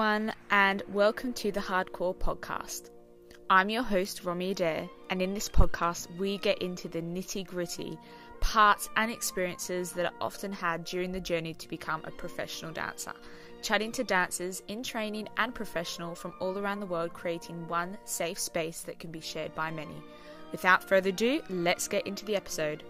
everyone, 0.00 0.32
and 0.50 0.82
welcome 0.88 1.30
to 1.30 1.52
the 1.52 1.60
Hardcore 1.60 2.16
Podcast. 2.16 2.88
I'm 3.50 3.68
your 3.68 3.82
host, 3.82 4.24
Romy 4.24 4.52
Adair, 4.52 4.88
and 5.10 5.20
in 5.20 5.34
this 5.34 5.50
podcast, 5.50 6.08
we 6.16 6.38
get 6.38 6.62
into 6.62 6.88
the 6.88 7.02
nitty 7.02 7.46
gritty 7.46 7.98
parts 8.40 8.88
and 8.96 9.10
experiences 9.10 9.92
that 9.92 10.06
are 10.06 10.18
often 10.22 10.52
had 10.54 10.84
during 10.84 11.12
the 11.12 11.20
journey 11.20 11.52
to 11.52 11.68
become 11.68 12.00
a 12.04 12.10
professional 12.12 12.72
dancer, 12.72 13.12
chatting 13.60 13.92
to 13.92 14.02
dancers 14.02 14.62
in 14.68 14.82
training 14.82 15.28
and 15.36 15.54
professional 15.54 16.14
from 16.14 16.32
all 16.40 16.56
around 16.56 16.80
the 16.80 16.86
world, 16.86 17.12
creating 17.12 17.68
one 17.68 17.98
safe 18.06 18.38
space 18.38 18.80
that 18.80 18.98
can 18.98 19.10
be 19.10 19.20
shared 19.20 19.54
by 19.54 19.70
many. 19.70 20.02
Without 20.50 20.82
further 20.82 21.10
ado, 21.10 21.42
let's 21.50 21.88
get 21.88 22.06
into 22.06 22.24
the 22.24 22.36
episode. 22.36 22.84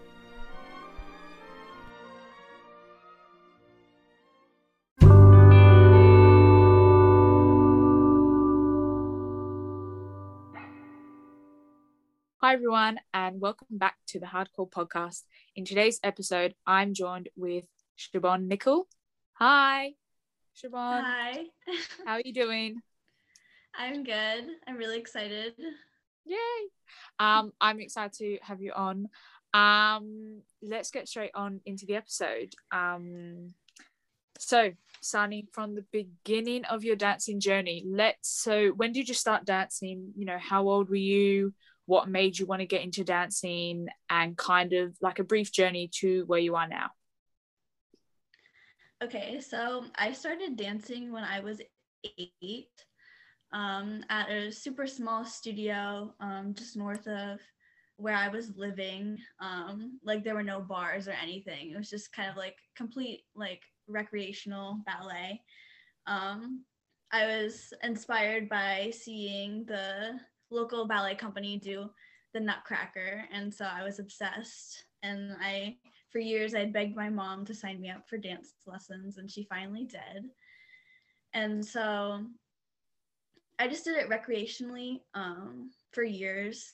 Hi, 12.51 12.55
everyone, 12.55 12.99
and 13.13 13.39
welcome 13.39 13.77
back 13.77 13.95
to 14.07 14.19
the 14.19 14.25
Hardcore 14.25 14.69
Podcast. 14.69 15.21
In 15.55 15.63
today's 15.63 16.01
episode, 16.03 16.53
I'm 16.67 16.93
joined 16.93 17.29
with 17.37 17.63
Siobhan 17.97 18.47
Nickell. 18.47 18.89
Hi, 19.35 19.93
Siobhan. 20.53 21.01
Hi. 21.01 21.45
How 22.05 22.15
are 22.15 22.21
you 22.25 22.33
doing? 22.33 22.81
I'm 23.73 24.03
good. 24.03 24.47
I'm 24.67 24.75
really 24.75 24.99
excited. 24.99 25.53
Yay! 26.25 26.35
Um, 27.19 27.53
I'm 27.61 27.79
excited 27.79 28.17
to 28.17 28.37
have 28.41 28.61
you 28.61 28.73
on. 28.73 29.07
Um, 29.53 30.41
let's 30.61 30.91
get 30.91 31.07
straight 31.07 31.31
on 31.33 31.61
into 31.65 31.85
the 31.85 31.95
episode. 31.95 32.53
Um, 32.69 33.53
so, 34.39 34.71
starting 34.99 35.47
from 35.53 35.75
the 35.75 35.85
beginning 35.93 36.65
of 36.65 36.83
your 36.83 36.97
dancing 36.97 37.39
journey, 37.39 37.85
let's. 37.87 38.29
So, 38.29 38.71
when 38.71 38.91
did 38.91 39.07
you 39.07 39.15
start 39.15 39.45
dancing? 39.45 40.11
You 40.17 40.25
know, 40.25 40.37
how 40.37 40.67
old 40.67 40.89
were 40.89 40.95
you? 40.97 41.53
What 41.91 42.07
made 42.07 42.39
you 42.39 42.45
want 42.45 42.61
to 42.61 42.65
get 42.65 42.85
into 42.85 43.03
dancing 43.03 43.89
and 44.09 44.37
kind 44.37 44.71
of 44.71 44.95
like 45.01 45.19
a 45.19 45.25
brief 45.25 45.51
journey 45.51 45.89
to 45.95 46.23
where 46.25 46.39
you 46.39 46.55
are 46.55 46.65
now? 46.65 46.91
Okay 49.03 49.41
so 49.41 49.83
i 49.95 50.13
started 50.13 50.55
dancing 50.55 51.11
when 51.11 51.25
i 51.25 51.41
was 51.41 51.59
eight 52.17 52.77
um, 53.51 54.05
at 54.09 54.29
a 54.31 54.53
super 54.53 54.87
small 54.87 55.25
studio 55.25 56.13
um, 56.21 56.53
just 56.53 56.77
north 56.77 57.05
of 57.07 57.41
where 57.97 58.15
i 58.15 58.29
was 58.29 58.55
living. 58.55 59.17
Um, 59.41 59.99
like 60.01 60.23
there 60.23 60.35
were 60.35 60.43
no 60.53 60.61
barres 60.61 61.09
or 61.09 61.15
anything. 61.21 61.71
It 61.71 61.77
was 61.77 61.89
just 61.89 62.13
kind 62.13 62.29
of 62.29 62.37
like 62.37 62.55
complete 62.73 63.23
like 63.35 63.63
recreational 63.89 64.79
ballet. 64.85 65.41
Um, 66.07 66.63
i 67.11 67.25
was 67.25 67.73
inspired 67.83 68.47
by 68.47 68.93
seeing 68.97 69.65
the 69.65 70.21
local 70.51 70.85
ballet 70.85 71.15
company 71.15 71.57
do 71.57 71.89
the 72.33 72.39
Nutcracker, 72.39 73.25
and 73.31 73.53
so 73.53 73.65
I 73.65 73.83
was 73.83 73.99
obsessed. 73.99 74.85
And 75.03 75.35
I, 75.41 75.77
for 76.11 76.19
years, 76.19 76.53
I'd 76.53 76.73
begged 76.73 76.95
my 76.95 77.09
mom 77.09 77.45
to 77.45 77.55
sign 77.55 77.81
me 77.81 77.89
up 77.89 78.07
for 78.07 78.17
dance 78.17 78.53
lessons, 78.65 79.17
and 79.17 79.29
she 79.29 79.43
finally 79.45 79.85
did. 79.85 80.29
And 81.33 81.65
so 81.65 82.25
I 83.59 83.67
just 83.67 83.85
did 83.85 83.97
it 83.97 84.09
recreationally 84.09 85.01
um, 85.13 85.71
for 85.91 86.03
years. 86.03 86.71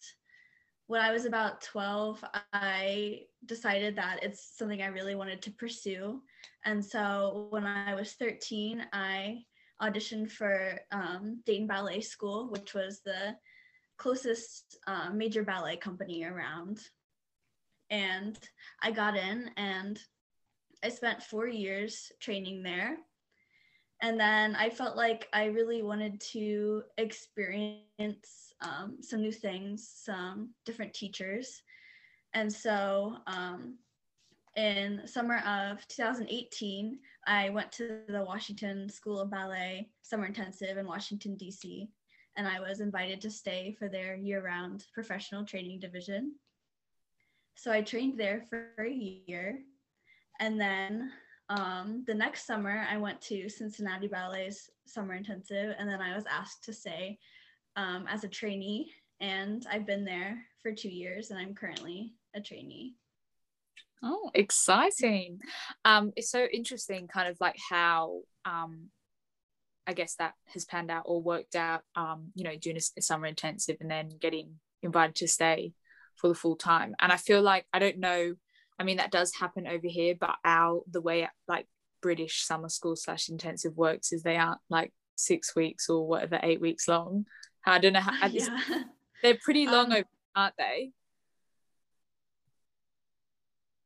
When 0.87 1.01
I 1.01 1.11
was 1.11 1.25
about 1.25 1.61
12, 1.61 2.23
I 2.53 3.21
decided 3.45 3.95
that 3.97 4.19
it's 4.23 4.57
something 4.57 4.81
I 4.81 4.87
really 4.87 5.15
wanted 5.15 5.41
to 5.41 5.51
pursue. 5.51 6.21
And 6.65 6.83
so 6.83 7.47
when 7.49 7.65
I 7.65 7.93
was 7.93 8.13
13, 8.13 8.85
I 8.93 9.43
auditioned 9.81 10.31
for 10.31 10.79
um, 10.91 11.41
Dayton 11.45 11.67
Ballet 11.67 12.01
School, 12.01 12.49
which 12.49 12.73
was 12.73 13.01
the 13.05 13.35
closest 13.97 14.77
uh, 14.87 15.09
major 15.13 15.43
ballet 15.43 15.77
company 15.77 16.23
around. 16.23 16.79
And 17.89 18.37
I 18.81 18.91
got 18.91 19.15
in 19.15 19.51
and 19.57 19.99
I 20.83 20.89
spent 20.89 21.23
four 21.23 21.47
years 21.47 22.11
training 22.19 22.63
there. 22.63 22.97
And 24.01 24.19
then 24.19 24.55
I 24.55 24.69
felt 24.69 24.95
like 24.95 25.27
I 25.33 25.45
really 25.45 25.81
wanted 25.81 26.21
to 26.31 26.83
experience 26.97 28.53
um, 28.61 28.97
some 29.01 29.21
new 29.21 29.31
things, 29.31 29.89
some 29.95 30.51
different 30.65 30.93
teachers. 30.93 31.63
And 32.33 32.51
so 32.51 33.17
um, 33.25 33.79
in 34.55 35.01
summer 35.07 35.39
of 35.39 35.87
2018, 35.87 36.99
I 37.25 37.49
went 37.49 37.71
to 37.73 38.01
the 38.07 38.23
Washington 38.23 38.87
School 38.89 39.19
of 39.19 39.31
Ballet 39.31 39.89
Summer 40.03 40.25
Intensive 40.25 40.77
in 40.77 40.85
Washington, 40.85 41.35
D.C 41.35 41.89
and 42.37 42.47
I 42.47 42.59
was 42.59 42.79
invited 42.79 43.19
to 43.21 43.31
stay 43.31 43.75
for 43.77 43.89
their 43.89 44.15
year 44.15 44.45
round 44.45 44.85
professional 44.93 45.43
training 45.43 45.79
division. 45.79 46.35
So 47.55 47.71
I 47.71 47.81
trained 47.81 48.19
there 48.19 48.45
for 48.49 48.71
a 48.79 48.89
year. 48.89 49.59
And 50.39 50.61
then 50.61 51.11
um, 51.49 52.03
the 52.05 52.13
next 52.13 52.45
summer, 52.45 52.85
I 52.89 52.97
went 52.97 53.19
to 53.21 53.49
Cincinnati 53.49 54.07
Ballet's 54.07 54.69
summer 54.85 55.15
intensive, 55.15 55.73
and 55.79 55.89
then 55.89 55.99
I 55.99 56.15
was 56.15 56.25
asked 56.29 56.63
to 56.65 56.73
stay 56.73 57.17
um, 57.75 58.05
as 58.07 58.23
a 58.23 58.29
trainee. 58.29 58.91
And 59.19 59.65
I've 59.71 59.87
been 59.87 60.05
there 60.05 60.37
for 60.61 60.71
two 60.71 60.89
years, 60.89 61.31
and 61.31 61.39
I'm 61.39 61.55
currently 61.55 62.13
a 62.35 62.41
trainee. 62.41 62.93
Oh, 64.03 64.29
exciting. 64.35 65.39
Um, 65.83 66.13
it's 66.15 66.29
so 66.29 66.45
interesting, 66.45 67.07
kind 67.07 67.27
of 67.27 67.37
like 67.41 67.57
how 67.69 68.21
um, 68.45 68.89
I 69.87 69.93
guess 69.93 70.15
that 70.15 70.33
has 70.53 70.65
panned 70.65 70.91
out 70.91 71.03
or 71.05 71.21
worked 71.21 71.55
out, 71.55 71.81
um, 71.95 72.31
you 72.35 72.43
know, 72.43 72.57
doing 72.57 72.77
a, 72.77 73.01
summer 73.01 73.25
intensive 73.25 73.77
and 73.79 73.89
then 73.89 74.09
getting 74.19 74.55
invited 74.83 75.15
to 75.15 75.27
stay 75.29 75.73
for 76.15 76.27
the 76.27 76.35
full 76.35 76.57
time. 76.57 76.93
And 76.99 77.11
I 77.11 77.15
feel 77.15 77.41
like, 77.41 77.65
I 77.71 77.79
don't 77.79 77.99
know, 77.99 78.35
I 78.77 78.83
mean, 78.83 78.97
that 78.97 79.11
does 79.11 79.33
happen 79.33 79.65
over 79.65 79.87
here, 79.87 80.13
but 80.19 80.35
our, 80.43 80.81
the 80.91 80.99
way 80.99 81.29
like 81.47 81.67
British 82.01 82.43
summer 82.43 82.67
school 82.67 82.97
slash 82.97 83.29
intensive 83.29 83.77
works 83.77 84.11
is 84.11 84.23
they 84.23 84.35
aren't 84.35 84.59
like 84.69 84.91
six 85.15 85.55
weeks 85.55 85.89
or 85.89 86.05
whatever, 86.05 86.37
eight 86.43 86.59
weeks 86.59 86.89
long. 86.89 87.25
I 87.65 87.79
don't 87.79 87.93
know 87.93 88.01
how, 88.01 88.27
yeah. 88.31 88.59
they're 89.23 89.39
pretty 89.41 89.67
long 89.67 89.87
um, 89.87 89.93
over, 89.93 90.07
aren't 90.35 90.57
they? 90.57 90.91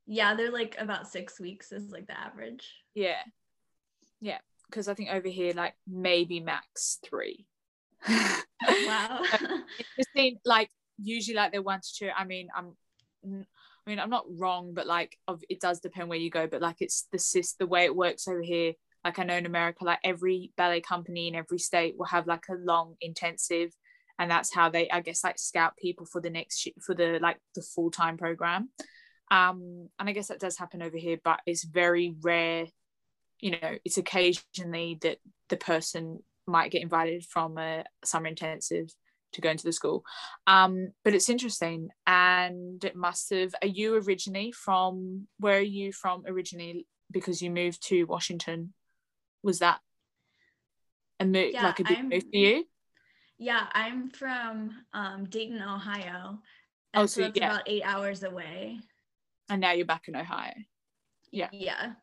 Yeah, 0.08 0.34
they're 0.34 0.52
like 0.52 0.76
about 0.80 1.08
six 1.08 1.40
weeks 1.40 1.72
is 1.72 1.92
like 1.92 2.08
the 2.08 2.20
average. 2.20 2.68
Yeah. 2.96 3.22
Yeah 4.20 4.40
because 4.72 4.88
I 4.88 4.94
think 4.94 5.09
over 5.12 5.28
here 5.28 5.54
like 5.54 5.76
maybe 5.88 6.40
max 6.40 7.00
three. 7.04 7.46
wow. 8.08 9.22
Interesting. 9.98 10.40
Like 10.46 10.70
usually 10.98 11.36
like 11.36 11.52
they're 11.52 11.62
one 11.62 11.82
to 11.82 11.90
two. 11.94 12.09
I 12.16 12.24
mean, 12.24 12.48
I'm. 12.56 12.76
I 13.24 13.90
mean, 13.90 14.00
I'm 14.00 14.09
not 14.12 14.26
wrong, 14.30 14.74
but 14.74 14.86
like, 14.86 15.18
it 15.50 15.59
does 15.59 15.80
depend 15.80 16.08
where 16.08 16.18
you 16.18 16.30
go. 16.30 16.46
But 16.46 16.62
like, 16.62 16.78
it's 16.80 17.08
the 17.12 17.18
sis 17.20 17.54
the 17.54 17.68
way 17.68 17.86
it 17.86 17.96
works 17.96 18.28
over 18.28 18.42
here. 18.42 18.74
Like 19.04 19.18
I 19.18 19.24
know 19.24 19.36
in 19.36 19.48
America, 19.48 19.84
like 19.84 20.00
every 20.04 20.52
ballet 20.56 20.82
company 20.82 21.28
in 21.28 21.36
every 21.36 21.58
state 21.58 21.96
will 21.98 22.06
have 22.06 22.28
like 22.28 22.46
a 22.50 22.53
long 22.53 22.96
intensive, 23.02 23.72
and 24.20 24.30
that's 24.30 24.53
how 24.53 24.70
they, 24.70 24.90
I 24.90 25.02
guess, 25.02 25.24
like 25.24 25.40
scout 25.40 25.76
people 25.78 26.06
for 26.06 26.22
the 26.22 26.30
next 26.30 26.68
for 26.86 26.94
the 26.94 27.20
like 27.22 27.38
the 27.56 27.64
full 27.64 27.90
time 27.92 28.18
program. 28.18 28.70
Um, 29.32 29.88
and 30.00 30.09
I 30.09 30.12
guess 30.12 30.28
that 30.28 30.40
does 30.40 30.58
happen 30.58 30.82
over 30.82 30.98
here, 30.98 31.18
but 31.24 31.40
it's 31.48 31.64
very 31.64 32.14
rare 32.22 32.66
you 33.41 33.52
know 33.52 33.78
it's 33.84 33.97
occasionally 33.97 34.97
that 35.02 35.18
the 35.50 35.57
person 35.57 36.24
might 36.47 36.72
get 36.72 36.81
invited 36.81 37.25
from 37.25 37.57
a 37.57 37.84
summer 38.03 38.28
intensive 38.28 38.94
to 39.34 39.41
go 39.41 39.50
into 39.50 39.63
the 39.63 39.72
school. 39.72 40.03
Um, 40.46 40.91
but 41.03 41.13
it's 41.13 41.29
interesting 41.29 41.90
and 42.05 42.84
it 42.84 42.96
must 42.96 43.29
have 43.32 43.53
are 43.61 43.67
you 43.67 43.96
originally 43.96 44.52
from 44.52 45.28
where 45.40 45.58
are 45.58 45.61
you 45.61 45.91
from 45.91 46.23
originally 46.28 46.85
because 47.09 47.41
you 47.41 47.52
moved 47.52 47.85
to 47.88 48.05
washington? 48.05 48.73
Was 49.44 49.59
that 49.59 49.79
a 51.20 51.26
move 51.26 51.52
yeah, 51.53 51.64
like 51.64 51.79
a 51.79 51.84
big 51.84 51.97
I'm, 51.97 52.09
move 52.09 52.23
for 52.23 52.37
you? 52.37 52.66
Yeah 53.37 53.66
i'm 53.73 54.09
from 54.09 54.72
um, 54.94 55.26
dayton 55.26 55.61
ohio 55.61 56.40
and 56.94 57.03
oh, 57.03 57.05
so, 57.05 57.22
so 57.22 57.28
it's 57.28 57.40
yeah. 57.40 57.52
about 57.52 57.64
eight 57.67 57.84
hours 57.84 58.23
away. 58.23 58.79
And 59.49 59.61
now 59.61 59.72
you're 59.72 59.85
back 59.85 60.08
in 60.08 60.16
ohio. 60.16 60.53
Yeah. 61.32 61.47
Yeah 61.53 61.94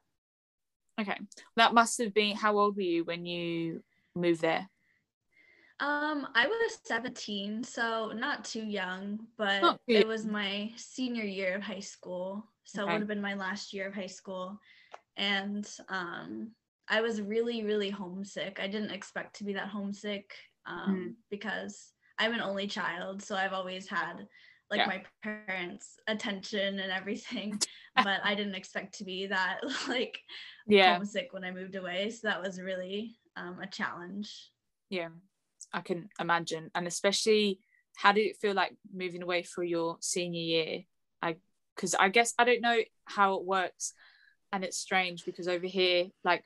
Okay. 1.00 1.16
That 1.56 1.74
must 1.74 1.98
have 1.98 2.12
been 2.12 2.36
how 2.36 2.58
old 2.58 2.76
were 2.76 2.82
you 2.82 3.04
when 3.04 3.26
you 3.26 3.82
moved 4.14 4.40
there? 4.40 4.68
Um, 5.80 6.26
I 6.34 6.48
was 6.48 6.78
17, 6.84 7.62
so 7.62 8.10
not 8.14 8.44
too 8.44 8.64
young, 8.64 9.20
but 9.36 9.78
it 9.86 10.08
was 10.08 10.26
my 10.26 10.72
senior 10.74 11.22
year 11.22 11.54
of 11.54 11.62
high 11.62 11.78
school. 11.78 12.44
So 12.64 12.82
okay. 12.82 12.90
it 12.90 12.94
would 12.94 13.02
have 13.02 13.08
been 13.08 13.20
my 13.20 13.34
last 13.34 13.72
year 13.72 13.86
of 13.86 13.94
high 13.94 14.06
school. 14.06 14.58
And 15.16 15.68
um 15.88 16.52
I 16.88 17.00
was 17.00 17.20
really, 17.20 17.64
really 17.64 17.90
homesick. 17.90 18.58
I 18.62 18.66
didn't 18.66 18.90
expect 18.90 19.36
to 19.36 19.44
be 19.44 19.52
that 19.54 19.68
homesick 19.68 20.34
um, 20.66 20.96
mm. 20.96 21.14
because 21.30 21.92
I'm 22.18 22.32
an 22.32 22.40
only 22.40 22.66
child. 22.66 23.22
So 23.22 23.36
I've 23.36 23.52
always 23.52 23.86
had 23.88 24.26
like 24.70 24.80
yeah. 24.80 24.86
my 24.86 25.02
parents' 25.22 25.96
attention 26.06 26.78
and 26.78 26.92
everything. 26.92 27.58
but 27.96 28.20
I 28.22 28.34
didn't 28.34 28.54
expect 28.54 28.98
to 28.98 29.04
be 29.04 29.26
that 29.26 29.60
like 29.88 30.18
yeah. 30.66 30.94
homesick 30.94 31.28
when 31.32 31.44
I 31.44 31.50
moved 31.50 31.74
away. 31.74 32.10
So 32.10 32.28
that 32.28 32.42
was 32.42 32.60
really 32.60 33.18
um, 33.36 33.58
a 33.62 33.66
challenge. 33.66 34.50
Yeah, 34.90 35.08
I 35.72 35.80
can 35.80 36.08
imagine. 36.20 36.70
And 36.74 36.86
especially, 36.86 37.60
how 37.96 38.12
did 38.12 38.26
it 38.26 38.36
feel 38.36 38.54
like 38.54 38.76
moving 38.92 39.22
away 39.22 39.42
for 39.42 39.62
your 39.62 39.96
senior 40.00 40.40
year? 40.40 40.80
I 41.22 41.36
because 41.74 41.94
I 41.94 42.08
guess 42.08 42.34
I 42.38 42.44
don't 42.44 42.60
know 42.60 42.78
how 43.04 43.34
it 43.34 43.44
works, 43.44 43.94
and 44.52 44.64
it's 44.64 44.78
strange 44.78 45.24
because 45.24 45.48
over 45.48 45.66
here, 45.66 46.06
like 46.24 46.44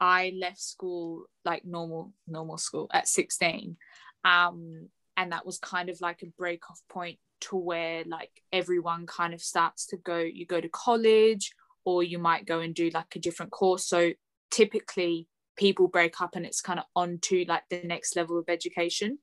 I 0.00 0.32
left 0.40 0.60
school 0.60 1.24
like 1.44 1.64
normal 1.64 2.12
normal 2.26 2.58
school 2.58 2.88
at 2.92 3.06
16 3.06 3.76
um 4.24 4.88
and 5.16 5.32
that 5.32 5.46
was 5.46 5.58
kind 5.58 5.88
of 5.88 6.00
like 6.00 6.22
a 6.22 6.26
break 6.38 6.70
off 6.70 6.80
point 6.88 7.18
to 7.40 7.56
where 7.56 8.04
like 8.06 8.30
everyone 8.52 9.06
kind 9.06 9.34
of 9.34 9.40
starts 9.40 9.86
to 9.86 9.96
go 9.96 10.18
you 10.18 10.46
go 10.46 10.60
to 10.60 10.68
college 10.68 11.52
or 11.84 12.02
you 12.02 12.18
might 12.18 12.46
go 12.46 12.60
and 12.60 12.74
do 12.74 12.90
like 12.92 13.14
a 13.16 13.18
different 13.18 13.52
course. 13.52 13.86
So 13.86 14.12
typically 14.50 15.28
people 15.56 15.88
break 15.88 16.20
up 16.20 16.36
and 16.36 16.46
it's 16.46 16.60
kind 16.60 16.78
of 16.78 16.84
on 16.94 17.18
to 17.22 17.44
like 17.48 17.64
the 17.70 17.82
next 17.84 18.16
level 18.16 18.38
of 18.38 18.44
education. 18.48 19.18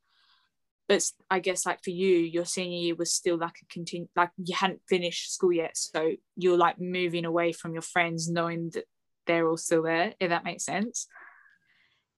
But 0.87 1.03
i 1.29 1.39
guess 1.39 1.65
like 1.65 1.83
for 1.83 1.89
you 1.89 2.17
your 2.17 2.45
senior 2.45 2.79
year 2.79 2.95
was 2.95 3.11
still 3.11 3.37
like 3.37 3.57
a 3.61 3.65
continue 3.73 4.07
like 4.15 4.29
you 4.37 4.55
hadn't 4.55 4.81
finished 4.87 5.33
school 5.33 5.51
yet. 5.51 5.77
So 5.77 6.13
you're 6.35 6.57
like 6.57 6.79
moving 6.79 7.25
away 7.25 7.51
from 7.51 7.73
your 7.73 7.81
friends 7.81 8.29
knowing 8.29 8.71
that 8.73 8.85
they're 9.25 9.47
all 9.47 9.57
still 9.57 9.83
there 9.83 10.13
if 10.19 10.29
that 10.29 10.45
makes 10.45 10.65
sense. 10.65 11.07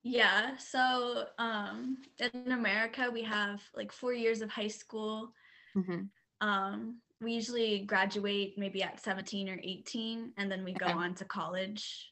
Yeah 0.03 0.55
so 0.57 1.25
um 1.37 1.97
in 2.19 2.51
america 2.51 3.09
we 3.11 3.21
have 3.23 3.61
like 3.75 3.91
four 3.91 4.13
years 4.13 4.41
of 4.41 4.49
high 4.49 4.69
school 4.69 5.33
mm-hmm. 5.79 6.47
um 6.47 7.01
we 7.21 7.33
usually 7.33 7.79
graduate 7.85 8.53
maybe 8.57 8.81
at 8.83 8.99
17 9.03 9.49
or 9.49 9.59
18 9.61 10.31
and 10.37 10.51
then 10.51 10.63
we 10.63 10.73
go 10.73 10.85
Okay. 10.85 10.93
on 10.93 11.13
to 11.15 11.25
college 11.25 12.11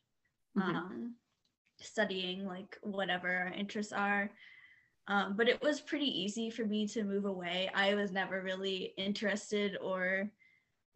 Mhm. 0.58 0.76
um 0.76 1.16
studying 1.80 2.46
like 2.46 2.78
whatever 2.82 3.30
our 3.30 3.54
interests 3.54 3.94
are 3.94 4.32
um, 5.10 5.38
but 5.38 5.48
it 5.48 5.62
was 5.62 5.80
pretty 5.80 6.06
easy 6.24 6.50
for 6.50 6.66
me 6.66 6.88
to 6.88 7.04
move 7.04 7.26
away 7.26 7.70
i 7.76 7.94
was 7.96 8.12
never 8.12 8.42
really 8.42 8.94
interested 8.98 9.78
or 9.82 10.30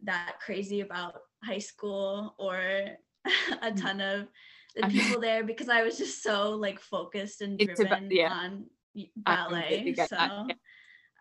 that 0.02 0.34
crazy 0.44 0.80
about 0.80 1.14
high 1.44 1.58
school 1.58 2.34
or 2.38 2.58
a 3.62 3.70
ton 3.72 4.00
of 4.00 4.26
the 4.76 4.88
people 4.88 5.20
there 5.20 5.44
because 5.44 5.68
i 5.68 5.82
was 5.82 5.96
just 5.98 6.22
so 6.22 6.50
like 6.50 6.80
focused 6.80 7.40
and 7.42 7.60
It's 7.60 7.78
a 7.80 7.84
ba- 7.84 7.88
driven 7.88 8.10
yeah. 8.10 8.32
on 8.32 8.64
y- 8.94 9.10
I 9.26 9.36
completely 9.46 9.92
ballet 9.92 10.08
so 10.08 10.16
yeah. 10.16 10.54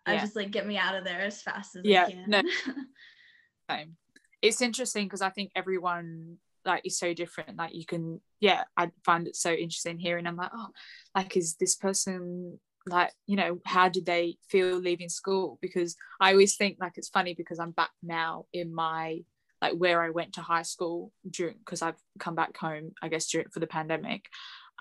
I 0.06 0.14
Yeah. 0.14 0.22
just 0.22 0.36
like 0.36 0.52
get 0.52 0.66
me 0.68 0.78
out 0.78 0.96
of 0.96 1.04
there 1.04 1.22
as 1.22 1.42
fast 1.42 1.76
as 1.76 1.84
Yeah, 1.86 2.06
i 2.06 2.12
can 2.12 2.24
no. 2.28 2.42
same. 3.70 3.96
It's 4.42 4.62
interesting 4.62 5.06
because 5.06 5.22
I 5.22 5.30
think 5.30 5.52
everyone 5.56 6.38
like 6.66 6.82
is 6.86 6.98
so 6.98 7.14
different. 7.14 7.58
Like 7.58 7.74
you 7.76 7.86
can, 7.86 8.22
yeah, 8.40 8.64
I 8.76 8.90
find 9.06 9.28
it 9.28 9.36
so 9.36 9.52
interesting 9.52 10.00
hearing. 10.00 10.26
I'm 10.28 10.36
like, 10.36 10.50
oh, 10.54 10.70
like 11.16 11.38
is 11.38 11.56
this 11.60 11.76
person 11.76 12.60
like 12.88 13.12
you 13.28 13.36
know 13.36 13.60
how 13.66 13.88
did 13.90 14.08
they 14.08 14.38
feel 14.50 14.76
leaving 14.78 15.10
school? 15.10 15.60
Because 15.62 15.96
I 16.20 16.32
always 16.32 16.56
think 16.56 16.78
like 16.80 16.94
it's 16.98 17.10
funny 17.10 17.36
because 17.36 17.60
I'm 17.60 17.72
back 17.72 17.92
now 18.02 18.46
in 18.52 18.74
my 18.74 19.20
like 19.62 19.74
where 19.74 20.02
I 20.02 20.10
went 20.10 20.34
to 20.34 20.42
high 20.42 20.64
school 20.64 21.12
during 21.30 21.58
because 21.60 21.84
I've 21.84 22.02
come 22.20 22.34
back 22.34 22.58
home 22.58 22.94
I 23.02 23.10
guess 23.10 23.28
during 23.28 23.50
for 23.50 23.60
the 23.60 23.68
pandemic. 23.68 24.26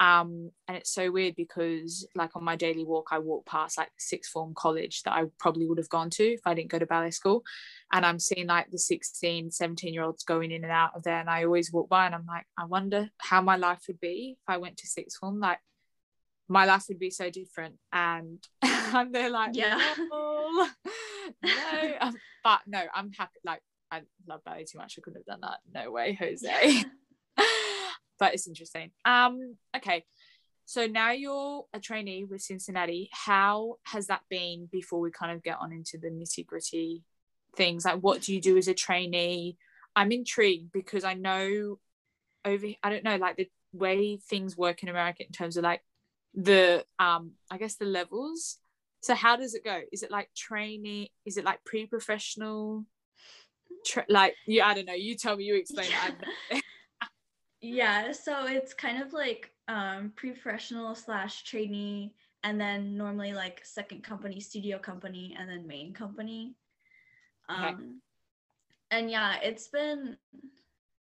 Um, 0.01 0.51
and 0.67 0.79
it's 0.79 0.95
so 0.95 1.11
weird 1.11 1.37
because 1.37 2.07
like 2.15 2.35
on 2.35 2.43
my 2.43 2.57
daily 2.57 2.85
walk 2.85 3.09
I 3.11 3.19
walk 3.19 3.45
past 3.45 3.77
like 3.77 3.89
the 3.89 4.01
sixth 4.01 4.33
form 4.33 4.55
college 4.55 5.03
that 5.03 5.13
I 5.13 5.25
probably 5.39 5.67
would 5.67 5.77
have 5.77 5.91
gone 5.91 6.09
to 6.11 6.25
if 6.25 6.41
I 6.47 6.55
didn't 6.55 6.71
go 6.71 6.79
to 6.79 6.87
ballet 6.87 7.11
school. 7.11 7.45
And 7.93 8.07
I'm 8.07 8.19
seeing 8.19 8.47
like 8.47 8.71
the 8.71 8.79
16 8.79 9.51
17 9.51 9.93
year 9.93 10.03
olds 10.03 10.25
going 10.25 10.53
in 10.53 10.65
and 10.65 10.73
out 10.73 10.93
of 10.97 11.03
there. 11.03 11.21
And 11.21 11.29
I 11.29 11.45
always 11.45 11.71
walk 11.71 11.91
by 11.91 12.07
and 12.07 12.15
I'm 12.15 12.25
like 12.27 12.47
I 12.59 12.65
wonder 12.65 13.11
how 13.19 13.43
my 13.43 13.57
life 13.57 13.83
would 13.89 14.01
be 14.01 14.39
if 14.41 14.49
I 14.49 14.57
went 14.57 14.79
to 14.79 14.87
sixth 14.87 15.19
form. 15.19 15.39
Like 15.39 15.59
my 16.49 16.65
life 16.65 16.87
would 16.89 16.99
be 16.99 17.11
so 17.11 17.29
different. 17.29 17.75
And 17.93 18.43
and 18.63 19.15
they're 19.15 19.29
like 19.29 19.51
Yeah. 19.53 19.79
no, 20.01 20.69
um, 22.01 22.15
but 22.43 22.61
no 22.67 22.83
I'm 22.95 23.13
happy. 23.13 23.39
Like 23.45 23.61
I 23.91 24.01
love 24.27 24.43
ballet 24.45 24.65
too 24.65 24.79
much. 24.79 24.95
I 24.97 25.03
couldn't 25.03 25.21
have 25.21 25.27
done 25.27 25.41
that. 25.43 25.59
No 25.75 25.91
way 25.91 26.15
Jose 26.15 26.85
but 28.21 28.35
it's 28.35 28.47
interesting. 28.47 28.91
Um 29.05 29.57
okay. 29.77 30.05
So 30.67 30.87
now 30.87 31.11
you're 31.11 31.65
a 31.75 31.81
trainee 31.81 32.23
with 32.23 32.43
Cincinnati. 32.43 33.11
How 33.11 33.79
has 33.87 34.07
that 34.07 34.21
been 34.31 34.69
before 34.71 35.01
we 35.01 35.11
kind 35.11 35.33
of 35.33 35.43
get 35.43 35.59
on 35.59 35.73
into 35.73 35.99
the 35.99 36.11
nitty 36.11 36.47
gritty 36.47 37.03
things? 37.57 37.85
Like 37.85 37.99
what 38.01 38.21
do 38.21 38.33
you 38.33 38.41
do 38.41 38.57
as 38.57 38.69
a 38.69 38.75
trainee? 38.75 39.57
I'm 39.97 40.13
intrigued 40.13 40.71
because 40.71 41.03
i 41.03 41.15
know 41.15 41.79
over 42.45 42.67
i 42.83 42.91
don't 42.91 43.05
know 43.05 43.17
like 43.17 43.37
the 43.37 43.51
way 43.73 44.17
things 44.17 44.57
work 44.57 44.83
in 44.83 44.89
america 44.89 45.25
in 45.25 45.31
terms 45.31 45.57
of 45.57 45.65
like 45.65 45.83
the 46.35 46.85
um 46.99 47.33
i 47.51 47.59
guess 47.59 47.77
the 47.77 47.85
levels. 47.85 48.59
So 49.03 49.15
how 49.15 49.37
does 49.37 49.55
it 49.55 49.65
go? 49.65 49.81
Is 49.93 50.03
it 50.03 50.11
like 50.11 50.29
trainee 50.37 51.11
is 51.25 51.37
it 51.37 51.45
like 51.45 51.65
pre-professional? 51.65 52.85
Tra- 53.87 54.05
like 54.09 54.35
you 54.47 54.63
i 54.63 54.75
don't 54.75 54.87
know. 54.87 54.95
You 54.95 55.17
tell 55.17 55.37
me 55.37 55.45
you 55.45 55.57
explain 55.57 55.89
it. 56.51 56.63
I 57.63 57.67
have 57.67 57.73
no- 57.73 57.77
Yeah, 57.77 58.13
so 58.13 58.47
it's 58.47 58.75
kind 58.75 59.03
of 59.03 59.13
like 59.13 59.51
um, 59.69 60.13
pre-professional 60.17 60.95
slash 60.95 61.45
trainee, 61.45 62.15
and 62.43 62.61
then 62.61 62.97
normally 62.97 63.33
like 63.33 63.65
second 63.65 64.03
company, 64.03 64.41
studio 64.41 64.79
company, 64.79 65.37
and 65.39 65.49
then 65.49 65.67
main 65.67 65.93
company. 65.93 66.55
Okay. 67.51 67.69
Um, 67.69 68.01
and 68.91 69.11
yeah, 69.11 69.37
it's 69.43 69.69
been 69.69 70.17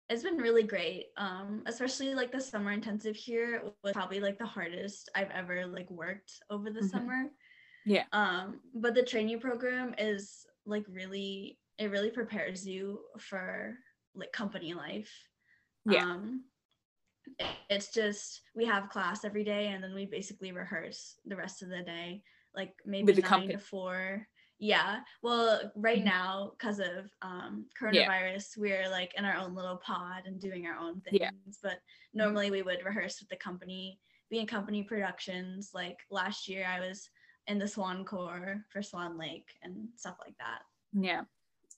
it's 0.09 0.23
been 0.23 0.37
really 0.37 0.63
great. 0.65 1.07
Um, 1.17 1.63
especially 1.67 2.15
like 2.15 2.31
the 2.33 2.41
summer 2.41 2.71
intensive 2.73 3.17
here 3.17 3.63
was 3.83 3.93
probably 3.95 4.21
like 4.21 4.39
the 4.39 4.45
hardest 4.47 5.09
I've 5.15 5.31
ever 5.31 5.67
like 5.67 5.91
worked 5.91 6.33
over 6.51 6.71
the 6.71 6.81
Mhm. 6.81 6.91
summer. 6.91 7.31
Yeah. 7.87 8.05
Um, 8.13 8.61
but 8.75 8.95
the 8.95 9.03
training 9.03 9.41
program 9.41 9.95
is 9.99 10.47
like 10.67 10.85
really 10.89 11.59
it 11.79 11.87
really 11.91 12.11
prepares 12.11 12.67
you 12.67 13.01
for 13.19 13.79
like 14.15 14.33
company 14.33 14.75
life. 14.75 15.11
Yeah. 15.87 16.05
Um, 16.05 16.45
it's 17.71 17.93
just 17.93 18.43
we 18.55 18.65
have 18.67 18.89
class 18.91 19.25
every 19.25 19.45
day 19.45 19.69
and 19.69 19.83
then 19.83 19.95
we 19.95 20.07
basically 20.07 20.53
rehearse 20.53 21.17
the 21.25 21.37
rest 21.37 21.63
of 21.63 21.69
the 21.69 21.83
day, 21.83 22.23
like 22.55 22.75
maybe 22.85 23.13
nine 23.13 23.23
company. 23.23 23.53
to 23.55 23.59
four. 23.59 24.27
Yeah. 24.59 25.01
Well, 25.23 25.73
right 25.75 26.01
Mhm. 26.01 26.05
now, 26.05 26.51
because 26.57 26.79
of 26.79 27.11
um, 27.23 27.67
Yeah. 27.81 28.07
coronavirus, 28.07 28.57
we're 28.57 28.89
like 28.89 29.13
in 29.17 29.25
our 29.25 29.37
own 29.37 29.55
little 29.55 29.77
pod 29.79 30.27
and 30.27 30.41
doing 30.41 30.67
our 30.67 30.77
own 30.77 31.01
things. 31.01 31.19
Yeah. 31.21 31.31
But 31.63 31.81
normally 32.13 32.51
we 32.51 32.63
would 32.63 32.85
rehearse 32.85 33.19
with 33.21 33.29
the 33.29 33.37
company, 33.37 33.99
be 34.31 34.39
in 34.39 34.47
company 34.47 34.85
productions. 34.85 35.71
Like 35.75 35.99
last 36.11 36.49
year, 36.49 36.65
I 36.67 36.81
was 36.81 37.11
in 37.49 37.59
the 37.59 37.67
Swan 37.67 38.05
Corps 38.05 38.65
for 38.69 38.83
Swan 38.83 39.19
Lake 39.19 39.49
and 39.63 39.89
stuff 39.97 40.17
like 40.25 40.37
that. 40.39 40.63
yeah 40.95 41.25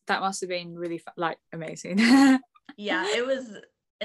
that 0.07 0.21
must 0.21 0.41
have 0.43 0.51
been 0.51 0.77
really 0.77 1.01
like 1.17 1.39
amazing 1.53 1.97
Yeah, 2.77 3.07
it 3.15 3.25
was. 3.25 3.57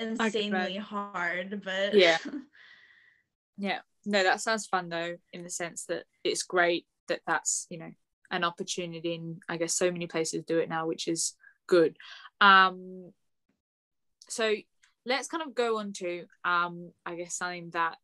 Insanely 0.01 0.77
hard, 0.77 1.62
but 1.63 1.94
Yeah. 1.94 2.18
yeah. 3.58 3.79
No 4.06 4.24
that 4.24 4.41
sounds 4.41 4.65
fun 4.65 4.89
though 4.89 5.18
in 5.34 5.44
the 5.44 5.50
sense 5.50 5.86
that 5.86 6.06
it's 6.24 6.44
great 6.44 6.86
that 7.08 7.22
that's 7.27 7.68
you 7.70 7.77
know 7.77 7.91
an 8.32 8.44
opportunity 8.44 9.15
and 9.15 9.41
i 9.50 9.58
guess 9.58 9.74
so 9.74 9.91
many 9.91 10.06
places 10.06 10.44
do 10.46 10.60
it 10.60 10.70
now 10.70 10.88
which 10.88 11.08
is 11.08 11.34
good. 11.68 11.98
Um 12.41 13.12
so 14.29 14.56
let's 15.06 15.27
kind 15.27 15.44
of 15.44 15.56
go 15.56 15.79
on 15.79 15.91
to 15.94 16.25
um 16.46 16.91
i 17.06 17.15
guess 17.15 17.36
something 17.36 17.70
that 17.72 17.98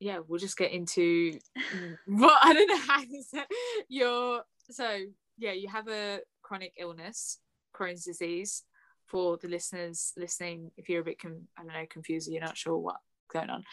yeah 0.00 0.20
we'll 0.26 0.38
just 0.38 0.56
get 0.56 0.70
into 0.70 1.38
what 2.06 2.38
i 2.42 2.52
don't 2.52 2.68
know 2.68 2.78
how 2.78 3.00
to 3.00 3.22
say 3.22 3.44
your 3.88 4.42
so 4.70 4.98
yeah 5.38 5.52
you 5.52 5.68
have 5.68 5.88
a 5.88 6.20
chronic 6.42 6.72
illness 6.78 7.38
crohn's 7.74 8.04
disease 8.04 8.64
for 9.08 9.36
the 9.38 9.48
listeners 9.48 10.12
listening 10.16 10.70
if 10.76 10.88
you're 10.88 11.00
a 11.00 11.04
bit 11.04 11.20
con- 11.20 11.48
i 11.58 11.62
don't 11.62 11.72
know 11.72 11.86
confused 11.88 12.28
or 12.28 12.32
you're 12.32 12.40
not 12.40 12.56
sure 12.56 12.76
what's 12.76 13.02
going 13.32 13.50
on. 13.50 13.64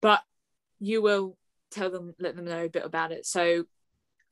But 0.00 0.22
you 0.80 1.02
will 1.02 1.36
tell 1.70 1.90
them 1.90 2.14
let 2.18 2.36
them 2.36 2.44
know 2.44 2.64
a 2.64 2.68
bit 2.68 2.84
about 2.84 3.12
it. 3.12 3.26
So 3.26 3.64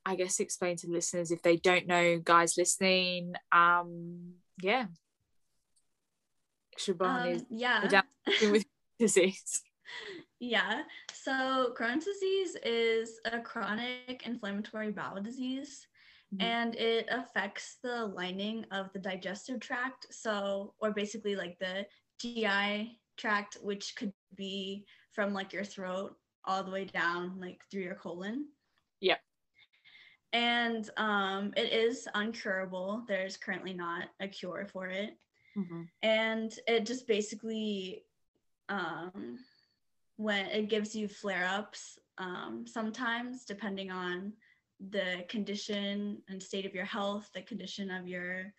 i 0.03 0.15
guess 0.15 0.39
explain 0.39 0.75
to 0.75 0.87
the 0.87 0.93
listeners 0.93 1.29
if 1.29 1.43
they 1.43 1.57
don't 1.57 1.85
know 1.85 2.17
guys 2.17 2.57
listening 2.57 3.35
um 3.51 4.33
yeah. 4.61 4.85
Siobhan 6.77 7.35
is 7.35 7.41
um, 7.41 7.47
yeah. 7.51 8.01
with 8.49 8.65
disease. 8.99 9.61
Yeah. 10.39 10.83
So 11.13 11.73
Crohn's 11.77 12.05
disease 12.05 12.55
is 12.63 13.19
a 13.25 13.39
chronic 13.39 14.23
inflammatory 14.25 14.91
bowel 14.91 15.21
disease 15.21 15.87
Mhm. 16.33 16.39
and 16.41 16.75
it 16.75 17.07
affects 17.09 17.77
the 17.83 18.05
lining 18.05 18.65
of 18.71 18.91
the 18.93 18.99
digestive 18.99 19.59
tract. 19.59 20.07
So, 20.11 20.73
or 20.79 20.91
basically 20.91 21.35
like 21.35 21.57
the 21.59 21.85
GI 22.19 22.99
tract, 23.17 23.57
which 23.61 23.95
could 23.95 24.13
be 24.35 24.85
from 25.11 25.33
like 25.33 25.53
your 25.53 25.65
throat 25.65 26.15
all 26.45 26.63
the 26.63 26.71
way 26.71 26.85
down, 26.85 27.39
like 27.39 27.61
through 27.69 27.83
your 27.83 27.95
colon. 27.95 28.47
Yeah. 28.99 29.17
And 30.33 30.89
um, 30.97 31.53
it 31.57 31.73
is 31.73 32.07
uncurable. 32.15 33.05
There's 33.07 33.37
currently 33.37 33.73
not 33.73 34.09
a 34.19 34.27
cure 34.27 34.67
for 34.71 34.87
it 34.87 35.17
Mhm. 35.57 35.89
and 36.01 36.51
it 36.67 36.85
just 36.85 37.05
basically 37.07 38.05
um 38.69 39.37
when 40.15 40.45
it 40.47 40.69
gives 40.69 40.95
you 40.95 41.07
flare 41.07 41.45
ups 41.45 41.99
um, 42.17 42.65
sometimes, 42.67 43.43
depending 43.45 43.91
on 43.91 44.33
the 44.89 45.23
condition 45.29 46.21
and 46.29 46.41
state 46.41 46.65
of 46.65 46.73
your 46.73 46.85
health, 46.85 47.29
the 47.33 47.41
condition 47.41 47.91
of 47.91 48.07
your 48.07 48.53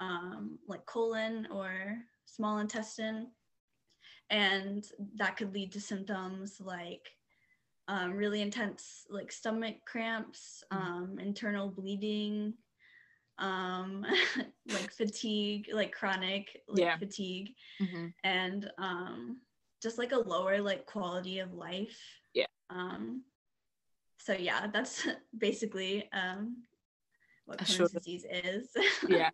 um, 0.00 0.58
like 0.66 0.84
colon 0.86 1.46
or 1.50 1.96
small 2.26 2.58
intestine. 2.58 3.28
And 4.30 4.84
that 5.16 5.36
could 5.36 5.52
lead 5.54 5.72
to 5.72 5.80
symptoms 5.80 6.60
like 6.60 7.08
um, 7.88 8.12
really 8.12 8.40
intense 8.42 9.06
like 9.10 9.32
stomach 9.32 9.76
cramps, 9.86 10.62
Mm-hmm. 10.72 10.90
um, 10.94 11.18
internal 11.18 11.68
bleeding, 11.70 12.54
um, 13.38 14.04
like 14.66 14.90
fatigue, 14.92 15.68
like 15.72 15.92
chronic 15.92 16.62
like 16.68 16.80
Yeah. 16.80 16.98
fatigue, 16.98 17.54
Mhm. 17.80 18.12
and 18.24 18.70
um, 18.78 19.40
just 19.82 19.98
like 19.98 20.12
a 20.12 20.18
lower 20.18 20.60
like 20.60 20.86
quality 20.86 21.38
of 21.40 21.52
life. 21.54 22.00
Yeah. 22.34 22.46
Um, 22.70 23.24
so 24.24 24.34
yeah, 24.34 24.66
that's 24.72 25.06
basically 25.36 26.08
um, 26.12 26.62
what 27.46 27.58
Crohn's 27.58 27.74
short- 27.74 27.92
disease 27.92 28.24
is. 28.30 28.68
yeah. 29.08 29.30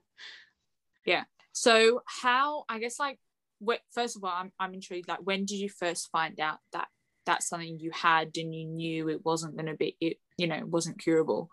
Yeah. 1.04 1.24
So 1.52 2.02
how 2.04 2.64
i 2.68 2.78
guess 2.78 2.98
like 2.98 3.18
what 3.60 3.80
first 3.90 4.16
of 4.16 4.24
all 4.24 4.32
I'm, 4.34 4.52
I'm 4.60 4.74
intrigued 4.74 5.08
like 5.08 5.20
when 5.24 5.46
did 5.46 5.56
you 5.56 5.70
first 5.70 6.10
find 6.10 6.38
out 6.38 6.58
that 6.74 6.88
that's 7.24 7.48
something 7.48 7.78
you 7.78 7.90
had 7.92 8.32
and 8.36 8.54
you 8.54 8.66
knew 8.66 9.08
it 9.08 9.24
wasn't 9.24 9.56
going 9.56 9.66
to 9.66 9.74
be 9.74 9.96
it 10.00 10.18
you 10.36 10.46
know 10.46 10.60
wasn't 10.66 10.98
curable? 10.98 11.48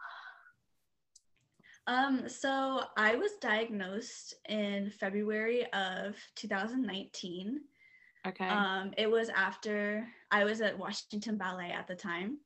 Um, 1.85 2.29
so 2.29 2.81
I 2.95 3.15
was 3.15 3.31
diagnosed 3.41 4.35
in 4.47 4.89
February 4.89 5.65
of 5.73 6.15
2019. 6.35 7.59
okay. 8.25 8.47
Um, 8.47 8.93
it 8.97 9.11
was 9.11 9.27
after 9.29 10.07
I 10.31 10.45
was 10.45 10.61
at 10.61 10.77
Washington 10.77 11.37
Ballet 11.37 11.71
at 11.71 11.87
the 11.87 11.95
time, 11.95 12.37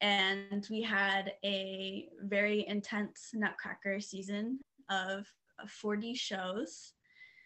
and 0.00 0.66
we 0.70 0.82
had 0.82 1.32
a 1.44 2.08
very 2.22 2.66
intense 2.66 3.30
Nutcracker 3.34 4.00
season 4.00 4.60
of 4.90 5.26
40 5.68 6.14
shows, 6.14 6.92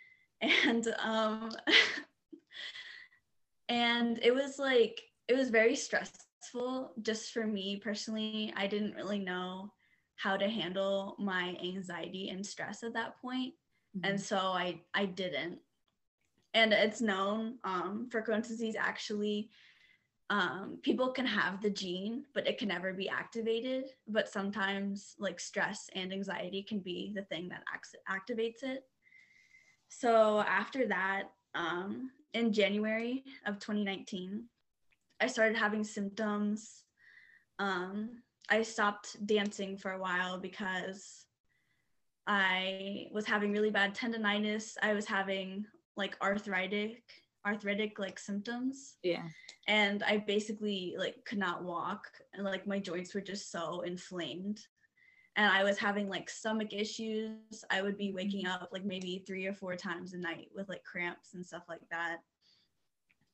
and 0.41 0.87
um, 1.03 1.51
and 3.69 4.19
it 4.23 4.35
was 4.35 4.59
like 4.59 5.01
it 5.29 5.37
was 5.37 5.51
very 5.51 5.77
stressful 5.77 6.93
just 7.03 7.33
for 7.33 7.47
me 7.47 7.81
personally. 7.83 8.53
I 8.57 8.67
didn't 8.67 8.95
really 8.95 9.19
know 9.19 9.73
how 10.17 10.37
to 10.37 10.49
handle 10.49 11.15
my 11.19 11.57
anxiety 11.63 12.31
and 12.31 12.45
stress 12.45 12.83
at 12.83 12.95
that 12.95 13.21
point 13.21 13.55
and 14.03 14.21
so 14.21 14.37
I 14.37 14.81
I 14.95 15.07
didn't. 15.07 15.59
And 16.55 16.73
it's 16.73 17.01
known 17.01 17.59
um, 17.65 18.09
for 18.11 18.23
Crohn's 18.23 18.49
disease 18.49 18.77
actually, 18.79 19.51
um, 20.31 20.79
people 20.83 21.11
can 21.13 21.25
have 21.27 21.63
the 21.63 21.71
gene, 21.71 22.25
but 22.35 22.47
it 22.47 22.59
can 22.59 22.69
never 22.69 22.93
be 22.93 23.09
activated. 23.09 23.91
But 24.07 24.29
sometimes 24.29 25.15
like 25.19 25.41
stress 25.41 25.89
and 25.95 26.13
anxiety 26.13 26.63
can 26.63 26.81
be 26.81 27.13
the 27.15 27.23
thing 27.23 27.49
that 27.49 27.63
ac- 27.75 27.99
activates 28.09 28.63
it. 28.63 28.85
So 29.89 30.41
after 30.41 30.87
that, 30.89 31.31
um, 31.55 32.11
in 32.35 32.53
January 32.53 33.25
of 33.47 33.59
2019, 33.59 34.45
I 35.21 35.27
started 35.27 35.57
having 35.57 35.83
symptoms. 35.83 36.85
Um, 37.59 38.23
I 38.51 38.63
stopped 38.63 39.27
dancing 39.27 39.77
for 39.79 39.93
a 39.93 39.99
while 39.99 40.39
because 40.39 41.25
I 42.27 43.09
was 43.13 43.25
having 43.25 43.53
really 43.53 43.71
bad 43.71 43.95
tendonitis. 43.95 44.77
I 44.83 44.93
was 44.93 45.07
having 45.07 45.67
like 45.97 46.17
arthritic, 46.23 47.03
arthritic 47.49 47.99
like 47.99 48.19
symptoms, 48.19 48.97
yeah 49.03 49.27
and 49.67 50.03
I 50.03 50.19
basically 50.19 50.95
like 50.99 51.17
could 51.29 51.39
not 51.39 51.63
walk, 51.63 52.03
and 52.33 52.45
like 52.45 52.67
my 52.67 52.79
joints 52.79 53.15
were 53.15 53.21
just 53.33 53.51
so 53.51 53.83
inflamed. 53.83 54.59
And 55.37 55.47
I 55.59 55.63
was 55.63 55.79
having 55.79 56.09
like 56.09 56.29
stomach 56.31 56.73
issues. 56.73 57.65
I 57.71 57.83
would 57.83 57.97
be 57.97 58.13
waking 58.13 58.47
up 58.47 58.71
like 58.73 58.85
maybe 58.85 59.23
three 59.27 59.47
or 59.47 59.53
four 59.55 59.77
times 59.77 60.13
a 60.15 60.19
night 60.19 60.49
with 60.57 60.69
like 60.69 60.83
cramps 60.85 61.35
and 61.35 61.47
stuff 61.47 61.63
like 61.69 61.87
that. 61.91 62.19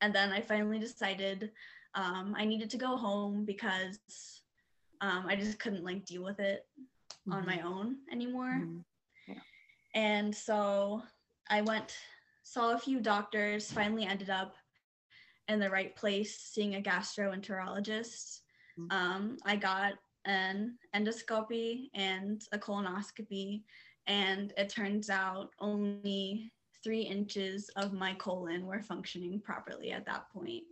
And 0.01 0.13
then 0.13 0.31
I 0.31 0.41
finally 0.41 0.77
decided 0.77 1.51
um, 1.95 2.35
I 2.37 2.45
needed 2.45 2.69
to 2.71 2.77
go 2.77 2.95
home 2.97 3.45
because 3.45 3.97
um, 5.01 5.25
I 5.27 5.35
just 5.35 5.57
couldn't 5.57 5.83
like 5.83 6.05
deal 6.05 6.23
with 6.23 6.39
it 6.39 6.67
on 7.31 7.43
Mhm. 7.43 7.47
my 7.47 7.59
own 7.61 7.95
anymore. 8.11 8.53
Mhm. 8.53 8.83
And 9.93 10.35
so 10.35 11.01
I 11.49 11.61
went, 11.61 11.95
saw 12.45 12.73
a 12.73 12.77
few 12.77 13.01
doctors, 13.01 13.71
finally 13.71 14.05
ended 14.05 14.29
up 14.29 14.55
in 15.47 15.59
the 15.59 15.69
right 15.69 15.95
place 15.95 16.37
seeing 16.39 16.75
a 16.75 16.81
gastroenterologist. 16.81 18.41
Mhm. 18.77 18.91
Um, 18.93 19.37
I 19.43 19.55
got 19.55 19.93
an 20.25 20.77
endoscopy 20.95 21.89
and 21.95 22.47
a 22.51 22.59
colonoscopy, 22.59 23.63
and 24.05 24.53
it 24.57 24.69
turns 24.69 25.09
out 25.09 25.53
only 25.59 26.51
three 26.83 27.01
inches 27.01 27.69
of 27.69 27.93
my 27.93 28.13
colon 28.13 28.67
were 28.67 28.81
functioning 28.81 29.41
properly 29.41 29.91
at 29.91 30.05
that 30.05 30.29
point. 30.29 30.63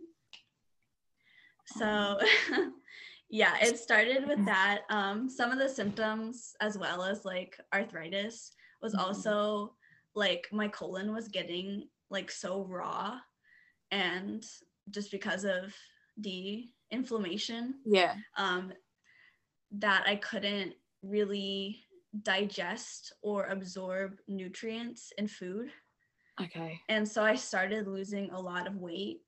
So, 1.66 2.18
yeah, 3.28 3.56
it 3.60 3.78
started 3.80 4.28
with 4.28 4.44
that. 4.46 4.82
Um, 4.90 5.28
some 5.28 5.50
of 5.50 5.58
the 5.58 5.68
symptoms, 5.68 6.54
as 6.60 6.78
well 6.78 7.02
as 7.02 7.24
like 7.24 7.58
arthritis, 7.72 8.52
was 8.80 8.94
Mhm. 8.94 9.00
also 9.00 9.76
like 10.14 10.48
my 10.52 10.68
colon 10.68 11.12
was 11.12 11.28
getting 11.28 11.88
like 12.10 12.30
so 12.30 12.64
raw, 12.64 13.18
and 13.90 14.44
just 14.90 15.10
because 15.10 15.44
of 15.44 15.74
the 16.18 16.66
inflammation, 16.90 17.74
yeah 17.84 18.14
um, 18.36 18.72
that 19.72 20.04
I 20.06 20.16
couldn't 20.16 20.74
really 21.02 21.80
digest 22.22 23.12
or 23.22 23.46
absorb 23.46 24.18
nutrients 24.28 25.12
in 25.18 25.26
food. 25.26 25.70
okay 26.40 26.78
And 26.88 27.08
so 27.08 27.24
I 27.24 27.34
started 27.34 27.88
losing 27.88 28.30
a 28.30 28.40
lot 28.40 28.66
of 28.66 28.76
weight 28.76 29.20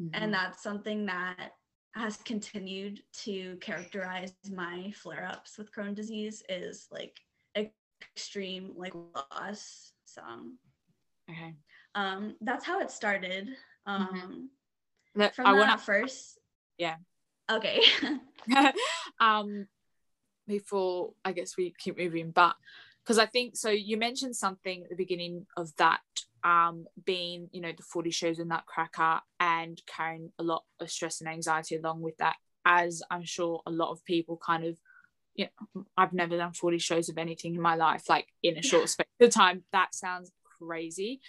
Mhm. 0.00 0.10
and 0.14 0.34
that's 0.34 0.62
something 0.62 1.06
that 1.06 1.52
has 1.94 2.16
continued 2.16 3.02
to 3.12 3.56
characterize 3.60 4.32
my 4.50 4.90
flare-ups 4.92 5.58
with 5.58 5.70
Crohn's 5.70 5.94
disease 5.96 6.42
is 6.48 6.88
like 6.90 7.20
extreme 8.16 8.72
like 8.76 8.94
loss. 8.94 9.91
So 10.14 10.22
okay 11.30 11.54
um, 11.94 12.36
that's 12.40 12.64
how 12.64 12.80
it 12.80 12.90
started. 12.90 13.48
Um, 13.86 14.50
Let- 15.14 15.34
From 15.34 15.46
i 15.46 15.54
that 15.54 15.80
first, 15.80 16.38
Yeah. 16.78 16.96
Okay. 17.50 17.82
um 19.20 19.66
before 20.48 21.12
i 21.24 21.30
guess 21.30 21.56
we 21.56 21.72
keep 21.78 21.96
moving 21.96 22.32
but 22.32 22.56
because 23.04 23.16
i 23.16 23.24
think 23.26 23.56
so 23.56 23.70
you 23.70 23.96
mentioned 23.96 24.34
something 24.34 24.82
at 24.82 24.90
the 24.90 24.96
beginning 24.96 25.46
of 25.56 25.70
that 25.76 26.00
um 26.42 26.84
being 27.04 27.48
you 27.52 27.60
know 27.60 27.70
the 27.70 27.84
40 27.84 28.10
shows 28.10 28.40
in 28.40 28.48
nutcracker 28.48 29.20
and 29.38 29.80
carrying 29.86 30.32
a 30.40 30.42
lot 30.42 30.64
of 30.80 30.90
stress 30.90 31.20
and 31.20 31.30
anxiety 31.30 31.76
along 31.76 32.00
with 32.00 32.16
that 32.16 32.34
as 32.64 33.00
i'm 33.12 33.24
sure 33.24 33.62
a 33.64 33.70
lot 33.70 33.92
of 33.92 34.04
people 34.04 34.36
kind 34.44 34.64
of 34.64 34.76
you 35.34 35.46
know 35.74 35.84
i've 35.96 36.12
never 36.12 36.36
done 36.36 36.52
40 36.52 36.78
shows 36.78 37.08
of 37.08 37.18
anything 37.18 37.54
in 37.54 37.60
my 37.60 37.74
life 37.74 38.08
like 38.08 38.26
in 38.42 38.58
a 38.58 38.62
short 38.62 38.88
space 38.88 39.06
of 39.20 39.30
time. 39.30 39.62
That 39.72 39.94
sounds 39.94 40.30
crazy. 40.60 41.20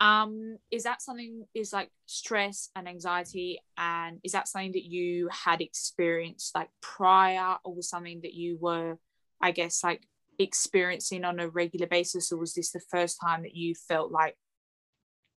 Um 0.00 0.58
is 0.70 0.84
that 0.84 1.02
something 1.02 1.46
is 1.54 1.72
like 1.72 1.90
stress 2.06 2.70
and 2.76 2.88
anxiety 2.88 3.58
and 3.76 4.20
is 4.22 4.32
that 4.32 4.46
something 4.46 4.72
that 4.72 4.84
you 4.84 5.28
had 5.32 5.60
experienced 5.60 6.54
like 6.54 6.68
prior 6.80 7.56
or 7.64 7.74
was 7.74 7.88
something 7.88 8.20
that 8.22 8.34
you 8.34 8.58
were 8.60 8.96
i 9.42 9.50
guess 9.50 9.82
like 9.82 10.02
experiencing 10.38 11.24
on 11.24 11.40
a 11.40 11.48
regular 11.48 11.88
basis 11.88 12.30
or 12.30 12.38
was 12.38 12.54
this 12.54 12.70
the 12.70 12.80
first 12.92 13.18
time 13.20 13.42
that 13.42 13.56
you 13.56 13.74
felt 13.74 14.12
like 14.12 14.36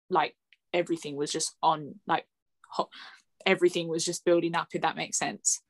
like 0.10 0.36
everything 0.74 1.16
was 1.16 1.32
just 1.32 1.56
on 1.64 1.96
like 2.06 2.26
hot, 2.68 2.90
everything 3.46 3.88
was 3.88 4.04
just 4.04 4.26
building 4.26 4.56
up 4.56 4.68
if 4.74 4.82
that 4.82 4.98
makes 4.98 5.18
sense 5.18 5.62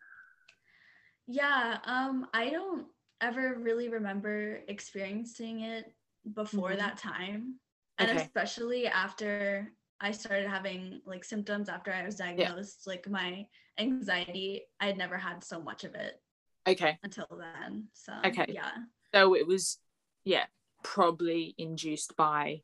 Yeah, 1.30 1.78
um, 1.86 2.28
I 2.34 2.50
don't 2.50 2.88
ever 3.22 3.56
really 3.60 3.88
remember 3.88 4.62
experiencing 4.68 5.62
it 5.62 5.94
before 6.34 6.72
Mhm. 6.72 6.78
that 6.78 6.98
time. 6.98 7.60
And 8.00 8.10
Okay. 8.10 8.22
especially 8.22 8.88
after 8.88 9.72
I 10.02 10.12
started 10.12 10.48
having 10.50 11.02
like 11.06 11.24
symptoms 11.24 11.70
after 11.70 11.94
I 11.94 12.04
was 12.04 12.16
diagnosed, 12.16 12.88
like 12.88 13.08
my 13.08 13.46
anxiety, 13.78 14.64
I 14.80 14.88
had 14.88 14.98
never 14.98 15.18
had 15.18 15.44
so 15.44 15.62
much 15.62 15.84
of 15.84 15.94
it 15.94 16.20
okay 16.68 16.98
until 17.04 17.28
then. 17.30 17.90
So 17.94 18.14
Okay. 18.26 18.48
yeah. 18.50 18.72
so 19.14 19.36
it 19.36 19.46
was 19.46 19.78
yeah 20.24 20.46
probably 20.84 21.54
induced 21.58 22.16
by 22.16 22.62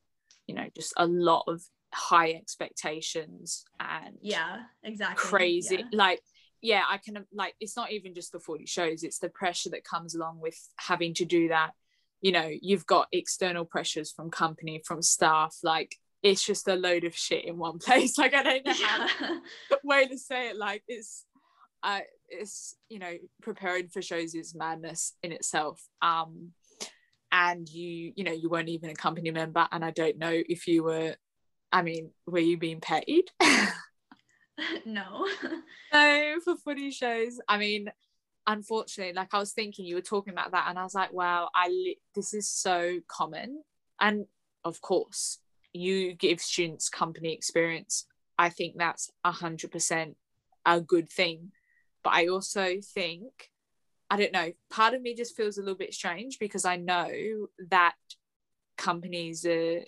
you 0.48 0.56
know 0.56 0.68
just 0.76 0.94
a 0.98 1.06
lot 1.06 1.44
of 1.48 1.62
high 1.94 2.32
expectations 2.32 3.66
and 3.80 4.18
Yeah, 4.22 4.64
exactly. 4.84 5.30
crazy 5.30 5.78
yeah. 5.78 5.84
like 5.92 6.22
yeah 6.66 6.84
i 6.90 6.98
can 6.98 7.26
like 7.34 7.54
it's 7.60 7.78
not 7.78 7.92
even 7.92 8.14
just 8.14 8.32
the 8.32 8.40
40 8.40 8.66
shows 8.66 9.04
it's 9.04 9.20
the 9.20 9.30
pressure 9.30 9.70
that 9.70 9.84
comes 9.84 10.16
along 10.16 10.40
with 10.40 10.58
having 10.78 11.14
to 11.14 11.26
do 11.26 11.48
that 11.50 11.72
you 12.22 12.32
know 12.32 12.50
you've 12.62 12.86
got 12.86 13.08
external 13.12 13.66
pressures 13.66 14.12
from 14.12 14.30
company 14.32 14.82
from 14.86 15.02
staff 15.02 15.56
like 15.64 15.96
it's 16.26 16.44
just 16.44 16.68
a 16.68 16.76
load 16.76 17.04
of 17.04 17.16
shit 17.16 17.46
in 17.46 17.58
one 17.58 17.78
place. 17.86 18.18
Like 18.18 18.34
I 18.34 18.42
don't 18.42 18.66
know 18.66 18.74
Yeah. 18.80 19.08
how 19.20 19.78
way 19.84 20.08
to 20.08 20.18
say 20.18 20.50
it. 20.50 20.58
Like 20.58 20.84
it's 20.88 21.24
uh 21.84 22.00
it's 22.30 22.76
you 22.90 22.98
know, 22.98 23.14
preparing 23.44 23.90
for 23.90 24.02
shows 24.02 24.34
is 24.34 24.56
madness 24.56 25.14
in 25.22 25.32
itself. 25.32 25.88
Um 26.02 26.52
and 27.32 27.70
you, 27.70 28.14
you 28.16 28.24
know, 28.24 28.32
you 28.32 28.50
weren't 28.50 28.70
even 28.70 28.90
a 28.90 28.96
company 28.96 29.30
member 29.30 29.68
and 29.72 29.86
I 29.86 29.92
don't 29.92 30.18
know 30.18 30.32
if 30.34 30.68
you 30.68 30.84
were 30.84 31.16
I 31.72 31.84
mean, 31.84 32.10
were 32.26 32.40
you 32.40 32.58
being 32.58 32.82
paid? 32.82 33.30
no. 34.86 35.28
no, 35.94 36.36
for 36.44 36.56
footy 36.58 36.92
shows. 36.92 37.40
I 37.48 37.58
mean, 37.58 37.92
unfortunately, 38.48 39.14
like 39.14 39.34
I 39.34 39.40
was 39.40 39.54
thinking, 39.54 39.86
you 39.86 39.96
were 39.96 40.02
talking 40.02 40.34
about 40.34 40.52
that, 40.52 40.68
and 40.70 40.80
I 40.80 40.84
was 40.84 40.96
like, 40.96 41.14
wow, 41.14 41.50
I 41.54 41.68
li- 41.68 42.00
this 42.14 42.34
is 42.34 42.50
so 42.50 43.00
common. 43.08 43.64
And 44.00 44.26
of 44.64 44.82
course, 44.82 45.40
you 45.74 46.14
give 46.14 46.40
students 46.42 46.90
company 46.90 47.34
experience. 47.34 48.06
I 48.38 48.50
think 48.50 48.76
that's 48.78 49.12
a 49.24 49.32
hundred 49.32 49.72
percent 49.72 50.16
a 50.66 50.82
good 50.82 51.10
thing. 51.10 51.52
But 52.04 52.14
I 52.14 52.28
also 52.28 52.76
think, 52.82 53.52
I 54.10 54.18
don't 54.18 54.32
know, 54.32 54.52
part 54.70 54.94
of 54.94 55.02
me 55.02 55.16
just 55.16 55.36
feels 55.36 55.58
a 55.58 55.62
little 55.62 55.76
bit 55.76 55.94
strange 55.94 56.40
because 56.40 56.66
I 56.66 56.76
know 56.76 57.10
that 57.70 57.96
companies 58.78 59.46
are, 59.46 59.82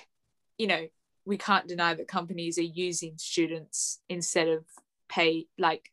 you 0.57 0.67
know, 0.67 0.87
we 1.27 1.37
can't 1.37 1.67
deny 1.67 1.93
that 1.93 2.07
companies 2.07 2.57
are 2.57 2.61
using 2.61 3.15
students 3.17 3.99
instead 4.07 4.47
of 4.47 4.63
pay 5.09 5.45
like 5.59 5.91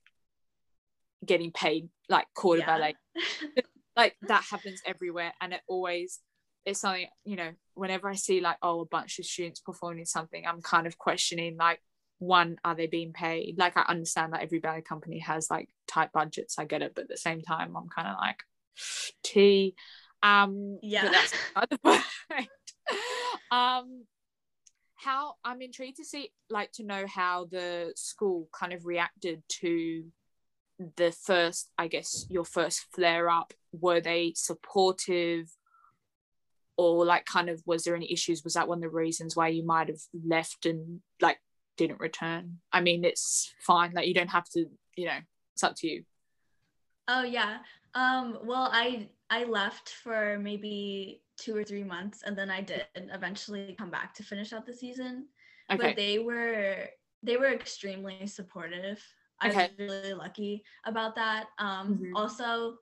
getting 1.27 1.51
paid 1.51 1.89
like 2.09 2.27
quarter 2.35 2.61
Yeah. 2.61 2.67
ballet 2.67 2.95
like 3.97 4.17
that 4.29 4.45
happens 4.49 4.81
everywhere 4.87 5.33
and 5.41 5.53
it 5.53 5.61
always 5.67 6.21
it's 6.65 6.81
something 6.81 7.09
you 7.25 7.35
know 7.35 7.51
whenever 7.75 8.09
i 8.09 8.15
see 8.15 8.41
like 8.41 8.59
oh 8.63 8.81
a 8.81 8.87
bunch 8.87 9.19
of 9.19 9.25
students 9.25 9.59
performing 9.61 10.05
something 10.05 10.47
i'm 10.47 10.63
kind 10.63 10.87
of 10.87 10.97
questioning 10.99 11.57
like 11.57 11.81
one 12.19 12.57
are 12.65 12.77
they 12.77 12.87
being 12.87 13.13
paid 13.13 13.57
like 13.59 13.77
i 13.77 13.83
understand 13.89 14.33
that 14.33 14.43
every 14.43 14.61
ballet 14.61 14.83
company 14.83 15.19
has 15.19 15.51
like 15.51 15.69
tight 15.89 16.13
budgets 16.13 16.59
i 16.61 16.65
get 16.65 16.81
it 16.81 16.93
but 16.95 17.03
at 17.03 17.09
the 17.09 17.17
same 17.17 17.43
time 17.43 17.77
i'm 17.77 17.89
kind 17.89 18.07
of 18.09 18.15
like 18.21 18.39
t 19.25 19.75
um 20.23 20.79
but 20.81 20.89
Yeah. 20.89 21.11
that's 21.11 22.49
um 23.51 24.05
how 25.05 25.35
i'm 25.45 25.61
intrigued 25.61 25.97
to 25.97 26.05
see 26.05 26.31
like 26.51 26.73
to 26.73 26.83
know 26.83 27.05
how 27.07 27.47
the 27.51 27.93
school 27.95 28.49
kind 28.53 28.73
of 28.73 28.87
reacted 28.87 29.43
to 29.49 30.05
the 30.97 31.13
first 31.13 31.71
i 31.79 31.87
guess 31.87 32.27
your 32.29 32.45
first 32.45 32.87
flare 32.95 33.29
up. 33.31 33.53
Were 33.73 34.01
they 34.01 34.33
supportive? 34.35 35.51
Or 36.77 37.05
like 37.05 37.25
kind 37.25 37.49
of 37.49 37.63
was 37.67 37.85
there 37.85 37.95
any 37.95 38.13
issues? 38.13 38.43
Was 38.43 38.55
that 38.55 38.67
one 38.67 38.79
of 38.79 38.83
the 38.83 38.89
reasons 38.89 39.37
why 39.37 39.49
you 39.49 39.65
might 39.65 39.89
have 39.89 40.01
left 40.27 40.67
and 40.67 41.01
like 41.21 41.39
didn't 41.77 42.01
return? 42.01 42.59
I 42.73 42.81
mean 42.81 43.05
it's 43.05 43.55
fine 43.61 43.93
like 43.93 44.09
you 44.09 44.15
don't 44.15 44.31
have 44.31 44.49
to 44.51 44.67
you 44.97 45.07
know 45.07 45.19
it's 45.55 45.63
up 45.63 45.75
to 45.79 45.87
you. 45.87 46.05
Oh 47.07 47.23
yeah. 47.23 47.59
Um 47.95 48.39
well 48.45 48.71
I 48.73 49.09
I 49.31 49.45
left 49.45 49.91
for 49.91 50.39
maybe 50.41 51.23
2 51.37 51.57
or 51.57 51.65
3 51.65 51.85
months 51.85 52.23
and 52.23 52.37
then 52.37 52.51
I 52.51 52.61
did 52.61 52.87
eventually 52.95 53.75
come 53.79 53.91
back 53.91 54.15
to 54.15 54.23
finish 54.23 54.53
out 54.53 54.67
the 54.67 54.75
season. 54.75 55.29
okay 55.71 55.89
But 55.89 55.97
they 55.97 56.19
were 56.19 56.89
they 57.23 57.37
were 57.37 57.53
extremely 57.53 58.27
supportive. 58.27 59.03
Okay. 59.45 59.53
I 59.55 59.69
was 59.69 59.71
really 59.79 60.15
lucky 60.15 60.65
about 60.85 61.15
that. 61.17 61.49
Um 61.59 61.89
Mhm. 62.03 62.15
also 62.15 62.79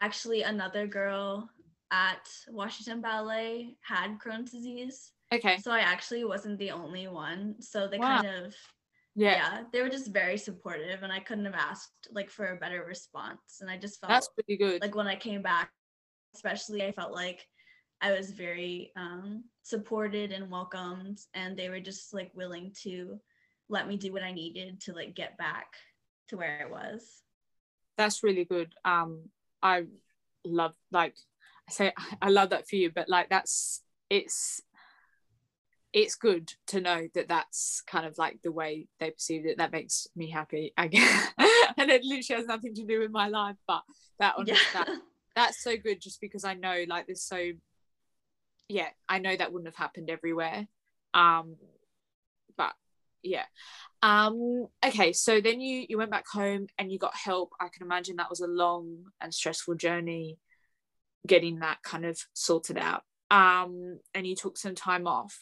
actually 0.00 0.42
another 0.42 0.86
girl 0.86 1.48
at 1.90 2.28
Washington 2.48 3.00
Ballet 3.00 3.76
had 3.82 4.18
Crohn's 4.18 4.50
disease. 4.52 5.12
okay 5.32 5.58
So 5.58 5.70
I 5.70 5.80
actually 5.80 6.24
wasn't 6.24 6.58
the 6.58 6.70
only 6.72 7.08
one. 7.08 7.60
So 7.60 7.86
they 7.88 7.98
Wow. 7.98 8.22
kind 8.22 8.26
of 8.46 8.54
yeah, 9.14 9.36
yeah 9.36 9.64
they 9.72 9.82
were 9.82 9.88
just 9.88 10.08
very 10.12 10.36
supportive 10.36 11.02
and 11.02 11.10
i 11.12 11.18
couldn't 11.18 11.46
have 11.46 11.54
asked 11.54 12.06
like 12.12 12.30
for 12.30 12.48
a 12.52 12.56
better 12.56 12.84
response 12.84 13.58
and 13.60 13.70
i 13.70 13.76
just 13.76 13.98
felt 14.00 14.10
that's 14.12 14.28
pretty 14.28 14.58
good 14.58 14.80
like 14.82 14.94
when 14.94 15.06
i 15.06 15.16
came 15.16 15.42
back 15.42 15.70
especially 16.34 16.84
i 16.84 16.92
felt 16.92 17.12
like 17.12 17.46
i 18.00 18.12
was 18.12 18.30
very 18.30 18.92
um 18.96 19.44
supported 19.62 20.32
and 20.32 20.50
welcomed 20.50 21.18
and 21.34 21.56
they 21.56 21.68
were 21.68 21.80
just 21.80 22.14
like 22.14 22.30
willing 22.34 22.72
to 22.82 23.18
let 23.68 23.88
me 23.88 23.96
do 23.96 24.12
what 24.12 24.22
i 24.22 24.32
needed 24.32 24.80
to 24.80 24.92
like 24.92 25.14
get 25.14 25.36
back 25.38 25.66
to 26.28 26.36
where 26.36 26.66
i 26.66 26.70
was. 26.70 27.22
That's 27.96 28.22
really 28.22 28.44
good. 28.44 28.74
Um 28.84 29.30
i 29.62 29.84
love 30.44 30.74
like 30.92 31.14
i 31.68 31.72
say 31.72 31.92
i 32.22 32.28
love 32.28 32.50
that 32.50 32.68
for 32.68 32.76
you 32.76 32.90
but 32.94 33.08
like 33.08 33.28
that's 33.28 33.82
it's 34.10 34.60
it's 35.92 36.14
good 36.14 36.52
to 36.66 36.80
know 36.80 37.08
that 37.14 37.28
that's 37.28 37.82
kind 37.86 38.04
of 38.06 38.18
like 38.18 38.38
the 38.44 38.52
way 38.52 38.86
they 39.00 39.10
perceived 39.10 39.46
it. 39.46 39.56
That 39.58 39.72
makes 39.72 40.06
me 40.14 40.30
happy 40.30 40.72
i 40.76 40.88
guess. 40.88 41.28
And 41.78 41.90
it 41.90 42.04
literally 42.04 42.40
has 42.40 42.46
nothing 42.46 42.74
to 42.74 42.86
do 42.86 43.00
with 43.00 43.10
my 43.10 43.28
life 43.28 43.56
but 43.66 43.82
that 44.18 44.34
honest, 44.38 44.62
yeah 44.74 44.84
that, 44.84 44.88
that's 45.36 45.62
so 45.62 45.76
good 45.76 46.00
just 46.00 46.20
because 46.22 46.44
i 46.44 46.54
know 46.54 46.84
like 46.88 47.06
there's 47.06 47.22
so 47.22 47.50
yeah 48.68 48.88
i 49.08 49.18
know 49.18 49.36
that 49.36 49.52
wouldn't 49.52 49.68
have 49.68 49.76
happened 49.76 50.10
everywhere. 50.10 50.66
Um 51.14 51.56
but 52.56 52.72
yeah. 53.22 53.44
Um 54.02 54.66
okay 54.84 55.12
so 55.12 55.40
then 55.40 55.60
you 55.60 55.86
you 55.88 55.98
went 55.98 56.10
back 56.10 56.26
home 56.32 56.66
and 56.78 56.90
you 56.90 56.98
got 56.98 57.14
help. 57.14 57.52
I 57.60 57.68
can 57.68 57.86
imagine 57.86 58.16
that 58.16 58.30
was 58.30 58.40
a 58.40 58.46
long 58.46 59.04
and 59.20 59.32
stressful 59.32 59.76
journey 59.76 60.38
getting 61.26 61.60
that 61.60 61.82
kind 61.82 62.04
of 62.04 62.18
sorted 62.32 62.78
out. 62.78 63.02
Um 63.30 63.98
and 64.14 64.26
you 64.26 64.36
took 64.36 64.58
some 64.58 64.74
time 64.74 65.06
off. 65.06 65.36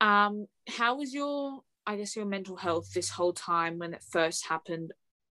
Um 0.00 0.46
how 0.68 0.96
was 0.96 1.12
your 1.12 1.62
i 1.86 1.96
guess 1.96 2.16
your 2.16 2.26
mental 2.26 2.56
health 2.56 2.92
this 2.94 3.10
whole 3.10 3.32
time 3.32 3.78
when 3.78 3.94
it 3.94 4.04
first 4.10 4.46
happened? 4.46 4.92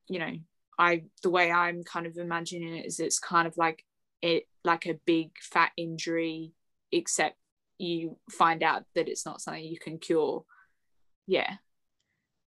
You 0.08 0.18
know 0.18 0.32
i 0.78 1.02
the 1.22 1.30
way 1.30 1.50
i'm 1.52 1.84
kind 1.84 2.06
of 2.06 2.16
imagining 2.16 2.76
it 2.76 2.86
is 2.86 2.98
it's 2.98 3.18
kind 3.18 3.46
of 3.46 3.56
like 3.56 3.84
it 4.22 4.44
like 4.64 4.86
a 4.86 4.98
big 5.04 5.30
fat 5.40 5.70
injury 5.76 6.52
except 6.92 7.36
you 7.78 8.16
find 8.30 8.62
out 8.62 8.84
that 8.94 9.08
it's 9.08 9.26
not 9.26 9.40
something 9.40 9.64
you 9.64 9.78
can 9.78 9.98
cure 9.98 10.44
yeah 11.26 11.54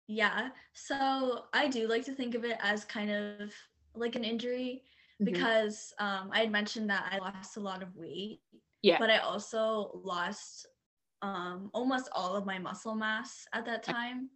yeah 0.08 0.50
so 0.74 1.46
i 1.54 1.68
do 1.68 1.88
like 1.88 2.04
to 2.06 2.14
think 2.14 2.36
of 2.36 2.44
it 2.44 2.58
as 2.62 2.86
kind 2.86 3.10
of 3.10 3.52
like 3.96 4.16
an 4.16 4.24
injury 4.24 4.84
Mhm. 5.22 5.26
because 5.26 5.94
um, 6.00 6.30
I 6.32 6.40
had 6.40 6.52
mentioned 6.52 6.90
that 6.90 7.06
I 7.12 7.18
lost 7.20 7.58
a 7.58 7.60
lot 7.60 7.84
of 7.84 7.96
weight. 7.96 8.42
Yeah. 8.82 8.98
But 9.00 9.10
I 9.10 9.18
also 9.20 10.02
lost 10.04 10.68
um, 11.22 11.70
almost 11.74 12.10
all 12.14 12.36
of 12.36 12.46
my 12.46 12.60
muscle 12.60 12.96
mass 12.96 13.46
at 13.54 13.66
that 13.66 13.84
time. 13.84 14.30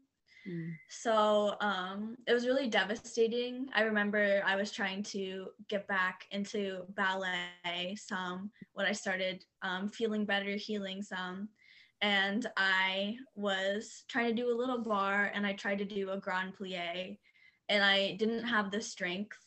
Mm. 0.47 0.77
So 0.89 1.55
um, 1.61 2.17
it 2.27 2.33
was 2.33 2.47
really 2.47 2.69
devastating. 2.69 3.67
I 3.73 3.81
remember 3.81 4.41
I 4.45 4.55
was 4.55 4.71
trying 4.71 5.03
to 5.03 5.47
get 5.69 5.87
back 5.87 6.25
into 6.31 6.83
ballet 6.89 7.95
some 7.95 8.51
when 8.73 8.85
I 8.85 8.91
started 8.93 9.43
um, 9.61 9.89
feeling 9.89 10.25
better, 10.25 10.51
healing 10.51 11.01
some. 11.01 11.49
And 12.01 12.45
I 12.57 13.17
was 13.35 14.03
trying 14.07 14.27
to 14.27 14.41
do 14.41 14.49
a 14.51 14.55
little 14.57 14.83
barre 14.83 15.31
and 15.33 15.45
I 15.45 15.53
tried 15.53 15.79
to 15.79 15.85
do 15.85 16.11
a 16.11 16.17
grand 16.19 16.53
plie. 16.55 17.17
And 17.69 17.83
I 17.83 18.15
didn't 18.15 18.43
have 18.45 18.71
the 18.71 18.81
strength 18.81 19.37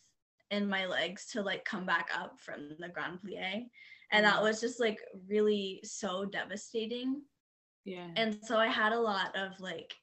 in 0.51 0.69
my 0.69 0.87
legs 0.87 1.27
to 1.33 1.43
like 1.43 1.65
come 1.65 1.87
back 1.87 2.11
up 2.15 2.41
from 2.41 2.77
the 2.79 2.89
grand 2.89 3.21
plie. 3.21 3.67
And 4.13 4.25
that 4.27 4.41
Mm. 4.41 4.43
was 4.43 4.61
just 4.61 4.81
like 4.81 5.01
really 5.29 5.81
so 5.85 6.25
devastating 6.27 7.23
yeah 7.85 8.09
and 8.17 8.35
so 8.35 8.57
i 8.59 8.67
had 8.67 8.93
a 8.93 9.01
lot 9.01 9.35
of 9.37 9.59
like 9.61 9.95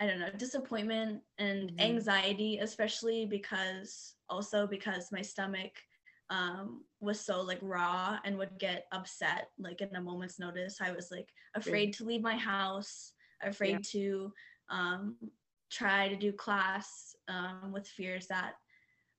i 0.00 0.06
don't 0.06 0.20
know 0.20 0.30
disappointment 0.36 1.20
and 1.38 1.70
Mhm. 1.70 1.78
anxiety 1.80 2.58
especially 2.58 3.26
because 3.26 4.14
also 4.28 4.66
because 4.66 5.10
my 5.12 5.22
stomach 5.22 5.72
um 6.30 6.82
was 7.00 7.20
so 7.20 7.40
like 7.42 7.58
raw 7.62 8.18
and 8.24 8.36
would 8.38 8.58
get 8.58 8.86
upset 8.92 9.48
like 9.58 9.80
in 9.80 9.94
a 9.96 10.00
moment's 10.00 10.38
notice 10.38 10.78
i 10.80 10.90
was 10.92 11.10
like 11.10 11.28
afraid 11.54 11.92
to 11.92 12.04
leave 12.04 12.22
my 12.22 12.36
house 12.36 13.12
afraid 13.42 13.82
to 13.82 14.32
um 14.70 15.16
try 15.70 16.08
to 16.08 16.16
do 16.16 16.32
class 16.32 17.14
um 17.28 17.72
with 17.72 17.86
fears 17.86 18.26
that 18.26 18.54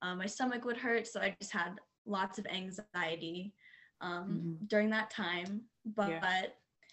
um, 0.01 0.17
my 0.17 0.25
stomach 0.25 0.65
would 0.65 0.77
hurt 0.77 1.07
so 1.07 1.21
i 1.21 1.35
just 1.39 1.53
had 1.53 1.79
lots 2.05 2.39
of 2.39 2.45
anxiety 2.47 3.53
um 4.01 4.29
Mhm. 4.33 4.57
during 4.67 4.89
that 4.89 5.09
time 5.11 5.61
but 5.95 6.07
Yeah. 6.09 6.19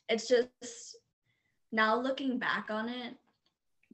it's 0.08 0.28
just 0.28 0.96
now 1.72 1.98
looking 1.98 2.38
back 2.38 2.66
on 2.70 2.88
it 2.88 3.14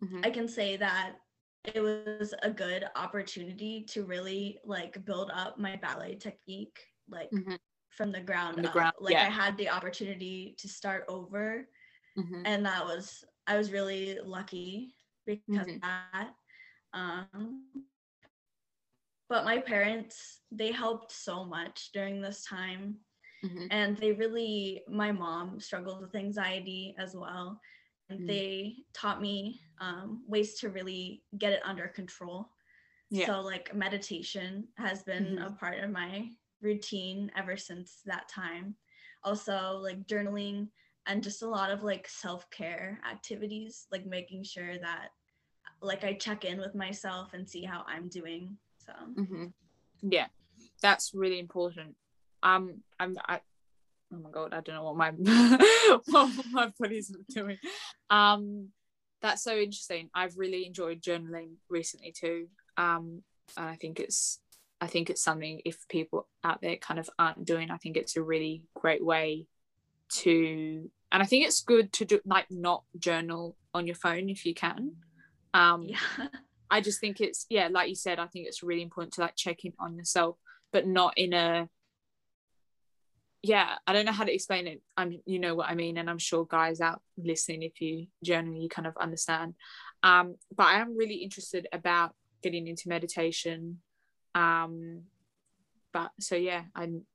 Mhm. 0.03 0.25
i 0.27 0.31
can 0.31 0.49
say 0.49 0.77
that 0.77 1.17
it 1.65 1.81
was 1.81 2.35
a 2.43 2.51
good 2.51 2.85
opportunity 2.97 3.83
to 3.85 4.05
really 4.05 4.59
like 4.65 5.05
build 5.05 5.31
up 5.35 5.59
my 5.59 5.77
ballet 5.77 6.15
technique 6.15 6.79
like 7.09 7.31
Mhm. 7.33 7.59
from 7.91 8.13
the 8.13 8.21
ground 8.21 8.55
From 8.55 8.63
the 8.63 8.69
up 8.69 8.75
ground, 8.75 8.95
like 9.01 9.13
yeah. 9.13 9.23
i 9.23 9.31
had 9.31 9.57
the 9.57 9.69
opportunity 9.69 10.55
to 10.59 10.69
start 10.69 11.05
over 11.09 11.69
Mhm. 12.17 12.43
and 12.47 12.65
that 12.67 12.85
was 12.85 13.25
i 13.47 13.57
was 13.57 13.73
really 13.73 14.19
lucky 14.25 14.95
because 15.27 15.67
Mhm. 15.67 15.75
of 15.77 15.81
that 15.81 16.35
um 16.93 17.63
but 19.29 19.45
my 19.45 19.59
parents 19.59 20.41
they 20.51 20.73
helped 20.73 21.13
so 21.13 21.45
much 21.45 21.91
during 21.93 22.21
this 22.21 22.45
time 22.45 22.97
mm-hmm. 23.45 23.67
and 23.71 23.97
they 23.99 24.13
really 24.13 24.83
my 24.89 25.13
mom 25.13 25.61
struggled 25.61 26.01
with 26.01 26.15
anxiety 26.15 26.95
as 26.99 27.15
well 27.15 27.61
and 28.11 28.21
mm-hmm. 28.21 28.29
they 28.29 28.77
taught 28.95 29.21
me 29.21 29.61
um, 29.81 30.23
ways 30.27 30.59
to 30.61 30.71
really 30.71 31.23
get 31.39 31.53
it 31.53 31.61
under 31.65 31.89
control 31.89 32.49
yeah. 33.11 33.27
so 33.27 33.41
like 33.41 33.75
meditation 33.75 34.67
has 34.77 35.03
been 35.03 35.25
mm-hmm. 35.25 35.45
a 35.45 35.51
part 35.53 35.79
of 35.79 35.91
my 35.91 36.29
routine 36.61 37.31
ever 37.37 37.57
since 37.57 38.01
that 38.05 38.29
time 38.29 38.75
also 39.25 39.79
like 39.83 40.07
journaling 40.07 40.69
and 41.07 41.23
just 41.23 41.43
a 41.43 41.49
lot 41.49 41.71
of 41.71 41.83
like 41.83 42.09
self-care 42.09 43.01
activities 43.11 43.87
like 43.91 44.07
making 44.07 44.43
sure 44.43 44.79
that 44.79 45.09
like 45.81 46.05
i 46.05 46.13
check 46.13 46.45
in 46.45 46.59
with 46.59 46.75
myself 46.75 47.33
and 47.35 47.49
see 47.49 47.63
how 47.63 47.85
i'm 47.87 48.09
doing 48.09 48.57
so 48.85 48.93
mm-hmm. 49.17 49.47
yeah 50.03 50.27
that's 50.83 51.13
really 51.15 51.39
important 51.39 51.95
um 52.43 52.83
i'm 53.01 53.17
I, 53.29 53.41
oh 54.13 54.19
my 54.19 54.31
god 54.31 54.55
i 54.55 54.61
don't 54.61 54.75
know 54.75 54.85
what 54.85 54.97
my 54.97 55.11
what 56.07 56.31
my 56.53 56.73
body's 56.79 57.15
doing. 57.29 57.59
Um 58.11 58.69
that's 59.21 59.43
so 59.43 59.57
interesting. 59.57 60.11
I've 60.15 60.39
really 60.39 60.65
enjoyed 60.65 61.03
journaling 61.03 61.55
recently 61.69 62.13
too. 62.13 62.49
Um 62.77 63.23
and 63.57 63.69
i 63.69 63.75
think 63.77 64.01
it's 64.01 64.41
i 64.81 64.87
think 64.87 65.11
it's 65.11 65.23
something 65.23 65.61
if 65.65 65.87
people 65.89 66.27
out 66.45 66.61
there 66.61 66.77
kind 66.77 67.01
of 67.01 67.09
aren't 67.19 67.45
doing 67.45 67.71
i 67.71 67.77
think 67.77 67.97
it's 67.97 68.17
a 68.17 68.23
really 68.23 68.63
great 68.75 69.05
way 69.05 69.47
to 70.11 70.91
and 71.13 71.23
i 71.23 71.27
think 71.27 71.47
it's 71.47 71.63
good 71.63 71.93
to 71.93 72.05
do 72.05 72.21
like 72.25 72.47
not 72.51 72.85
journal 72.99 73.57
on 73.75 73.87
your 73.87 73.97
phone 73.97 74.29
if 74.29 74.45
you 74.47 74.55
can. 74.55 74.93
Um 75.55 75.85
yeah. 75.85 75.99
I 76.71 76.81
just 76.81 77.01
think 77.01 77.21
it's 77.21 77.47
yeah 77.49 77.69
like 77.71 77.89
you 77.89 77.95
said 77.95 78.19
i 78.19 78.27
think 78.27 78.47
it's 78.47 78.63
really 78.63 78.83
important 78.83 79.15
to 79.15 79.23
like 79.23 79.37
check 79.37 79.65
in 79.65 79.73
on 79.79 79.97
yourself 79.97 80.37
but 80.71 80.87
not 80.87 81.17
in 81.17 81.33
a 81.33 81.69
yeah 83.43 83.75
i 83.87 83.93
don't 83.93 84.05
know 84.05 84.13
how 84.13 84.25
to 84.25 84.35
explain 84.35 84.67
it. 84.67 84.83
I'm 84.97 85.21
you 85.27 85.39
know 85.39 85.55
what 85.55 85.69
i 85.69 85.75
mean 85.75 85.97
and 85.97 86.11
i'm 86.11 86.19
sure 86.19 86.45
guys 86.45 86.81
out 86.81 87.01
listening 87.17 87.63
if 87.63 87.81
you 87.81 88.07
generally 88.25 88.69
kind 88.69 88.87
of 88.87 88.97
understand. 88.97 89.55
Um 90.03 90.37
but 90.57 90.67
i 90.67 90.81
am 90.81 90.97
really 90.97 91.17
interested 91.17 91.67
about 91.73 92.15
getting 92.43 92.67
into 92.67 92.89
meditation. 92.89 93.81
Um 94.35 95.03
but 95.93 96.11
so 96.21 96.37
yeah 96.37 96.65
i'm 96.75 97.07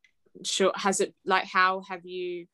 sure 0.43 0.71
has 0.75 0.99
it 0.99 1.13
like 1.25 1.45
how 1.45 1.83
have 1.88 2.05
you 2.05 2.47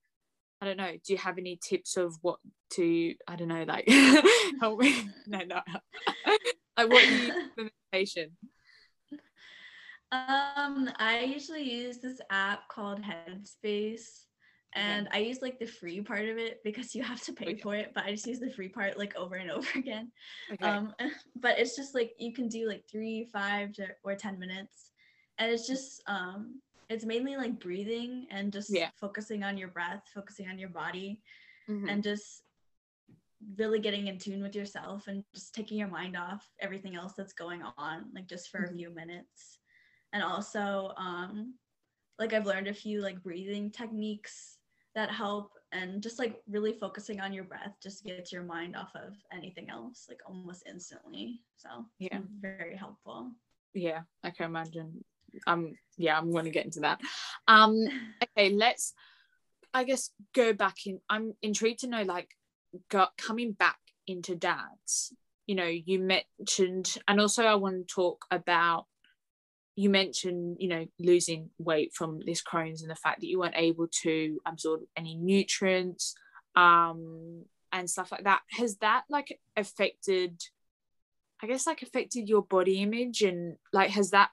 i 0.61 0.65
don't 0.65 0.77
know 0.77 0.91
do 0.91 1.13
you 1.13 1.17
have 1.17 1.37
any 1.37 1.55
tips 1.55 1.95
of 1.95 2.13
what 2.21 2.39
to 2.69 3.15
i 3.25 3.37
don't 3.37 3.47
know 3.47 3.63
like 3.63 3.87
help 4.59 4.79
me? 4.79 5.07
No 5.27 5.39
no. 5.47 5.61
Like 6.77 6.89
what 6.89 7.09
you 7.09 7.69
meditation 7.91 8.37
um, 10.11 10.89
I 10.97 11.21
usually 11.21 11.63
use 11.63 11.99
this 11.99 12.19
app 12.29 12.67
called 12.67 13.01
Headspace. 13.01 14.23
And 14.75 15.07
okay. 15.07 15.17
I 15.17 15.21
use 15.21 15.41
like 15.41 15.57
the 15.57 15.65
free 15.65 15.99
part 16.01 16.29
of 16.29 16.37
it 16.37 16.61
because 16.63 16.93
you 16.93 17.01
have 17.01 17.21
to 17.23 17.33
pay 17.33 17.55
for 17.55 17.75
it, 17.75 17.91
but 17.95 18.03
I 18.05 18.11
just 18.11 18.27
use 18.27 18.39
the 18.39 18.51
free 18.51 18.69
part 18.69 18.99
like 18.99 19.15
over 19.15 19.35
and 19.35 19.49
over 19.51 19.67
again. 19.75 20.11
Okay. 20.53 20.63
Um, 20.63 20.93
but 21.35 21.57
it's 21.57 21.75
just 21.75 21.95
like 21.95 22.13
you 22.19 22.33
can 22.33 22.47
do 22.47 22.67
like 22.67 22.83
three, 22.89 23.27
five, 23.33 23.73
to, 23.73 23.87
or 24.03 24.15
ten 24.15 24.37
minutes, 24.37 24.91
and 25.39 25.51
it's 25.51 25.67
just 25.67 26.03
um, 26.05 26.61
it's 26.87 27.03
mainly 27.03 27.35
like 27.35 27.59
breathing 27.59 28.27
and 28.29 28.53
just 28.53 28.71
yeah. 28.71 28.89
focusing 28.95 29.43
on 29.43 29.57
your 29.57 29.69
breath, 29.69 30.03
focusing 30.13 30.47
on 30.47 30.59
your 30.59 30.69
body, 30.69 31.19
mm-hmm. 31.67 31.89
and 31.89 32.03
just 32.03 32.43
really 33.57 33.79
getting 33.79 34.05
in 34.05 34.19
tune 34.19 34.43
with 34.43 34.55
yourself 34.55 35.07
and 35.07 35.23
just 35.33 35.55
taking 35.55 35.79
your 35.79 35.87
mind 35.87 36.15
off 36.15 36.47
everything 36.59 36.95
else 36.95 37.13
that's 37.17 37.33
going 37.33 37.63
on, 37.77 38.05
like 38.13 38.27
just 38.27 38.49
for 38.49 38.59
mm-hmm. 38.59 38.75
a 38.75 38.77
few 38.77 38.93
minutes 38.93 39.58
and 40.13 40.23
also 40.23 40.93
um 40.97 41.53
like 42.17 42.33
I've 42.33 42.45
learned 42.45 42.67
a 42.67 42.73
few 42.73 43.01
like 43.01 43.23
breathing 43.23 43.71
techniques 43.71 44.57
that 44.95 45.09
help 45.09 45.51
and 45.71 46.01
just 46.01 46.19
like 46.19 46.41
really 46.49 46.73
focusing 46.73 47.21
on 47.21 47.31
your 47.31 47.43
breath 47.43 47.75
just 47.81 48.03
gets 48.03 48.31
your 48.31 48.43
mind 48.43 48.75
off 48.75 48.91
of 48.95 49.13
anything 49.31 49.69
else 49.69 50.07
like 50.09 50.19
almost 50.27 50.63
instantly. 50.67 51.41
So 51.55 51.85
yeah. 51.99 52.19
very 52.41 52.75
helpful. 52.75 53.31
Yeah 53.73 54.01
i 54.23 54.31
can 54.31 54.47
imagine. 54.47 55.03
Um 55.47 55.73
yeah 55.97 56.17
i'm 56.17 56.31
going 56.31 56.45
to 56.45 56.51
get 56.51 56.65
into 56.65 56.81
that. 56.81 56.99
Um 57.47 57.75
okay 58.23 58.49
let's 58.49 58.93
i 59.73 59.83
guess 59.83 60.09
go 60.33 60.53
back 60.53 60.75
in. 60.85 60.99
I'm 61.09 61.33
intrigued 61.41 61.81
to 61.81 61.87
know 61.87 62.03
like 62.03 62.29
got 62.89 63.17
coming 63.17 63.53
back 63.53 63.79
into 64.07 64.35
dads 64.35 65.13
you 65.45 65.55
know 65.55 65.65
you 65.65 65.99
mentioned 65.99 66.95
and 67.07 67.19
also 67.19 67.43
i 67.43 67.55
want 67.55 67.75
to 67.87 67.93
talk 67.93 68.25
about 68.29 68.85
you 69.79 69.89
mentioned 69.89 70.57
you 70.59 70.67
know 70.67 70.85
losing 70.99 71.49
weight 71.57 71.93
from 71.93 72.19
this 72.25 72.43
Crohn's 72.43 72.81
and 72.81 72.91
the 72.91 72.95
fact 72.95 73.21
that 73.21 73.27
you 73.27 73.39
weren't 73.39 73.55
able 73.55 73.87
to 74.03 74.37
absorb 74.45 74.81
any 74.97 75.15
nutrients 75.15 76.15
um 76.57 77.45
and 77.71 77.89
stuff 77.89 78.11
like 78.11 78.25
that. 78.25 78.41
Has 78.51 78.75
that 78.77 79.03
like 79.09 79.39
affected 79.55 80.41
I 81.41 81.47
guess 81.47 81.65
like 81.65 81.81
affected 81.81 82.27
your 82.27 82.41
body 82.41 82.81
image? 82.81 83.21
And 83.21 83.55
like 83.71 83.91
has 83.91 84.11
that 84.11 84.31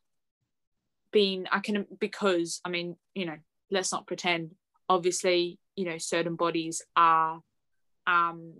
been 1.12 1.46
I 1.52 1.60
can 1.60 1.86
because 2.00 2.60
I 2.64 2.68
mean 2.68 2.96
you 3.14 3.26
know 3.26 3.36
let's 3.70 3.92
not 3.92 4.08
pretend 4.08 4.56
obviously 4.88 5.60
you 5.76 5.84
know 5.84 5.98
certain 5.98 6.34
bodies 6.34 6.82
are 6.96 7.40
um 8.08 8.54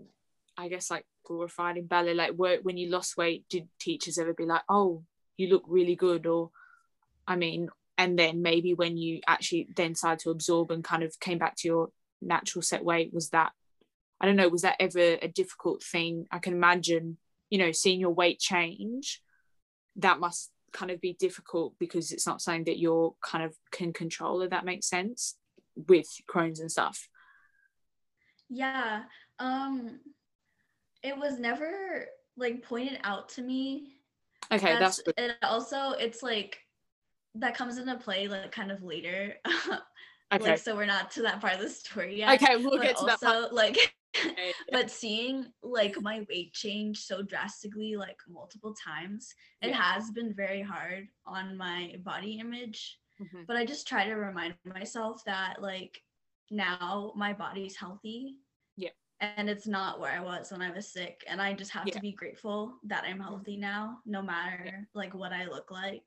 I 0.57 0.69
guess 0.69 0.89
like 0.89 1.05
glorified 1.25 1.75
in 1.75 1.87
ballet 1.87 2.13
like 2.13 2.31
when 2.37 2.77
you 2.77 2.89
lost 2.89 3.17
weight 3.17 3.43
did 3.49 3.67
teachers 3.77 4.17
ever 4.17 4.33
be 4.33 4.45
like 4.45 4.63
oh 4.69 5.03
you 5.35 5.49
look 5.49 5.63
really 5.67 5.97
good 5.97 6.25
or 6.25 6.51
I 7.27 7.35
mean, 7.35 7.69
and 7.97 8.17
then 8.17 8.41
maybe 8.41 8.73
when 8.73 8.97
you 8.97 9.21
actually 9.27 9.67
then 9.75 9.95
started 9.95 10.19
to 10.23 10.29
absorb 10.29 10.71
and 10.71 10.83
kind 10.83 11.03
of 11.03 11.19
came 11.19 11.37
back 11.37 11.55
to 11.57 11.67
your 11.67 11.89
natural 12.21 12.61
set 12.61 12.83
weight, 12.83 13.13
was 13.13 13.29
that, 13.29 13.51
I 14.21 14.25
don't 14.25 14.35
know, 14.35 14.49
was 14.49 14.61
that 14.61 14.77
ever 14.79 15.17
a 15.21 15.27
difficult 15.27 15.83
thing? 15.83 16.25
I 16.31 16.39
can 16.39 16.53
imagine, 16.53 17.17
you 17.49 17.57
know, 17.57 17.71
seeing 17.71 17.99
your 17.99 18.11
weight 18.11 18.39
change, 18.39 19.21
that 19.97 20.19
must 20.19 20.51
kind 20.73 20.91
of 20.91 21.01
be 21.01 21.13
difficult 21.19 21.73
because 21.79 22.11
it's 22.11 22.27
not 22.27 22.41
something 22.41 22.65
that 22.65 22.77
you're 22.79 23.15
kind 23.21 23.43
of 23.43 23.55
can 23.71 23.93
control, 23.93 24.41
if 24.41 24.51
that 24.51 24.65
makes 24.65 24.87
sense, 24.87 25.35
with 25.87 26.07
Crohn's 26.29 26.59
and 26.59 26.71
stuff. 26.71 27.09
Yeah. 28.49 29.03
Um, 29.39 29.99
it 31.03 31.17
was 31.17 31.39
never 31.39 32.07
like 32.37 32.63
pointed 32.63 32.99
out 33.03 33.29
to 33.29 33.41
me. 33.41 33.93
Okay, 34.51 34.77
that's 34.79 35.01
good. 35.01 35.13
and 35.17 35.35
also 35.43 35.91
it's 35.91 36.23
like 36.23 36.59
that 37.39 37.55
comes 37.55 37.77
into 37.77 37.95
play 37.95 38.27
like 38.27 38.51
kind 38.51 38.71
of 38.71 38.83
later. 38.83 39.35
okay. 40.33 40.51
Like 40.51 40.57
so 40.57 40.75
we're 40.75 40.85
not 40.85 41.11
to 41.11 41.21
that 41.23 41.41
part 41.41 41.53
of 41.55 41.61
the 41.61 41.69
story 41.69 42.19
yet. 42.19 42.41
Okay, 42.41 42.57
we'll 42.57 42.81
get 42.81 42.97
to 42.97 43.03
also, 43.03 43.07
that 43.07 43.21
part. 43.21 43.53
Like 43.53 43.93
okay, 44.25 44.51
but 44.71 44.89
seeing 44.89 45.47
like 45.63 46.01
my 46.01 46.25
weight 46.29 46.53
change 46.53 46.99
so 46.99 47.21
drastically 47.21 47.95
like 47.95 48.17
multiple 48.29 48.73
times, 48.73 49.33
it 49.61 49.73
has 49.73 50.11
been 50.11 50.33
very 50.33 50.61
hard 50.61 51.07
on 51.25 51.57
my 51.57 51.95
body 52.03 52.39
image. 52.39 52.97
Mm-hmm. 53.21 53.43
But 53.47 53.57
I 53.57 53.65
just 53.65 53.87
try 53.87 54.05
to 54.05 54.13
remind 54.13 54.55
myself 54.65 55.23
that 55.25 55.61
like 55.61 56.01
now 56.51 57.13
my 57.15 57.33
body's 57.33 57.75
healthy. 57.75 58.37
Yeah. 58.75 58.89
And 59.19 59.49
it's 59.49 59.65
not 59.65 59.99
where 59.99 60.11
I 60.11 60.19
was 60.19 60.51
when 60.51 60.61
I 60.61 60.71
was 60.71 60.87
sick. 60.87 61.23
And 61.27 61.41
I 61.41 61.53
just 61.53 61.71
have 61.71 61.87
yeah. 61.87 61.93
to 61.93 61.99
be 61.99 62.11
grateful 62.11 62.75
that 62.83 63.03
I'm 63.07 63.19
healthy 63.19 63.53
mm-hmm. 63.53 63.61
now, 63.61 63.97
no 64.05 64.21
matter 64.21 64.87
like 64.93 65.13
what 65.13 65.33
I 65.33 65.45
look 65.45 65.71
like. 65.71 66.03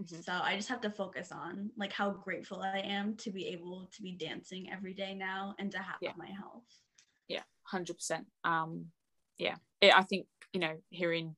Mm-hmm. 0.00 0.20
So 0.22 0.32
I 0.32 0.56
just 0.56 0.68
have 0.68 0.80
to 0.82 0.90
focus 0.90 1.30
on 1.32 1.70
like 1.76 1.92
how 1.92 2.10
grateful 2.10 2.62
I 2.62 2.78
am 2.78 3.16
to 3.16 3.30
be 3.30 3.48
able 3.48 3.88
to 3.94 4.02
be 4.02 4.12
dancing 4.12 4.70
every 4.72 4.94
day 4.94 5.14
now 5.14 5.54
and 5.58 5.70
to 5.72 5.78
have 5.78 5.96
yeah. 6.00 6.12
my 6.16 6.26
health. 6.26 6.64
Yeah, 7.28 7.42
hundred 7.62 7.94
percent. 7.94 8.26
Um, 8.44 8.86
yeah, 9.38 9.56
it, 9.80 9.94
I 9.94 10.02
think 10.02 10.26
you 10.52 10.60
know 10.60 10.76
hearing. 10.90 11.36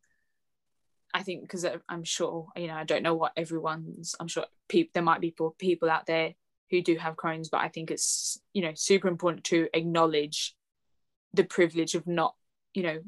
I 1.14 1.22
think 1.22 1.42
because 1.42 1.66
I'm 1.88 2.05
sure 2.05 2.48
you 2.57 2.68
know 2.68 2.75
I 2.75 2.85
don't 2.85 3.03
know 3.03 3.14
what 3.14 3.33
everyone's. 3.37 4.14
I'm 4.18 4.29
sure 4.29 4.46
people 4.68 4.92
there 4.94 5.03
might 5.03 5.20
be 5.20 5.31
people 5.31 5.55
people 5.59 5.90
out 5.90 6.07
there 6.07 6.35
who 6.70 6.83
do 6.83 6.96
have 6.96 7.16
Crohn's, 7.16 7.48
but 7.48 7.61
I 7.61 7.68
think 7.68 7.90
it's 7.90 8.40
you 8.55 8.62
know 8.62 8.72
super 8.75 9.09
important 9.09 9.44
to 9.44 9.68
acknowledge 9.75 10.55
the 11.35 11.44
privilege 11.44 11.94
of 11.94 12.07
not 12.07 12.35
you 12.75 12.83
know 12.83 13.01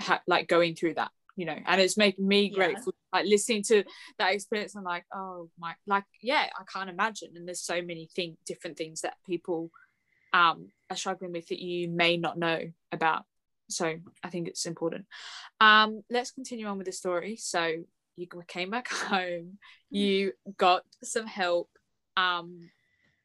ha- 0.00 0.22
like 0.26 0.48
going 0.48 0.74
through 0.74 0.94
that 0.94 1.10
you 1.36 1.46
know 1.46 1.56
and 1.66 1.80
it's 1.80 1.96
making 1.96 2.26
me 2.26 2.50
grateful 2.50 2.92
yeah. 3.12 3.18
like 3.20 3.26
listening 3.26 3.62
to 3.62 3.82
that 4.18 4.34
experience 4.34 4.74
i'm 4.74 4.84
like 4.84 5.04
oh 5.14 5.48
my 5.58 5.74
like 5.86 6.04
yeah 6.20 6.46
i 6.58 6.62
can't 6.72 6.90
imagine. 6.90 7.30
And 7.36 7.46
there's 7.46 7.62
so 7.62 7.80
many 7.82 8.08
thing 8.14 8.36
different 8.46 8.76
things 8.76 9.00
that 9.02 9.14
people 9.26 9.70
um 10.32 10.68
are 10.90 10.96
struggling 10.96 11.32
with 11.32 11.48
that 11.48 11.60
you 11.60 11.88
may 11.88 12.16
not 12.16 12.38
know 12.38 12.60
about. 12.90 13.24
So 13.68 13.94
i 14.22 14.28
think 14.28 14.48
it's 14.48 14.66
important. 14.66 15.06
Um 15.60 16.02
let's 16.10 16.30
continue 16.30 16.66
on 16.66 16.78
with 16.78 16.86
the 16.86 16.92
story. 16.92 17.36
So 17.36 17.74
you 18.16 18.26
came 18.46 18.70
back 18.70 18.88
home. 18.92 19.58
You 19.90 20.32
got 20.56 20.82
some 21.02 21.26
help. 21.26 21.70
Um 22.16 22.70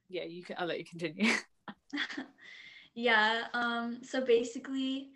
yeah 0.09 0.23
you 0.23 0.43
can 0.43 0.55
i'll 0.59 0.67
let 0.67 0.79
you 0.79 0.85
continue. 0.85 1.33
Yeah 2.99 3.43
um 3.53 3.99
so 4.01 4.21
basically 4.21 5.09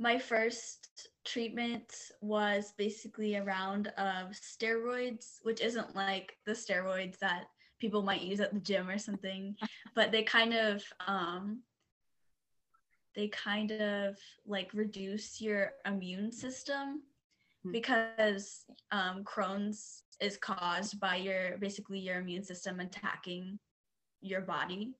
my 0.00 0.18
first 0.18 1.08
treatment 1.28 1.92
was 2.20 2.72
basically 2.78 3.34
a 3.36 3.44
round 3.44 3.88
of 3.98 4.30
steroids, 4.32 5.38
which 5.42 5.60
isn't 5.60 5.96
like 5.96 6.36
the 6.46 6.52
steroids 6.52 7.18
that 7.18 7.44
people 7.80 8.02
might 8.02 8.22
use 8.22 8.40
at 8.40 8.52
the 8.54 8.60
gym 8.60 8.88
or 8.88 8.98
something 8.98 9.56
but 9.94 10.10
they 10.12 10.22
kind 10.22 10.54
of 10.54 10.82
um 11.06 11.60
they 13.14 13.28
kind 13.28 13.72
of 13.72 14.16
like 14.46 14.70
reduce 14.74 15.40
your 15.40 15.72
immune 15.86 16.32
system 16.32 17.02
Hmm. 17.62 17.72
because 17.72 18.64
um 18.92 19.24
crohn's 19.24 20.04
is 20.20 20.36
caused 20.36 21.00
by 21.00 21.16
your 21.16 21.58
basically 21.58 21.98
your 21.98 22.18
immune 22.20 22.44
system 22.44 22.80
attacking 22.80 23.58
your 24.20 24.40
body 24.42 24.92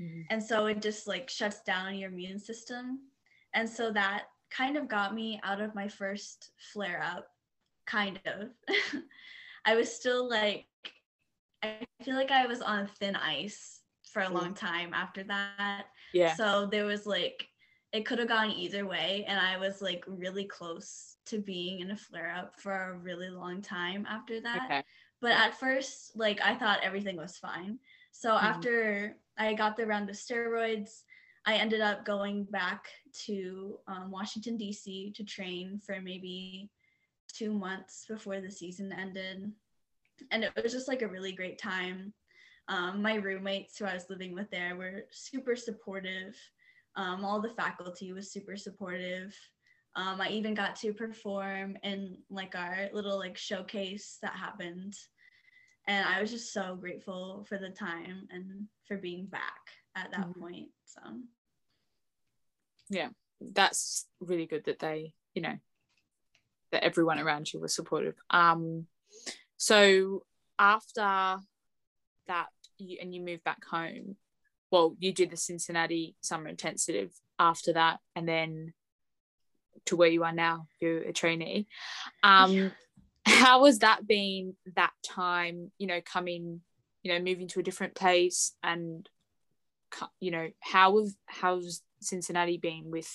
Mhm. 0.00 0.24
and 0.30 0.42
so 0.42 0.66
it 0.66 0.82
just 0.82 1.06
like 1.08 1.28
shuts 1.28 1.62
down 1.62 1.96
your 1.96 2.10
immune 2.10 2.38
system 2.38 3.00
and 3.54 3.68
so 3.68 3.90
that 3.92 4.24
kind 4.56 4.76
of 4.76 4.88
got 4.88 5.14
me 5.14 5.40
out 5.42 5.60
of 5.60 5.74
my 5.74 5.88
first 5.88 6.50
flare 6.72 7.02
up 7.02 7.28
kind 7.86 8.20
of 8.26 8.48
i 9.66 9.74
was 9.74 9.92
still 9.92 10.28
like 10.28 10.66
i 11.62 11.78
feel 12.02 12.14
like 12.14 12.30
i 12.30 12.46
was 12.46 12.60
on 12.62 12.86
thin 12.86 13.16
ice 13.16 13.82
for 14.12 14.22
a 14.22 14.26
Mm. 14.26 14.32
long 14.32 14.54
time 14.54 14.94
after 14.94 15.24
that 15.24 15.86
Yeah. 16.12 16.34
so 16.36 16.66
there 16.66 16.84
was 16.86 17.06
like 17.06 17.48
it 17.92 18.06
could 18.06 18.18
have 18.18 18.28
gone 18.28 18.50
either 18.50 18.86
way 18.86 19.24
and 19.28 19.38
i 19.40 19.56
was 19.58 19.82
like 19.82 20.04
really 20.06 20.44
close 20.44 21.16
to 21.26 21.38
being 21.38 21.80
in 21.80 21.90
a 21.90 21.96
flare 21.96 22.32
up 22.36 22.60
for 22.60 22.72
a 22.72 22.98
really 22.98 23.30
long 23.30 23.60
time 23.62 24.06
after 24.08 24.40
that 24.40 24.64
Okay. 24.66 24.82
but 25.20 25.32
at 25.32 25.58
first 25.58 26.16
like 26.16 26.40
i 26.42 26.54
thought 26.54 26.80
everything 26.82 27.16
was 27.16 27.36
fine 27.38 27.78
so 28.12 28.30
Mhm. 28.34 28.40
after 28.42 29.16
i 29.38 29.52
got 29.54 29.76
the 29.76 29.86
round 29.86 30.08
of 30.08 30.16
steroids 30.16 31.02
i 31.46 31.54
ended 31.56 31.80
up 31.80 32.04
going 32.04 32.44
back 32.44 32.86
to 33.12 33.78
um, 33.86 34.10
washington 34.10 34.56
d.c 34.56 35.12
to 35.14 35.24
train 35.24 35.80
for 35.84 36.00
maybe 36.00 36.70
two 37.34 37.52
months 37.52 38.06
before 38.08 38.40
the 38.40 38.50
season 38.50 38.92
ended. 38.92 39.50
And 40.30 40.44
it 40.44 40.52
was 40.62 40.72
just 40.72 40.88
like 40.88 41.02
a 41.02 41.08
really 41.08 41.32
great 41.32 41.58
time. 41.58 42.12
Um, 42.68 43.02
my 43.02 43.16
roommates 43.16 43.76
who 43.76 43.84
i 43.84 43.94
was 43.94 44.08
living 44.08 44.34
with 44.34 44.50
there 44.50 44.76
were 44.76 45.04
super 45.10 45.56
supportive. 45.56 46.36
Um, 46.96 47.24
all 47.24 47.40
the 47.40 47.50
faculty 47.50 48.12
was 48.12 48.32
super 48.32 48.56
supportive. 48.56 49.34
Um, 49.96 50.20
i 50.20 50.28
even 50.28 50.54
got 50.54 50.76
to 50.76 50.92
perform 50.92 51.76
in 51.82 52.18
like 52.30 52.54
our 52.54 52.88
little 52.92 53.18
like 53.18 53.36
showcase 53.36 54.18
that 54.22 54.32
happened. 54.32 54.94
And 55.86 56.06
i 56.08 56.20
was 56.20 56.30
just 56.30 56.52
so 56.52 56.76
grateful 56.80 57.44
for 57.48 57.58
the 57.58 57.70
time 57.70 58.28
and 58.30 58.66
for 58.86 58.96
being 58.96 59.26
back 59.26 59.60
at 59.96 60.10
that 60.10 60.26
Mhm. 60.28 60.40
point 60.40 60.68
so 60.84 61.00
yeah, 62.90 63.08
That's 63.40 64.06
really 64.20 64.46
good 64.46 64.64
that 64.64 64.78
they, 64.78 65.14
you 65.34 65.42
know, 65.42 65.58
that 66.70 66.84
everyone 66.84 67.18
around 67.18 67.52
you 67.52 67.60
was 67.60 67.74
supportive. 67.74 68.14
Um, 68.30 68.86
so 69.56 70.24
after 70.58 71.38
that, 72.26 72.46
you, 72.78 72.98
and 73.00 73.14
you 73.14 73.20
moved 73.22 73.44
back 73.44 73.64
home. 73.64 74.16
Well, 74.70 74.96
you 74.98 75.12
did 75.12 75.30
the 75.30 75.36
Cincinnati 75.36 76.16
Summer 76.20 76.48
Intensive 76.48 77.12
after 77.38 77.72
that, 77.74 78.00
and 78.16 78.28
then 78.28 78.72
to 79.86 79.96
where 79.96 80.08
you 80.08 80.24
are 80.24 80.32
now, 80.32 80.68
you're 80.80 81.02
a 81.02 81.12
trainee. 81.12 81.66
Um, 82.22 82.72
how 83.26 83.64
has 83.64 83.80
that 83.80 84.06
been 84.06 84.56
that 84.76 84.92
time? 85.02 85.70
You 85.78 85.86
know, 85.86 86.00
coming, 86.00 86.60
you 87.02 87.12
know, 87.12 87.18
moving 87.20 87.48
to 87.48 87.60
a 87.60 87.62
different 87.64 87.94
place, 87.94 88.54
and 88.62 89.08
you 90.20 90.30
know, 90.30 90.48
how 90.60 90.98
have 90.98 91.08
how's 91.26 91.82
Cincinnati 92.00 92.58
been 92.58 92.90
with 92.90 93.10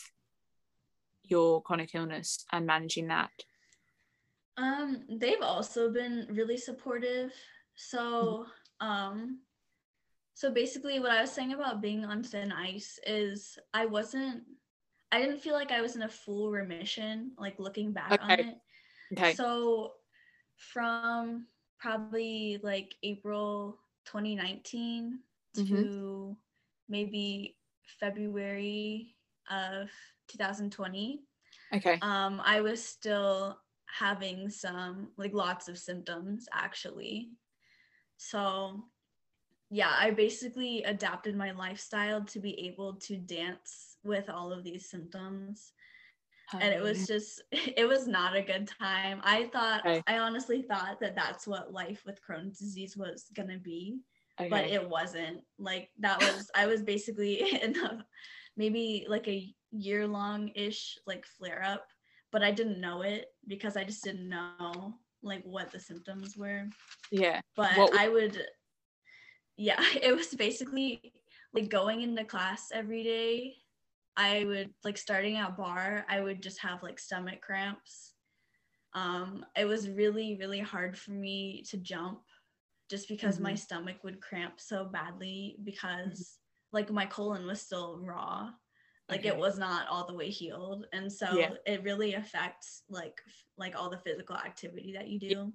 your 1.24 1.62
chronic 1.62 1.94
illness 1.94 2.46
and 2.52 2.66
managing 2.66 3.08
that? 3.08 3.32
Um, 4.58 5.06
they've 5.10 5.42
also 5.42 5.92
been 5.92 6.28
really 6.30 6.58
supportive. 6.58 7.34
So, 7.76 8.46
um, 8.82 9.40
so 10.34 10.52
basically, 10.52 11.00
what 11.00 11.12
I 11.12 11.22
was 11.22 11.32
saying 11.32 11.54
about 11.54 11.82
being 11.82 12.04
on 12.04 12.24
thin 12.24 12.52
ice 12.52 13.00
is 13.06 13.58
I 13.74 13.86
wasn't, 13.86 14.44
I 15.12 15.22
didn't 15.22 15.40
feel 15.40 15.54
like 15.54 15.72
I 15.72 15.82
was 15.82 15.96
in 15.96 16.02
a 16.04 16.10
full 16.10 16.52
remission, 16.52 17.32
like 17.38 17.60
looking 17.60 17.94
back 17.94 18.22
on 18.22 18.32
it. 18.32 18.58
Okay. 19.14 19.34
So, 19.34 19.94
from 20.58 21.48
probably 21.80 22.60
like 22.64 22.94
April 23.04 23.80
2019 24.06 25.20
Mhm. 25.56 25.68
to 25.68 26.38
maybe 26.90 27.56
February 28.00 29.16
of 29.50 29.90
2020, 30.28 31.22
Okay. 31.74 31.98
um 32.02 32.42
i 32.44 32.62
was 32.62 32.84
still 32.84 33.58
having 33.88 34.50
some 34.50 35.10
like 35.18 35.34
lots 35.34 35.68
of 35.68 35.78
symptoms 35.78 36.48
actually. 36.54 37.32
So 38.18 38.84
yeah 39.72 39.94
i 40.00 40.10
basically 40.12 40.84
adapted 40.84 41.36
my 41.36 41.52
lifestyle 41.52 42.24
to 42.26 42.40
be 42.40 42.60
able 42.68 42.96
to 42.96 43.18
dance 43.18 43.98
with 44.04 44.30
all 44.30 44.52
of 44.52 44.64
these 44.64 44.90
symptoms. 44.90 45.74
And 46.54 46.74
it 46.74 46.82
was 46.82 47.06
just 47.08 47.44
it 47.52 47.88
was 47.88 48.08
not 48.08 48.36
a 48.36 48.42
good 48.42 48.68
time. 48.82 49.22
I 49.24 49.46
thought 49.46 49.82
Okay. 49.86 50.02
i 50.08 50.18
honestly 50.18 50.62
thought 50.64 51.00
that 51.02 51.16
that's 51.16 51.46
what 51.48 51.74
life 51.74 52.04
with 52.06 52.20
crohn's 52.28 52.60
disease 52.60 52.98
was 52.98 53.26
going 53.36 53.50
to 53.50 53.60
be 53.60 54.00
okay. 54.40 54.50
but 54.50 54.66
it 54.66 54.88
wasn't 54.88 55.42
like 55.58 55.90
that 56.00 56.20
was 56.20 56.50
i 56.56 56.66
was 56.66 56.82
basically 56.82 57.42
in 57.62 57.76
a 57.78 58.06
maybe 58.58 59.06
like 59.08 59.28
a 59.28 59.54
year 59.72 60.08
long 60.08 60.50
ish 60.56 60.98
like 61.06 61.26
flare 61.26 61.64
up 61.64 61.88
but 62.32 62.44
i 62.44 62.52
didn't 62.52 62.82
know 62.82 63.02
it 63.02 63.28
because 63.48 63.78
i 63.78 63.84
just 63.84 64.04
didn't 64.04 64.30
know 64.30 64.94
like 65.22 65.44
what 65.44 65.72
the 65.72 65.80
symptoms 65.80 66.38
were 66.38 66.68
yeah. 67.12 67.42
but 67.56 67.76
What 67.78 67.98
i 68.00 68.08
would 68.08 68.42
yeah 69.58 69.82
it 70.02 70.16
was 70.16 70.30
basically 70.30 71.14
like 71.54 71.70
going 71.70 72.02
into 72.02 72.24
class 72.24 72.70
every 72.74 73.04
day 73.04 73.56
i 74.18 74.44
would 74.46 74.72
like 74.84 74.98
starting 74.98 75.38
at 75.38 75.58
barre 75.58 76.06
i 76.10 76.22
would 76.22 76.42
just 76.42 76.60
have 76.62 76.82
like 76.84 77.00
stomach 77.00 77.42
cramps 77.42 78.14
um 78.94 79.46
it 79.56 79.66
was 79.66 79.90
really 79.90 80.38
really 80.40 80.60
hard 80.60 80.98
for 80.98 81.12
me 81.12 81.64
to 81.70 81.78
jump 81.78 82.22
just 82.90 83.08
because 83.08 83.40
my 83.40 83.54
Mhm. 83.54 83.58
stomach 83.60 84.04
would 84.04 84.22
cramp 84.22 84.60
so 84.60 84.86
badly 84.86 85.58
because 85.64 86.38
like 86.72 86.90
my 86.92 87.06
colon 87.06 87.46
was 87.46 87.62
still 87.62 88.00
raw 88.02 88.50
like 89.10 89.26
it 89.26 89.36
was 89.36 89.58
not 89.58 89.88
all 89.88 90.06
the 90.06 90.14
way 90.14 90.30
healed 90.30 90.86
and 90.94 91.12
so 91.12 91.36
Yeah. 91.36 91.50
it 91.66 91.84
really 91.84 92.14
affects 92.14 92.84
like 92.90 93.22
like 93.58 93.76
all 93.76 93.90
the 93.90 93.98
physical 93.98 94.36
activity 94.36 94.94
that 94.94 95.08
you 95.08 95.20
do 95.20 95.54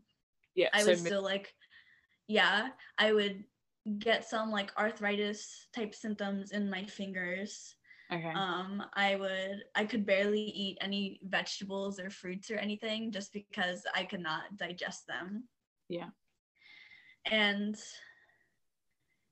Yeah. 0.55 0.68
I 0.73 0.83
so 0.83 0.90
would 0.90 0.99
still 0.99 1.23
like, 1.23 1.53
yeah, 2.29 2.70
I 2.99 3.12
would 3.12 3.44
get 3.99 4.25
some 4.25 4.51
like 4.51 4.73
arthritis 4.79 5.68
type 5.75 5.94
symptoms 5.94 6.53
in 6.53 6.70
my 6.70 6.85
fingers. 6.85 7.75
okay. 8.12 8.33
Um, 8.35 8.83
I 8.94 9.16
would, 9.16 9.64
I 9.75 9.85
could 9.85 10.07
barely 10.07 10.40
eat 10.42 10.79
any 10.81 11.20
vegetables 11.25 12.01
or 12.01 12.11
fruits 12.11 12.51
or 12.51 12.57
anything 12.57 13.12
just 13.12 13.33
because 13.33 13.85
I 13.94 14.05
could 14.05 14.20
not 14.20 14.57
digest 14.57 15.07
them. 15.07 15.49
Yeah. 15.88 16.09
And 17.31 17.77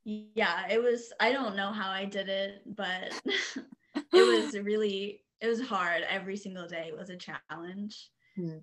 yeah, 0.04 0.66
it 0.70 0.82
was, 0.82 1.12
I 1.20 1.32
don't 1.32 1.56
know 1.56 1.72
how 1.72 1.90
I 1.90 2.04
did 2.04 2.28
it, 2.28 2.62
but 2.76 3.20
it 4.14 4.26
was 4.26 4.52
really, 4.58 5.22
it 5.40 5.48
was 5.48 5.60
hard. 5.60 6.02
Every 6.08 6.36
single 6.36 6.66
day 6.66 6.92
was 6.96 7.10
a 7.10 7.16
challenge 7.16 8.10
Hmm. 8.36 8.58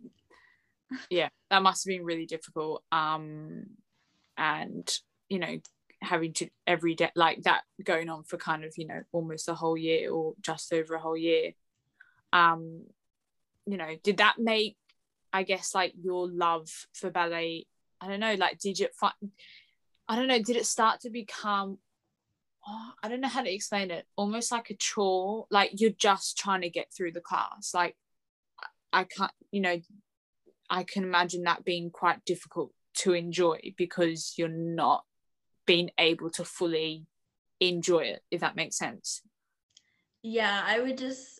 yeah, 1.09 1.29
that 1.49 1.63
must 1.63 1.83
have 1.85 1.89
been 1.89 2.05
really 2.05 2.25
difficult. 2.25 2.83
Um 2.91 3.65
and 4.37 4.89
you 5.29 5.39
know, 5.39 5.59
having 6.01 6.33
to 6.33 6.49
every 6.67 6.95
day 6.95 7.11
like 7.15 7.43
that 7.43 7.61
going 7.83 8.09
on 8.09 8.23
for 8.23 8.37
kind 8.37 8.63
of, 8.63 8.73
you 8.77 8.87
know, 8.87 9.01
almost 9.11 9.49
a 9.49 9.55
whole 9.55 9.77
year 9.77 10.11
or 10.11 10.33
just 10.41 10.71
over 10.73 10.95
a 10.95 10.99
whole 10.99 11.17
year. 11.17 11.53
Um, 12.31 12.83
you 13.65 13.77
know, 13.77 13.95
did 14.03 14.17
that 14.17 14.35
make 14.37 14.77
I 15.33 15.43
guess 15.43 15.75
like 15.75 15.93
your 16.01 16.29
love 16.29 16.69
for 16.93 17.09
ballet, 17.09 17.65
I 17.99 18.07
don't 18.07 18.19
know, 18.19 18.35
like 18.35 18.59
did 18.59 18.79
it? 18.79 18.91
I 20.07 20.15
don't 20.15 20.27
know, 20.27 20.41
did 20.41 20.55
it 20.55 20.65
start 20.65 21.01
to 21.01 21.09
become 21.09 21.79
oh, 22.67 22.91
I 23.03 23.07
don't 23.09 23.21
know 23.21 23.27
how 23.27 23.43
to 23.43 23.53
explain 23.53 23.91
it, 23.91 24.05
almost 24.15 24.51
like 24.51 24.69
a 24.69 24.75
chore, 24.75 25.45
like 25.51 25.71
you're 25.79 25.91
just 25.91 26.37
trying 26.37 26.61
to 26.61 26.69
get 26.69 26.87
through 26.95 27.11
the 27.11 27.21
class. 27.21 27.73
Like 27.73 27.95
I 28.91 29.03
can't, 29.03 29.31
you 29.51 29.61
know, 29.61 29.79
I 30.69 30.83
can 30.83 31.03
imagine 31.03 31.43
that 31.43 31.63
being 31.65 31.91
quite 31.91 32.23
difficult 32.25 32.71
to 32.99 33.13
enjoy 33.13 33.73
because 33.77 34.33
you're 34.37 34.47
not 34.47 35.03
being 35.67 35.91
able 35.97 36.29
to 36.31 36.45
fully 36.45 37.05
enjoy 37.59 37.99
it, 37.99 38.21
if 38.31 38.41
that 38.41 38.55
makes 38.55 38.77
sense. 38.77 39.21
yeah 40.23 40.63
i 40.65 40.79
would 40.79 40.97
just 40.97 41.39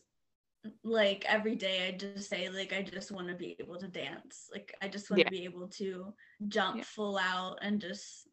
like 0.83 1.25
every 1.27 1.55
day 1.55 1.87
I 1.87 1.91
just 1.97 2.29
say 2.29 2.49
like 2.49 2.73
I 2.73 2.81
just 2.81 3.11
want 3.11 3.27
to 3.27 3.35
be 3.35 3.55
able 3.59 3.77
to 3.77 3.87
dance. 3.87 4.49
Like 4.51 4.73
I 4.81 4.87
just 4.87 5.09
want 5.11 5.19
to 5.21 5.25
Yeah. 5.25 5.29
be 5.29 5.43
able 5.45 5.67
to 5.77 6.13
jump 6.47 6.77
Yeah. 6.77 6.83
full 6.83 7.17
out 7.19 7.59
and 7.61 7.79
just 7.79 8.27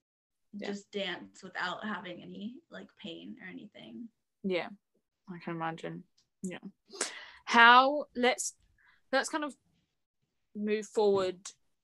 Yeah. 0.55 0.69
just 0.69 0.91
dance 0.93 1.43
without 1.43 1.85
having 1.85 2.23
any 2.23 2.55
like 2.71 2.88
pain 3.01 3.37
or 3.43 3.49
anything. 3.49 4.09
Yeah, 4.45 4.69
I 5.29 5.38
can 5.43 5.57
imagine. 5.57 6.05
Yeah. 6.43 6.59
How 7.45 8.07
let's 8.15 8.55
let's 9.12 9.29
kind 9.29 9.45
of 9.45 9.55
move 10.55 10.87
forward, 10.87 11.38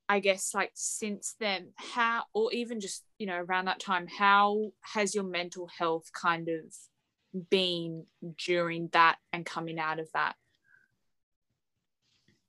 I 0.09 0.21
guess, 0.21 0.55
like 0.55 0.73
since 0.75 1.35
then, 1.41 1.69
how 1.77 2.25
or 2.35 2.53
even 2.53 2.81
just, 2.81 3.05
you 3.19 3.27
know, 3.27 3.37
around 3.37 3.67
that 3.67 3.81
time, 3.81 4.07
how 4.07 4.73
has 4.81 5.15
your 5.15 5.25
mental 5.25 5.69
health 5.79 6.11
kind 6.13 6.49
of 6.49 7.49
been 7.51 8.05
during 8.37 8.89
that 8.93 9.17
and 9.33 9.47
coming 9.47 9.79
out 9.79 9.99
of 9.99 10.09
that? 10.13 10.35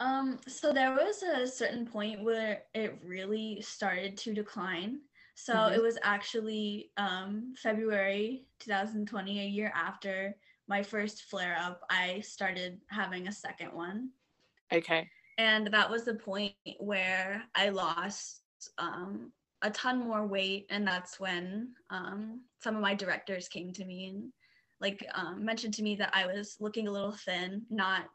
Um, 0.02 0.40
so 0.48 0.72
there 0.72 0.94
was 0.94 1.24
a 1.24 1.46
certain 1.46 1.86
point 1.86 2.24
where 2.24 2.64
it 2.74 2.98
really 3.04 3.62
started 3.62 4.18
to 4.20 4.34
decline. 4.34 5.00
So 5.40 5.54
Mhm. 5.54 5.76
it 5.76 5.82
was 5.82 5.98
actually 6.04 6.92
um, 6.98 7.54
February 7.56 8.46
2020, 8.60 9.40
a 9.40 9.46
year 9.46 9.72
after 9.74 10.38
my 10.68 10.84
first 10.84 11.24
flare 11.24 11.56
up, 11.58 11.82
I 11.90 12.20
started 12.20 12.82
having 12.90 13.30
a 13.30 13.32
second 13.32 13.72
one. 13.74 14.12
Okay. 14.72 15.10
And 15.38 15.68
that 15.68 15.90
was 15.90 16.04
the 16.04 16.16
point 16.16 16.54
where 16.80 17.46
I 17.56 17.70
lost 17.70 18.44
um, 18.78 19.32
a 19.62 19.72
ton 19.72 20.00
more 20.00 20.28
weight. 20.28 20.68
And 20.70 20.86
that's 20.86 21.22
when 21.22 21.74
um, 21.90 22.42
some 22.62 22.76
of 22.76 22.82
my 22.82 22.94
directors 22.94 23.48
came 23.48 23.72
to 23.74 23.86
me 23.86 24.08
and 24.08 24.34
like 24.82 25.08
um, 25.14 25.46
mentioned 25.46 25.74
to 25.76 25.84
me 25.84 25.96
that 25.96 26.14
I 26.14 26.28
was 26.28 26.58
looking 26.60 26.90
a 26.90 26.92
little 26.92 27.14
thin, 27.14 27.66
not 27.70 28.10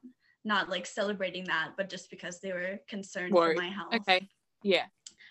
not 0.44 0.68
like 0.68 0.84
celebrating 0.84 1.44
that, 1.44 1.70
but 1.78 1.88
just 1.88 2.10
because 2.10 2.38
they 2.40 2.52
were 2.52 2.78
concerned 2.86 3.32
for 3.32 3.54
my 3.54 3.68
health. 3.68 3.94
Okay. 3.94 4.28
Yeah. 4.62 4.84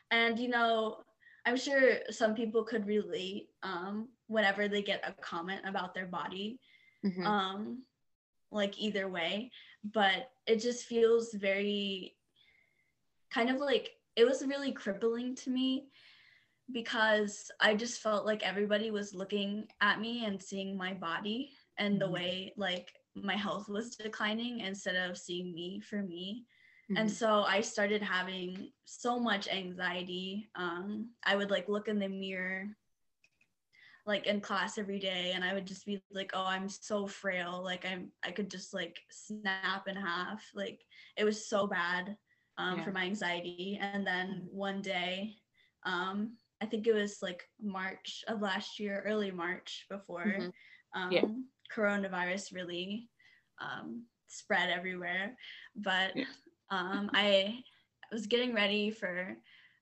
And 0.09 0.39
you 0.39 0.49
know, 0.49 1.03
I'm 1.45 1.57
sure 1.57 1.97
some 2.09 2.35
people 2.35 2.63
could 2.63 2.85
relate 2.87 3.49
um, 3.63 4.09
whenever 4.27 4.67
they 4.67 4.81
get 4.81 5.03
a 5.07 5.13
comment 5.21 5.61
about 5.65 5.93
their 5.93 6.05
body, 6.07 6.59
Mhm. 7.03 7.25
um, 7.25 7.83
like 8.51 8.79
either 8.79 9.09
way. 9.09 9.51
But 9.83 10.31
it 10.47 10.57
just 10.61 10.85
feels 10.85 11.33
very 11.33 12.15
kind 13.31 13.49
of 13.49 13.57
like 13.57 13.91
it 14.15 14.25
was 14.25 14.45
really 14.45 14.71
crippling 14.71 15.35
to 15.35 15.49
me 15.49 15.89
because 16.71 17.51
I 17.59 17.75
just 17.75 18.01
felt 18.01 18.25
like 18.25 18.43
everybody 18.43 18.91
was 18.91 19.13
looking 19.13 19.67
at 19.81 19.99
me 19.99 20.25
and 20.25 20.41
seeing 20.41 20.77
my 20.77 20.93
body 20.93 21.51
and 21.77 21.99
the 21.99 22.05
Mhm. 22.07 22.11
way 22.11 22.53
like 22.57 22.93
my 23.15 23.35
health 23.35 23.67
was 23.67 23.95
declining 23.95 24.59
instead 24.61 24.95
of 24.95 25.17
seeing 25.17 25.53
me 25.53 25.81
for 25.81 26.01
me 26.03 26.45
and 26.95 27.09
Mhm. 27.09 27.11
so 27.11 27.43
i 27.43 27.61
started 27.61 28.01
having 28.01 28.71
so 28.85 29.19
much 29.19 29.47
anxiety 29.47 30.49
um 30.55 31.09
i 31.25 31.35
would 31.35 31.51
like 31.51 31.67
look 31.69 31.87
in 31.87 31.99
the 31.99 32.07
mirror 32.09 32.67
like 34.05 34.27
in 34.27 34.41
class 34.41 34.77
every 34.77 34.99
day 34.99 35.31
and 35.35 35.43
i 35.43 35.53
would 35.53 35.65
just 35.67 35.85
be 35.85 36.01
like 36.11 36.31
oh 36.33 36.45
i'm 36.45 36.67
so 36.69 37.07
frail 37.07 37.61
like 37.63 37.85
i'm 37.85 38.11
i 38.25 38.31
could 38.31 38.49
just 38.49 38.73
like 38.73 38.99
snap 39.11 39.87
in 39.87 39.95
half 39.95 40.25
like 40.55 40.81
it 41.17 41.23
was 41.23 41.47
so 41.47 41.67
bad 41.67 42.17
um, 42.57 42.77
Yeah. 42.77 42.83
for 42.83 42.91
my 42.91 43.03
anxiety 43.03 43.79
and 43.81 44.05
then 44.05 44.29
Mhm. 44.29 44.49
one 44.49 44.81
day 44.81 45.35
um 45.85 46.35
i 46.61 46.65
think 46.65 46.85
it 46.87 46.93
was 46.93 47.19
like 47.21 47.43
march 47.61 48.23
of 48.27 48.41
last 48.41 48.79
year 48.79 49.03
early 49.05 49.31
march 49.31 49.85
before 49.89 50.43
Mhm. 50.43 50.51
um 50.93 51.11
Yeah. 51.11 51.27
coronavirus 51.75 52.53
really 52.53 53.09
um 53.61 54.03
spread 54.27 54.69
everywhere 54.69 55.35
but 55.75 56.13
Yeah. 56.13 56.25
Um 56.73 57.09
i 57.13 57.59
was 58.11 58.27
getting 58.27 58.53
ready 58.53 58.91
for 58.91 59.35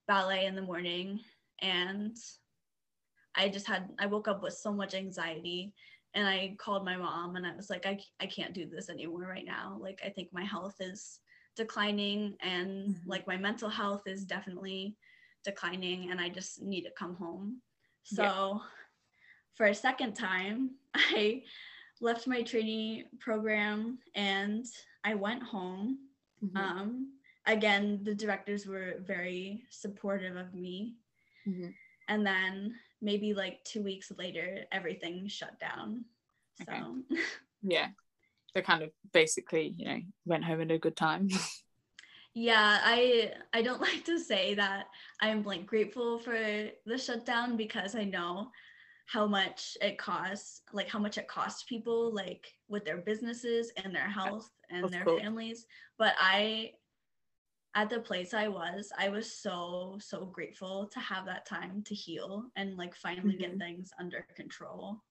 ballet 0.08 0.46
in 0.46 0.54
the 0.54 0.62
morning 0.62 1.20
and 1.60 2.16
I 3.34 3.48
just 3.48 3.66
had 3.66 3.88
I 3.98 4.06
woke 4.06 4.28
up 4.28 4.42
with 4.42 4.54
so 4.54 4.72
much 4.72 4.94
anxiety 4.94 5.72
and 6.14 6.28
I 6.28 6.54
called 6.58 6.84
my 6.84 6.96
mom 6.96 7.36
and 7.36 7.46
I 7.46 7.54
was 7.56 7.70
like 7.70 7.86
I 7.86 7.98
I 8.20 8.26
can't 8.26 8.54
do 8.54 8.66
this 8.66 8.90
anymore 8.90 9.22
right 9.22 9.44
now. 9.44 9.78
Like 9.80 10.00
I 10.04 10.10
think 10.10 10.28
my 10.32 10.44
health 10.44 10.76
is 10.80 11.20
declining 11.56 12.36
and 12.40 12.94
Mhm. 12.94 13.06
like 13.06 13.26
my 13.26 13.36
mental 13.36 13.68
health 13.70 14.06
is 14.06 14.24
definitely 14.24 14.96
declining 15.44 16.10
and 16.10 16.20
I 16.20 16.28
just 16.28 16.62
need 16.62 16.82
to 16.82 16.90
come 16.90 17.14
home. 17.16 17.62
Yeah. 18.10 18.28
So 18.28 18.62
for 19.54 19.66
a 19.66 19.74
second 19.74 20.14
time, 20.14 20.76
I 20.94 21.42
left 22.00 22.26
my 22.26 22.42
trainee 22.42 23.06
program 23.20 23.98
and 24.14 24.66
I 25.04 25.14
went 25.14 25.42
home 25.42 25.98
Mhm. 26.42 26.56
um, 26.56 27.12
again, 27.46 28.02
the 28.02 28.14
directors 28.14 28.66
were 28.66 28.96
very 29.00 29.64
supportive 29.70 30.36
of 30.36 30.54
me. 30.54 30.96
Mhm. 31.46 31.74
And 32.08 32.26
then 32.26 32.74
maybe 33.00 33.34
like 33.34 33.64
two 33.64 33.82
weeks 33.82 34.10
later, 34.18 34.66
everything 34.72 35.28
shut 35.28 35.58
down. 35.58 36.04
Okay. 36.60 36.80
So, 36.80 37.02
Yeah. 37.62 37.88
So 38.54 38.60
kind 38.60 38.82
of 38.82 38.90
basically, 39.12 39.74
you 39.76 39.84
know, 39.86 40.00
went 40.26 40.44
home 40.44 40.60
at 40.60 40.70
a 40.70 40.78
good 40.78 40.96
time. 40.96 41.28
yeah, 42.34 42.80
I 42.82 43.32
I 43.52 43.62
don't 43.62 43.80
like 43.88 44.04
to 44.06 44.18
say 44.18 44.54
that 44.54 44.88
I'm 45.20 45.42
like 45.42 45.66
grateful 45.66 46.18
for 46.18 46.36
the 46.84 46.98
shutdown 46.98 47.56
because 47.56 47.94
I 47.94 48.04
know 48.04 48.50
how 49.12 49.26
much 49.26 49.76
it 49.82 49.98
costs, 49.98 50.62
like 50.72 50.88
how 50.88 50.98
much 50.98 51.18
it 51.18 51.28
costs 51.28 51.64
people, 51.64 52.14
like 52.14 52.46
with 52.68 52.84
their 52.86 52.96
businesses 52.96 53.70
and 53.76 53.94
their 53.94 54.08
health 54.08 54.50
and 54.70 54.84
of 54.84 54.90
their 54.90 55.04
course. 55.04 55.20
families. 55.20 55.66
But 55.98 56.14
I 56.18 56.72
at 57.74 57.90
the 57.90 58.00
place 58.00 58.32
I 58.34 58.48
was, 58.48 58.90
I 58.98 59.08
was 59.10 59.32
so, 59.32 59.98
so 60.00 60.24
grateful 60.26 60.86
to 60.92 61.00
have 61.00 61.26
that 61.26 61.46
time 61.46 61.82
to 61.86 61.94
heal 61.94 62.44
and 62.56 62.76
like 62.76 62.94
finally 62.94 63.36
get 63.36 63.54
Mhm. 63.54 63.58
things 63.58 63.90
under 63.98 64.26
control. 64.34 65.02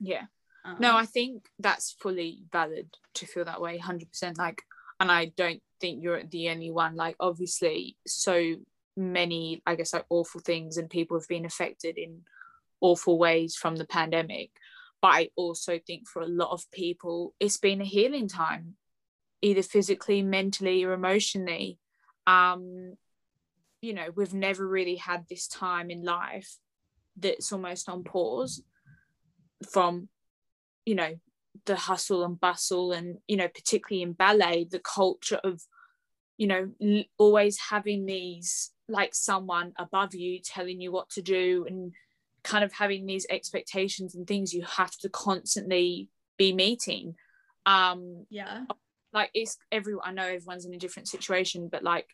yeah. 0.00 0.26
Um, 0.64 0.76
No, 0.78 0.96
I 0.96 1.06
think 1.06 1.48
that's 1.58 1.92
fully 1.92 2.44
valid 2.52 2.96
to 3.14 3.26
feel 3.26 3.44
that 3.46 3.60
way, 3.60 3.78
100%. 3.78 4.38
Like, 4.38 4.62
and 5.00 5.10
I 5.10 5.26
don't 5.36 5.62
think 5.80 6.02
you're 6.02 6.22
the 6.24 6.50
only 6.50 6.70
one. 6.70 6.94
Like, 6.96 7.16
obviously, 7.18 7.96
so 8.06 8.56
many, 8.96 9.62
I 9.66 9.74
guess, 9.76 9.92
like 9.92 10.06
awful 10.10 10.40
things, 10.40 10.76
and 10.76 10.90
people 10.90 11.18
have 11.18 11.28
been 11.28 11.46
affected 11.46 11.96
in 11.96 12.22
awful 12.80 13.18
ways 13.18 13.56
from 13.56 13.76
the 13.76 13.86
pandemic. 13.86 14.50
But 15.02 15.08
I 15.08 15.28
also 15.36 15.78
think 15.78 16.08
for 16.08 16.22
a 16.22 16.28
lot 16.28 16.50
of 16.50 16.70
people, 16.70 17.34
it's 17.40 17.56
been 17.56 17.80
a 17.80 17.84
healing 17.86 18.28
time, 18.28 18.74
either 19.40 19.62
physically, 19.62 20.22
mentally, 20.22 20.84
or 20.84 20.92
emotionally. 20.92 21.78
Um, 22.26 22.96
you 23.80 23.94
know, 23.94 24.08
we've 24.14 24.34
never 24.34 24.66
really 24.66 24.96
had 24.96 25.24
this 25.28 25.48
time 25.48 25.90
in 25.90 26.04
life 26.04 26.58
that's 27.16 27.52
almost 27.52 27.88
on 27.88 28.04
pause 28.04 28.62
from 29.68 30.08
you 30.86 30.94
know 30.94 31.14
the 31.66 31.76
hustle 31.76 32.24
and 32.24 32.40
bustle 32.40 32.92
and 32.92 33.18
you 33.26 33.36
know 33.36 33.48
particularly 33.48 34.02
in 34.02 34.12
ballet 34.12 34.66
the 34.70 34.78
culture 34.78 35.40
of 35.44 35.60
you 36.38 36.46
know 36.46 36.70
always 37.18 37.58
having 37.58 38.06
these 38.06 38.70
like 38.88 39.14
someone 39.14 39.72
above 39.78 40.14
you 40.14 40.40
telling 40.40 40.80
you 40.80 40.90
what 40.90 41.08
to 41.10 41.22
do 41.22 41.66
and 41.68 41.92
kind 42.42 42.64
of 42.64 42.72
having 42.72 43.06
these 43.06 43.26
expectations 43.30 44.14
and 44.14 44.26
things 44.26 44.54
you 44.54 44.62
have 44.62 44.96
to 44.98 45.08
constantly 45.08 46.08
be 46.36 46.52
meeting. 46.52 47.14
Um 47.66 48.26
yeah, 48.30 48.64
like 49.12 49.30
it's 49.34 49.58
everyone 49.72 50.04
i 50.06 50.12
know 50.12 50.24
everyone's 50.24 50.64
in 50.64 50.74
a 50.74 50.78
different 50.78 51.08
situation 51.08 51.68
but 51.70 51.82
like 51.82 52.08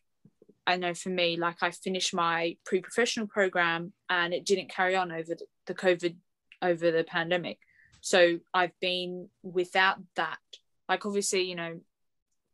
i 0.66 0.76
know 0.76 0.94
for 0.94 1.10
me 1.10 1.36
like 1.36 1.62
i 1.62 1.70
finished 1.70 2.14
my 2.14 2.56
pre-professional 2.64 3.26
program 3.26 3.92
and 4.08 4.32
it 4.32 4.44
didn't 4.44 4.70
carry 4.70 4.96
on 4.96 5.12
over 5.12 5.34
the, 5.34 5.46
the 5.66 5.74
covid 5.74 6.16
over 6.62 6.90
the 6.90 7.04
pandemic. 7.04 7.58
So 8.00 8.38
i've 8.54 8.78
been 8.80 9.28
without 9.42 9.98
that. 10.14 10.38
Like 10.88 11.04
obviously 11.04 11.42
you 11.42 11.54
know 11.54 11.80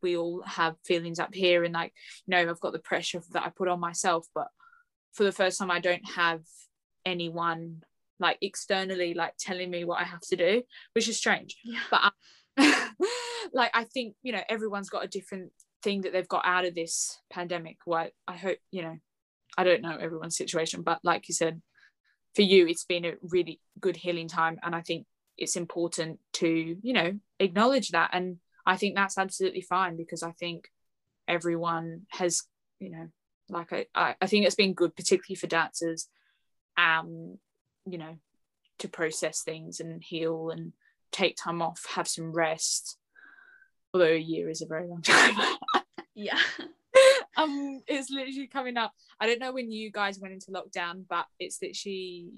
we 0.03 0.17
all 0.17 0.43
have 0.43 0.75
feelings 0.85 1.21
up 1.21 1.33
here 1.33 1.63
and 1.63 1.75
like 1.75 1.93
you 2.27 2.33
know 2.33 2.51
i've 2.51 2.61
got 2.61 2.73
the 2.73 2.81
pressure 2.81 3.23
that 3.31 3.45
i 3.45 3.51
put 3.51 3.69
on 3.69 3.79
myself 3.79 4.27
but 4.35 4.49
for 5.13 5.23
the 5.23 5.31
first 5.31 5.61
time 5.61 5.71
i 5.71 5.79
don't 5.79 6.11
have 6.17 6.41
anyone 7.05 7.83
like 8.19 8.39
externally 8.41 9.15
like 9.15 9.35
telling 9.39 9.71
me 9.71 9.85
what 9.85 10.01
i 10.01 10.05
have 10.05 10.21
to 10.21 10.37
do 10.37 10.63
which 10.95 11.09
is 11.09 11.17
strange. 11.17 11.57
Yeah, 11.65 11.81
but 11.91 12.13
um, 12.57 12.75
like 13.53 13.71
i 13.75 13.85
think 13.85 14.15
you 14.23 14.33
know 14.33 14.43
everyone's 14.49 14.91
got 14.91 15.05
a 15.05 15.09
different 15.09 15.53
thing 15.83 16.03
that 16.03 16.13
they've 16.13 16.29
got 16.29 16.47
out 16.47 16.65
of 16.65 16.75
this 16.75 17.19
pandemic. 17.31 17.79
What 17.85 18.13
i 18.29 18.37
hope 18.37 18.59
you 18.71 18.83
know 18.83 18.97
i 19.59 19.65
don't 19.65 19.83
know 19.83 19.97
everyone's 19.97 20.37
situation 20.37 20.83
but 20.83 21.01
like 21.03 21.29
you 21.29 21.35
said 21.35 21.61
for 22.35 22.43
you 22.43 22.67
it's 22.67 22.85
been 22.85 23.05
a 23.05 23.15
really 23.23 23.61
good 23.81 23.97
healing 23.97 24.29
time 24.29 24.59
and 24.63 24.75
i 24.75 24.81
think 24.81 25.07
it's 25.37 25.57
important 25.57 26.21
to 26.35 26.77
you 26.83 26.93
know 26.93 27.19
acknowledge 27.41 27.91
that. 27.91 28.11
And 28.13 28.39
i 28.65 28.77
think 28.77 28.95
that's 28.95 29.19
absolutely 29.19 29.63
fine 29.63 29.97
because 29.97 30.23
i 30.23 30.33
think 30.33 30.69
everyone 31.27 32.03
has 32.11 32.43
you 32.79 32.91
know 32.91 33.09
like 33.49 33.73
i 33.73 33.87
i, 33.95 34.15
I 34.21 34.27
think 34.27 34.47
it's 34.47 34.55
been 34.55 34.75
good 34.75 34.95
particularly 34.95 35.37
for 35.37 35.47
dancers 35.47 36.09
um 36.77 37.39
you 37.87 37.99
know 37.99 38.17
to 38.79 38.89
process 38.89 39.43
things 39.43 39.81
and 39.81 40.03
heal 40.03 40.51
and 40.51 40.73
take 41.11 41.37
time 41.37 41.61
off 41.63 41.87
have 41.95 42.09
some 42.09 42.33
rest 42.33 42.99
although 43.95 44.07
a 44.07 44.19
year 44.19 44.49
is 44.49 44.63
a 44.63 44.67
very 44.67 44.89
long 44.89 45.03
time. 45.03 45.35
yeah. 46.15 46.39
um, 47.37 47.83
it's 47.87 48.11
literally 48.11 48.47
coming 48.47 48.77
up. 48.77 48.93
I 49.21 49.27
don't 49.27 49.41
know 49.41 49.53
when 49.53 49.71
you 49.71 49.91
guys 49.91 50.19
went 50.19 50.35
into 50.35 50.51
lockdown, 50.51 51.05
but 51.09 51.27
it's 51.39 51.61
literally 51.63 52.29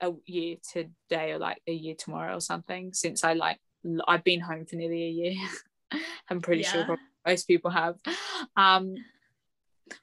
a 0.00 0.12
year 0.26 0.56
today 0.72 1.32
or 1.32 1.38
like 1.38 1.60
a 1.66 1.72
year 1.72 1.94
tomorrow 1.98 2.36
or 2.36 2.40
something 2.40 2.92
since 2.92 3.22
I 3.22 3.34
like 3.34 3.58
I've 4.06 4.24
been 4.24 4.40
home 4.40 4.66
for 4.66 4.76
nearly 4.76 5.04
a 5.04 5.10
year. 5.10 5.34
I'm 6.30 6.40
pretty 6.40 6.62
yeah. 6.62 6.86
sure 6.86 6.98
most 7.26 7.46
people 7.46 7.70
have. 7.70 7.96
Um, 8.56 8.94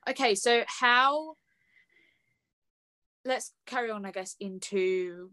okay, 0.10 0.36
so 0.36 0.64
how? 0.68 1.36
Let's 3.28 3.52
carry 3.66 3.92
on, 3.92 4.06
I 4.06 4.12
guess, 4.12 4.36
into 4.40 5.32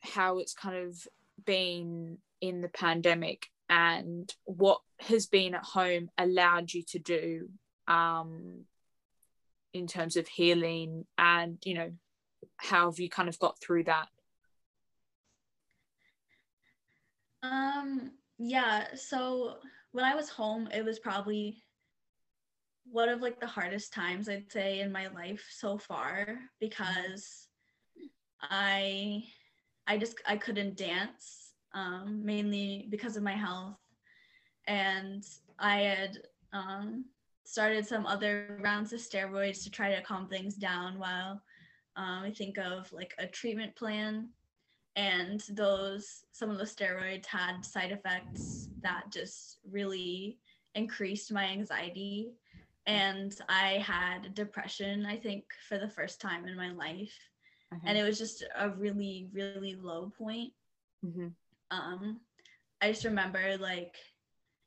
how 0.00 0.38
it's 0.38 0.54
kind 0.54 0.76
of 0.76 1.06
been 1.44 2.18
in 2.40 2.60
the 2.62 2.68
pandemic 2.68 3.46
and 3.70 4.32
what 4.44 4.80
has 4.98 5.26
been 5.26 5.54
at 5.54 5.62
home 5.62 6.10
allowed 6.18 6.72
you 6.72 6.82
to 6.88 6.98
do 6.98 7.48
um, 7.86 8.64
in 9.72 9.86
terms 9.86 10.16
of 10.16 10.26
healing 10.26 11.06
and 11.16 11.58
you 11.64 11.74
know 11.74 11.92
how 12.56 12.90
have 12.90 12.98
you 12.98 13.08
kind 13.08 13.28
of 13.28 13.38
got 13.38 13.60
through 13.60 13.84
that? 13.84 14.08
Um 17.42 18.12
yeah 18.38 18.86
so 18.94 19.56
when 19.90 20.04
i 20.04 20.14
was 20.14 20.28
home 20.28 20.68
it 20.72 20.84
was 20.84 21.00
probably 21.00 21.60
one 22.90 23.08
of 23.08 23.20
like 23.20 23.40
the 23.40 23.46
hardest 23.46 23.92
times 23.92 24.28
i'd 24.28 24.50
say 24.50 24.80
in 24.80 24.90
my 24.90 25.08
life 25.08 25.44
so 25.50 25.78
far 25.78 26.38
because 26.60 27.48
i 28.42 29.22
i 29.86 29.98
just 29.98 30.16
i 30.26 30.36
couldn't 30.36 30.76
dance 30.76 31.48
um, 31.74 32.24
mainly 32.24 32.86
because 32.90 33.16
of 33.16 33.22
my 33.22 33.32
health. 33.32 33.76
And 34.66 35.24
I 35.58 35.80
had 35.80 36.18
um, 36.52 37.06
started 37.44 37.86
some 37.86 38.06
other 38.06 38.58
rounds 38.62 38.92
of 38.92 39.00
steroids 39.00 39.62
to 39.64 39.70
try 39.70 39.94
to 39.94 40.02
calm 40.02 40.28
things 40.28 40.54
down 40.54 40.98
while 40.98 41.42
um, 41.96 42.22
I 42.24 42.30
think 42.30 42.58
of 42.58 42.92
like 42.92 43.14
a 43.18 43.26
treatment 43.26 43.74
plan. 43.76 44.30
And 44.96 45.42
those, 45.50 46.24
some 46.32 46.50
of 46.50 46.58
the 46.58 46.64
steroids 46.64 47.26
had 47.26 47.64
side 47.64 47.92
effects 47.92 48.68
that 48.82 49.04
just 49.12 49.58
really 49.70 50.38
increased 50.74 51.32
my 51.32 51.44
anxiety. 51.44 52.32
And 52.88 53.34
I 53.48 53.84
had 53.86 54.34
depression, 54.34 55.06
I 55.06 55.16
think, 55.16 55.44
for 55.68 55.78
the 55.78 55.88
first 55.88 56.20
time 56.20 56.48
in 56.48 56.56
my 56.56 56.72
life. 56.72 57.14
And 57.84 57.98
it 57.98 58.02
was 58.02 58.16
just 58.18 58.42
a 58.58 58.70
really, 58.70 59.28
really 59.32 59.76
low 59.76 60.10
point. 60.18 60.52
Mm-hmm 61.04 61.28
um 61.70 62.20
i 62.82 62.90
just 62.90 63.04
remember 63.04 63.56
like 63.58 63.94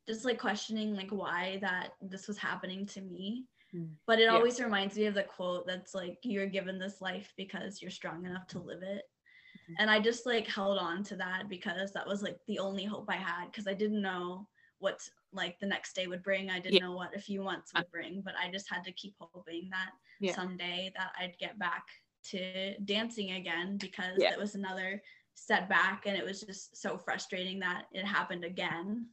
just 0.08 0.26
like 0.26 0.40
questioning 0.40 0.96
like 0.96 1.10
why 1.10 1.58
that 1.62 1.90
this 2.02 2.28
was 2.28 2.38
happening 2.38 2.86
to 2.86 3.02
me 3.02 3.46
mm. 3.76 3.88
but 4.08 4.20
it 4.20 4.24
yeah. 4.24 4.30
always 4.34 4.60
reminds 4.60 4.96
me 4.96 5.06
of 5.06 5.14
the 5.14 5.24
quote 5.24 5.66
that's 5.68 5.94
like 5.94 6.18
you're 6.24 6.48
given 6.48 6.80
this 6.80 7.02
life 7.02 7.34
because 7.38 7.82
you're 7.82 7.92
strong 7.92 8.26
enough 8.26 8.48
to 8.48 8.60
live 8.60 8.82
it 8.84 9.04
mm-hmm. 9.04 9.74
and 9.80 9.90
i 9.90 10.00
just 10.00 10.26
like 10.26 10.48
held 10.48 10.78
on 10.78 11.04
to 11.04 11.16
that 11.16 11.50
because 11.50 11.92
that 11.94 12.08
was 12.08 12.22
like 12.22 12.38
the 12.48 12.60
only 12.60 12.86
hope 12.86 13.06
i 13.10 13.16
had 13.18 13.46
because 13.48 13.68
i 13.68 13.74
didn't 13.74 14.02
know 14.02 14.48
what 14.82 15.00
like 15.32 15.60
the 15.60 15.66
next 15.66 15.96
day 15.96 16.08
would 16.08 16.24
bring 16.24 16.50
i 16.50 16.60
didn't 16.60 16.76
yeah. 16.76 16.82
know 16.82 16.92
what 16.92 17.16
a 17.16 17.20
few 17.20 17.42
months 17.42 17.72
would 17.76 17.90
bring 17.92 18.22
but 18.26 18.34
i 18.44 18.52
just 18.52 18.70
had 18.70 18.84
to 18.84 18.92
keep 18.94 19.16
hoping 19.20 19.70
that 19.72 19.92
yeah. 20.20 20.36
someday 20.36 20.92
that 20.98 21.12
i'd 21.20 21.38
get 21.40 21.58
back 21.58 21.86
to 22.24 22.78
dancing 22.86 23.32
again 23.32 23.78
because 23.78 24.18
yeah. 24.18 24.32
it 24.32 24.40
was 24.40 24.56
another 24.56 25.02
setback 25.34 26.04
and 26.06 26.18
it 26.18 26.26
was 26.26 26.42
just 26.42 26.76
so 26.76 26.98
frustrating 26.98 27.60
that 27.60 27.86
it 27.94 28.06
happened 28.06 28.44
again 28.44 29.06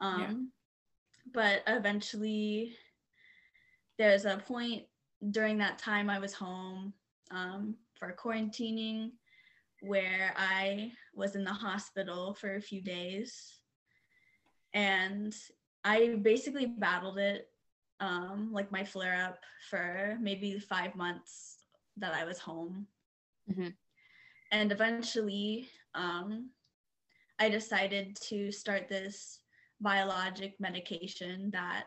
um 0.00 0.50
but 1.32 1.62
eventually 1.66 2.74
there's 3.98 4.24
a 4.24 4.42
point 4.46 4.82
during 5.30 5.58
that 5.58 5.78
time 5.78 6.08
i 6.08 6.18
was 6.18 6.32
home 6.32 6.92
um, 7.30 7.74
for 7.94 8.14
quarantining 8.18 9.10
where 9.80 10.34
i 10.36 10.90
was 11.14 11.36
in 11.36 11.44
the 11.44 11.52
hospital 11.52 12.34
for 12.34 12.56
a 12.56 12.60
few 12.60 12.80
days 12.80 13.58
and 14.74 15.34
i 15.84 16.18
basically 16.22 16.66
battled 16.66 17.18
it 17.18 17.48
um, 18.00 18.50
like 18.52 18.70
my 18.72 18.84
flare 18.84 19.24
up 19.24 19.38
for 19.70 20.18
maybe 20.20 20.58
five 20.58 20.94
months 20.94 21.58
that 21.96 22.12
i 22.14 22.24
was 22.24 22.38
home. 22.38 22.86
Mm-hmm. 23.50 23.68
And 24.50 24.72
eventually 24.72 25.68
um, 25.94 26.50
i 27.38 27.48
decided 27.48 28.16
to 28.28 28.50
start 28.50 28.88
this 28.88 29.38
biologic 29.80 30.54
medication 30.60 31.50
that 31.52 31.84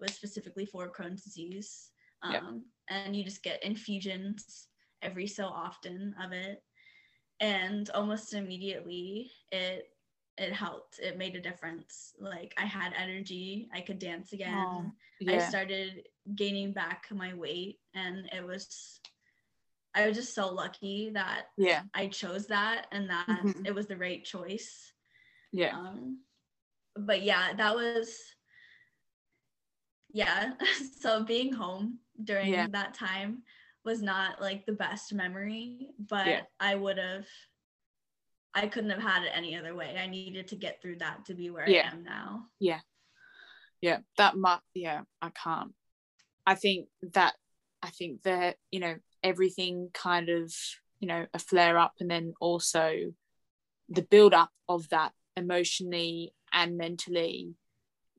was 0.00 0.14
specifically 0.14 0.66
for 0.66 0.90
crohn's 0.90 1.22
disease. 1.22 1.90
Um, 2.22 2.32
yep. 2.32 2.42
and 2.88 3.16
you 3.16 3.24
just 3.24 3.42
get 3.42 3.62
infusions 3.64 4.66
every 5.02 5.26
so 5.26 5.46
often 5.46 6.14
of 6.22 6.32
it. 6.32 6.62
And 7.40 7.88
almost 7.90 8.34
immediately 8.34 9.30
it 9.50 9.89
it 10.40 10.52
helped 10.52 10.98
it 10.98 11.18
made 11.18 11.36
a 11.36 11.40
difference 11.40 12.14
like 12.18 12.54
i 12.58 12.64
had 12.64 12.92
energy 12.96 13.68
i 13.74 13.80
could 13.80 13.98
dance 13.98 14.32
again 14.32 14.54
oh, 14.56 14.90
yeah. 15.20 15.34
i 15.34 15.38
started 15.38 16.02
gaining 16.34 16.72
back 16.72 17.06
my 17.12 17.34
weight 17.34 17.78
and 17.94 18.28
it 18.32 18.44
was 18.44 19.00
I 19.94 20.06
was 20.06 20.16
just 20.16 20.34
so 20.34 20.52
lucky 20.52 21.10
that 21.14 21.46
yeah 21.56 21.82
I 21.94 22.06
chose 22.06 22.46
that 22.46 22.86
and 22.92 23.10
that 23.10 23.26
mm-hmm. 23.26 23.66
it 23.66 23.74
was 23.74 23.86
the 23.86 23.96
right 23.96 24.24
choice. 24.24 24.92
Yeah. 25.52 25.76
Um, 25.76 26.20
but 26.96 27.22
yeah, 27.22 27.52
that 27.56 27.74
was 27.74 28.16
yeah. 30.12 30.52
so 31.00 31.24
being 31.24 31.52
home 31.52 31.98
during 32.22 32.52
yeah. 32.52 32.66
that 32.70 32.94
time 32.94 33.42
was 33.84 34.02
not 34.02 34.40
like 34.40 34.66
the 34.66 34.72
best 34.72 35.12
memory, 35.12 35.88
but 35.98 36.26
yeah. 36.26 36.40
I 36.60 36.74
would 36.74 36.98
have 36.98 37.26
I 38.54 38.66
couldn't 38.66 38.90
have 38.90 39.02
had 39.02 39.22
it 39.22 39.32
any 39.34 39.56
other 39.56 39.74
way. 39.74 39.96
I 39.96 40.06
needed 40.06 40.48
to 40.48 40.56
get 40.56 40.82
through 40.82 40.98
that 40.98 41.24
to 41.26 41.34
be 41.34 41.50
where 41.50 41.68
yeah. 41.68 41.88
I 41.90 41.94
am 41.94 42.02
now. 42.02 42.46
Yeah. 42.58 42.80
Yeah. 43.80 43.98
That 44.18 44.36
might 44.36 44.60
yeah, 44.74 45.02
I 45.22 45.30
can't. 45.30 45.72
I 46.46 46.54
think 46.54 46.88
that 47.14 47.34
I 47.82 47.90
think 47.90 48.22
that, 48.22 48.56
you 48.70 48.80
know, 48.80 48.96
everything 49.22 49.90
kind 49.92 50.28
of 50.28 50.52
you 50.98 51.08
know 51.08 51.26
a 51.32 51.38
flare 51.38 51.78
up 51.78 51.94
and 52.00 52.10
then 52.10 52.34
also 52.40 52.92
the 53.88 54.02
build 54.02 54.34
up 54.34 54.50
of 54.68 54.88
that 54.90 55.12
emotionally 55.36 56.32
and 56.52 56.76
mentally 56.76 57.54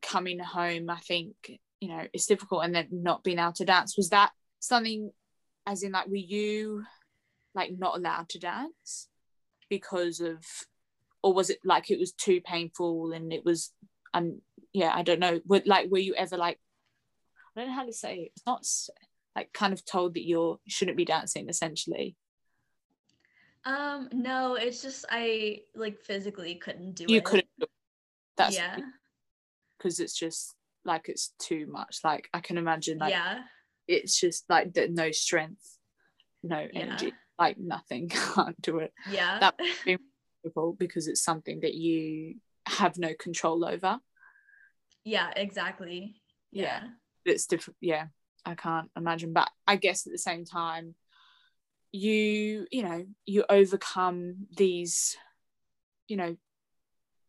coming 0.01 0.39
home 0.39 0.89
i 0.89 0.97
think 0.97 1.35
you 1.79 1.89
know 1.89 2.03
it's 2.13 2.25
difficult 2.25 2.63
and 2.63 2.75
then 2.75 2.87
not 2.91 3.23
being 3.23 3.39
able 3.39 3.53
to 3.53 3.65
dance 3.65 3.95
was 3.95 4.09
that 4.09 4.31
something 4.59 5.11
as 5.65 5.83
in 5.83 5.91
like 5.91 6.07
were 6.07 6.15
you 6.15 6.83
like 7.53 7.71
not 7.77 7.97
allowed 7.97 8.27
to 8.29 8.39
dance 8.39 9.07
because 9.71 10.19
of 10.19 10.45
or 11.23 11.33
was 11.33 11.49
it 11.49 11.59
like 11.63 11.89
it 11.89 11.97
was 11.97 12.11
too 12.11 12.41
painful 12.41 13.13
and 13.13 13.31
it 13.31 13.45
was 13.45 13.71
um 14.13 14.41
yeah 14.73 14.91
i 14.93 15.01
don't 15.01 15.21
know 15.21 15.39
would 15.45 15.65
like 15.65 15.89
were 15.89 15.97
you 15.97 16.13
ever 16.15 16.35
like 16.35 16.59
i 17.55 17.61
don't 17.61 17.69
know 17.69 17.75
how 17.75 17.85
to 17.85 17.93
say 17.93 18.15
it. 18.15 18.31
it's 18.35 18.45
not 18.45 18.65
like 19.33 19.53
kind 19.53 19.71
of 19.71 19.83
told 19.85 20.13
that 20.13 20.27
you're 20.27 20.59
shouldn't 20.67 20.97
be 20.97 21.05
dancing 21.05 21.47
essentially 21.47 22.17
um 23.63 24.09
no 24.11 24.55
it's 24.55 24.81
just 24.81 25.05
i 25.09 25.59
like 25.73 25.97
physically 26.01 26.55
couldn't 26.55 26.95
do 26.95 27.05
it. 27.05 27.09
you 27.09 27.21
couldn't 27.21 27.47
do 27.57 27.63
it. 27.63 27.69
that's 28.35 28.57
yeah 28.57 28.77
because 29.77 30.01
it's 30.01 30.19
just 30.19 30.53
like 30.83 31.07
it's 31.07 31.33
too 31.39 31.65
much 31.71 31.99
like 32.03 32.27
i 32.33 32.41
can 32.41 32.57
imagine 32.57 32.97
like 32.97 33.11
yeah 33.11 33.39
it's 33.87 34.19
just 34.19 34.43
like 34.49 34.75
no 34.89 35.11
strength 35.11 35.77
no 36.43 36.67
energy 36.73 37.05
yeah. 37.05 37.11
Like 37.41 37.57
nothing 37.57 38.09
can't 38.35 38.61
do 38.61 38.79
it 38.79 38.93
yeah 39.09 39.39
that 39.39 39.55
difficult 40.43 40.77
because 40.77 41.07
it's 41.07 41.23
something 41.23 41.59
that 41.61 41.73
you 41.73 42.35
have 42.67 42.97
no 42.97 43.11
control 43.19 43.65
over 43.65 43.99
yeah 45.03 45.31
exactly 45.35 46.15
yeah, 46.51 46.63
yeah. 46.63 46.87
it's 47.25 47.47
different 47.47 47.77
yeah 47.81 48.05
I 48.45 48.55
can't 48.55 48.89
imagine. 48.97 49.33
But 49.33 49.49
I 49.67 49.75
guess 49.75 50.05
at 50.05 50.11
the 50.11 50.17
same 50.17 50.45
time, 50.45 50.95
you 51.91 52.67
you 52.71 52.83
know 52.83 53.05
you 53.25 53.43
overcome 53.49 54.47
these, 54.55 55.17
you 56.07 56.17
know, 56.17 56.37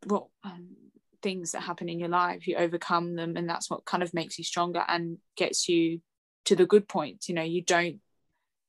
what 0.07 0.27
um, 0.45 0.77
things 1.21 1.53
that 1.53 1.63
happen 1.63 1.89
in 1.89 1.99
your 1.99 2.09
life. 2.09 2.47
You 2.47 2.57
overcome 2.57 3.17
them, 3.17 3.37
and 3.37 3.49
that's 3.49 3.71
what 3.71 3.85
kind 3.85 4.03
of 4.03 4.15
makes 4.15 4.39
you 4.39 4.45
stronger 4.45 4.85
and 4.87 5.19
gets 5.37 5.69
you 5.69 6.01
to 6.47 6.57
the 6.57 6.67
good 6.67 6.89
points. 6.89 7.29
You 7.29 7.35
know, 7.35 7.43
you 7.43 7.63
don't, 7.63 8.01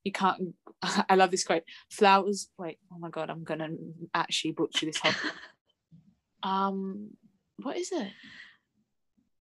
you 0.04 0.12
can't. 0.12 0.56
I 0.82 1.16
love 1.16 1.32
this 1.32 1.43
quote. 1.43 1.64
Flowers. 1.89 2.49
Wait. 2.58 2.80
Oh 2.91 2.97
my 2.97 3.10
god, 3.10 3.30
I'm 3.30 3.43
gonna 3.43 3.70
actually 4.14 4.51
butcher 4.51 4.86
this 4.86 4.97
whole. 4.97 5.14
um, 6.43 7.12
what 7.62 7.78
is 7.78 7.91
it? 7.91 8.12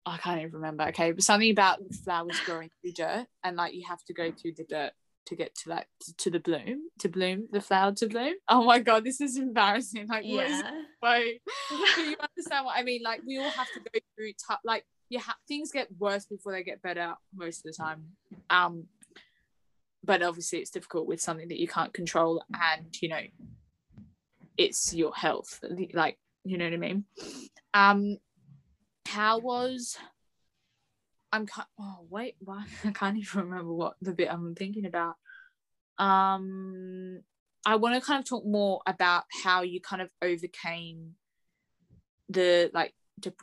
I 0.04 0.18
can't 0.18 0.40
even 0.40 0.52
remember. 0.52 0.84
Okay, 0.84 1.12
but 1.12 1.22
something 1.22 1.50
about 1.50 1.80
flowers 2.04 2.38
growing 2.44 2.70
through 2.80 2.92
dirt, 2.92 3.26
and 3.42 3.56
like 3.56 3.74
you 3.74 3.84
have 3.88 4.02
to 4.04 4.14
go 4.14 4.30
through 4.30 4.52
the 4.56 4.64
dirt 4.64 4.92
to 5.26 5.34
get 5.34 5.54
to 5.54 5.70
like 5.70 5.88
to 6.18 6.30
the 6.30 6.38
bloom 6.38 6.82
to 7.00 7.08
bloom 7.08 7.48
the 7.50 7.60
flower 7.60 7.92
to 7.92 8.06
bloom 8.06 8.34
oh 8.48 8.64
my 8.64 8.78
god 8.78 9.04
this 9.04 9.20
is 9.20 9.36
embarrassing 9.36 10.06
like 10.08 10.22
yeah 10.24 10.62
but 11.00 11.20
you 11.98 12.16
understand 12.20 12.64
what 12.64 12.76
i 12.76 12.82
mean 12.82 13.02
like 13.02 13.20
we 13.26 13.36
all 13.36 13.50
have 13.50 13.66
to 13.72 13.80
go 13.80 13.98
through 14.14 14.28
t- 14.28 14.54
like 14.64 14.84
yeah, 15.08 15.20
have 15.20 15.36
things 15.46 15.70
get 15.70 15.88
worse 15.98 16.26
before 16.26 16.52
they 16.52 16.62
get 16.62 16.82
better 16.82 17.14
most 17.34 17.58
of 17.58 17.64
the 17.64 17.72
time 17.72 18.04
um 18.50 18.84
but 20.06 20.22
obviously 20.22 20.60
it's 20.60 20.70
difficult 20.70 21.06
with 21.06 21.20
something 21.20 21.48
that 21.48 21.60
you 21.60 21.68
can't 21.68 21.92
control 21.92 22.42
and 22.54 22.86
you 23.02 23.08
know 23.08 23.20
it's 24.56 24.94
your 24.94 25.14
health 25.14 25.60
like 25.92 26.18
you 26.44 26.56
know 26.56 26.64
what 26.64 26.74
i 26.74 26.76
mean? 26.76 27.04
Um 27.74 28.18
how 29.06 29.38
was 29.38 29.96
i'm 31.32 31.46
oh 31.78 31.98
wait 32.08 32.36
what 32.38 32.64
i 32.84 32.90
can't 32.92 33.18
even 33.18 33.42
remember 33.42 33.72
what 33.72 33.94
the 34.00 34.12
bit 34.12 34.32
i'm 34.32 34.54
thinking 34.54 34.86
about. 34.86 35.16
Um 35.98 37.20
i 37.64 37.76
want 37.76 37.94
to 37.94 38.00
kind 38.00 38.20
of 38.20 38.28
talk 38.28 38.46
more 38.46 38.80
about 38.86 39.24
how 39.44 39.62
you 39.62 39.80
kind 39.80 40.02
of 40.02 40.08
overcame 40.22 41.14
the 42.28 42.70
like 42.72 42.94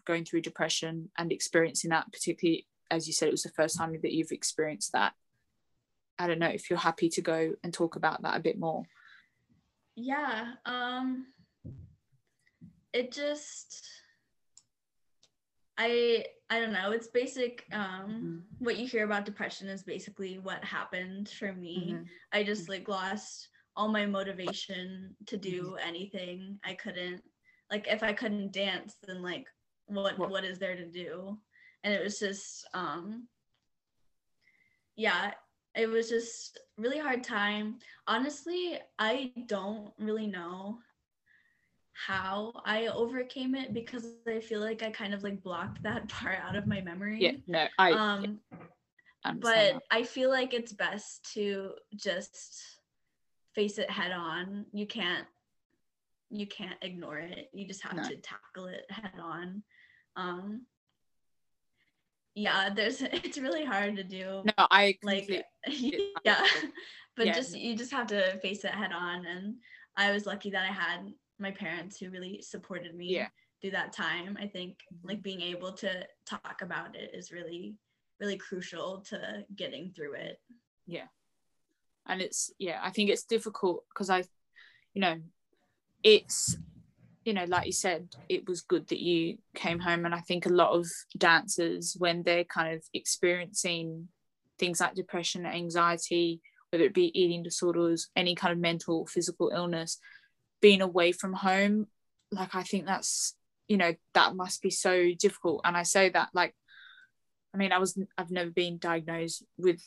going 0.05 0.23
through 0.23 0.41
depression 0.41 1.09
and 1.17 1.31
experiencing 1.31 1.89
that 1.89 2.11
particularly 2.11 2.67
as 2.91 3.07
you 3.07 3.13
said 3.13 3.27
it 3.27 3.31
was 3.31 3.43
the 3.43 3.49
first 3.49 3.77
time 3.77 3.97
that 4.01 4.11
you've 4.11 4.31
experienced 4.31 4.91
that 4.91 5.13
i 6.19 6.27
don't 6.27 6.39
know 6.39 6.47
if 6.47 6.69
you're 6.69 6.79
happy 6.79 7.09
to 7.09 7.21
go 7.21 7.53
and 7.63 7.73
talk 7.73 7.95
about 7.95 8.21
that 8.21 8.37
a 8.37 8.41
bit 8.41 8.59
more 8.59 8.83
yeah 9.95 10.53
um 10.65 11.25
it 12.93 13.11
just 13.11 13.87
i 15.77 16.23
i 16.49 16.59
don't 16.59 16.73
know 16.73 16.91
it's 16.91 17.07
basic 17.07 17.65
um 17.71 17.81
mm-hmm. 17.81 18.37
what 18.59 18.77
you 18.77 18.87
hear 18.87 19.05
about 19.05 19.25
depression 19.25 19.67
is 19.67 19.83
basically 19.83 20.39
what 20.39 20.63
happened 20.63 21.29
for 21.29 21.53
me 21.53 21.93
mm-hmm. 21.93 22.03
i 22.31 22.43
just 22.43 22.69
like 22.69 22.87
lost 22.87 23.49
all 23.75 23.87
my 23.87 24.05
motivation 24.05 25.15
to 25.25 25.37
do 25.37 25.63
mm-hmm. 25.63 25.87
anything 25.87 26.59
i 26.63 26.73
couldn't 26.73 27.21
like 27.71 27.87
if 27.87 28.03
i 28.03 28.13
couldn't 28.13 28.53
dance 28.53 28.95
then 29.05 29.21
like 29.21 29.47
what 29.87 30.17
what, 30.17 30.29
what 30.29 30.43
is 30.43 30.59
there 30.59 30.75
to 30.75 30.85
do 30.85 31.37
and 31.83 31.93
it 31.93 32.03
was 32.03 32.19
just 32.19 32.67
um 32.73 33.27
yeah 34.95 35.31
it 35.75 35.87
was 35.87 36.09
just 36.09 36.59
really 36.77 36.99
hard 36.99 37.23
time. 37.23 37.79
Honestly 38.07 38.79
i 38.99 39.31
don't 39.47 39.91
really 39.99 40.27
know 40.27 40.77
how 41.93 42.51
i 42.65 42.87
overcame 42.87 43.53
it 43.55 43.73
because 43.73 44.15
i 44.27 44.39
feel 44.39 44.59
like 44.59 44.81
i 44.81 44.89
kind 44.89 45.13
of 45.13 45.23
like 45.23 45.41
blocked 45.43 45.81
that 45.83 46.07
part 46.09 46.39
out 46.39 46.55
of 46.55 46.67
my 46.67 46.81
memory. 46.81 47.17
Yeah 47.19 47.33
no 47.47 47.67
i 47.77 47.91
um 47.91 48.39
yeah, 49.25 49.33
but 49.39 49.81
i 49.91 50.03
feel 50.03 50.29
like 50.29 50.53
it's 50.53 50.73
best 50.73 51.31
to 51.33 51.71
just 51.95 52.61
face 53.55 53.77
it 53.77 53.89
head 53.89 54.11
on. 54.11 54.65
You 54.73 54.87
can't 54.87 55.27
you 56.29 56.47
can't 56.47 56.77
ignore 56.81 57.19
it. 57.19 57.49
You 57.53 57.67
just 57.67 57.83
have 57.83 57.95
no. 57.95 58.03
to 58.03 58.15
tackle 58.15 58.65
it 58.65 58.85
head 58.89 59.13
on. 59.21 59.63
Um 60.15 60.65
yeah 62.35 62.69
there's 62.73 63.01
it's 63.01 63.37
really 63.37 63.65
hard 63.65 63.95
to 63.95 64.03
do 64.03 64.41
no 64.45 64.67
i 64.71 64.95
like 65.03 65.29
yeah 65.67 66.45
but 67.15 67.27
yeah. 67.27 67.33
just 67.33 67.55
you 67.55 67.75
just 67.75 67.91
have 67.91 68.07
to 68.07 68.37
face 68.39 68.63
it 68.63 68.71
head 68.71 68.91
on 68.91 69.25
and 69.25 69.55
i 69.97 70.11
was 70.11 70.25
lucky 70.25 70.49
that 70.49 70.63
i 70.63 70.73
had 70.73 71.13
my 71.39 71.51
parents 71.51 71.97
who 71.97 72.09
really 72.09 72.41
supported 72.41 72.95
me 72.95 73.07
yeah. 73.07 73.27
through 73.61 73.71
that 73.71 73.93
time 73.93 74.37
i 74.39 74.47
think 74.47 74.77
mm-hmm. 74.93 75.07
like 75.09 75.21
being 75.21 75.41
able 75.41 75.71
to 75.71 76.05
talk 76.25 76.61
about 76.61 76.95
it 76.95 77.11
is 77.13 77.31
really 77.31 77.75
really 78.19 78.37
crucial 78.37 78.99
to 79.01 79.43
getting 79.55 79.91
through 79.91 80.13
it 80.13 80.39
yeah 80.87 81.07
and 82.07 82.21
it's 82.21 82.51
yeah 82.59 82.79
i 82.83 82.89
think 82.89 83.09
it's 83.09 83.23
difficult 83.23 83.83
because 83.89 84.09
i 84.09 84.23
you 84.93 85.01
know 85.01 85.17
it's 86.03 86.57
you 87.25 87.33
know, 87.33 87.45
like 87.45 87.65
you 87.65 87.71
said, 87.71 88.07
it 88.29 88.47
was 88.47 88.61
good 88.61 88.87
that 88.87 88.99
you 88.99 89.37
came 89.55 89.79
home. 89.79 90.05
And 90.05 90.13
I 90.13 90.19
think 90.19 90.45
a 90.45 90.49
lot 90.49 90.71
of 90.71 90.87
dancers, 91.17 91.95
when 91.97 92.23
they're 92.23 92.43
kind 92.43 92.75
of 92.75 92.83
experiencing 92.93 94.09
things 94.59 94.79
like 94.79 94.95
depression, 94.95 95.45
anxiety, 95.45 96.41
whether 96.71 96.83
it 96.83 96.93
be 96.93 97.17
eating 97.19 97.43
disorders, 97.43 98.09
any 98.15 98.35
kind 98.35 98.51
of 98.51 98.59
mental, 98.59 99.05
physical 99.05 99.51
illness, 99.53 99.99
being 100.61 100.81
away 100.81 101.11
from 101.11 101.33
home, 101.33 101.87
like 102.31 102.55
I 102.55 102.63
think 102.63 102.85
that's, 102.85 103.35
you 103.67 103.77
know, 103.77 103.93
that 104.13 104.35
must 104.35 104.61
be 104.61 104.69
so 104.69 105.09
difficult. 105.17 105.61
And 105.63 105.77
I 105.77 105.83
say 105.83 106.09
that 106.09 106.29
like, 106.33 106.55
I 107.53 107.57
mean, 107.57 107.71
I 107.71 107.77
was, 107.77 107.97
I've 108.17 108.31
never 108.31 108.49
been 108.49 108.79
diagnosed 108.79 109.43
with, 109.57 109.81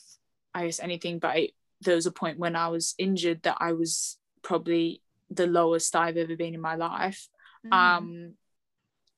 I 0.53 0.65
guess, 0.65 0.79
anything, 0.79 1.19
but 1.19 1.29
I, 1.29 1.49
there 1.81 1.95
was 1.95 2.05
a 2.05 2.11
point 2.11 2.39
when 2.39 2.55
I 2.55 2.69
was 2.69 2.95
injured 2.97 3.43
that 3.43 3.57
I 3.59 3.73
was 3.73 4.17
probably 4.41 5.01
the 5.29 5.47
lowest 5.47 5.95
I've 5.95 6.17
ever 6.17 6.35
been 6.35 6.53
in 6.53 6.61
my 6.61 6.75
life. 6.75 7.27
Mm. 7.65 7.73
Um, 7.73 8.33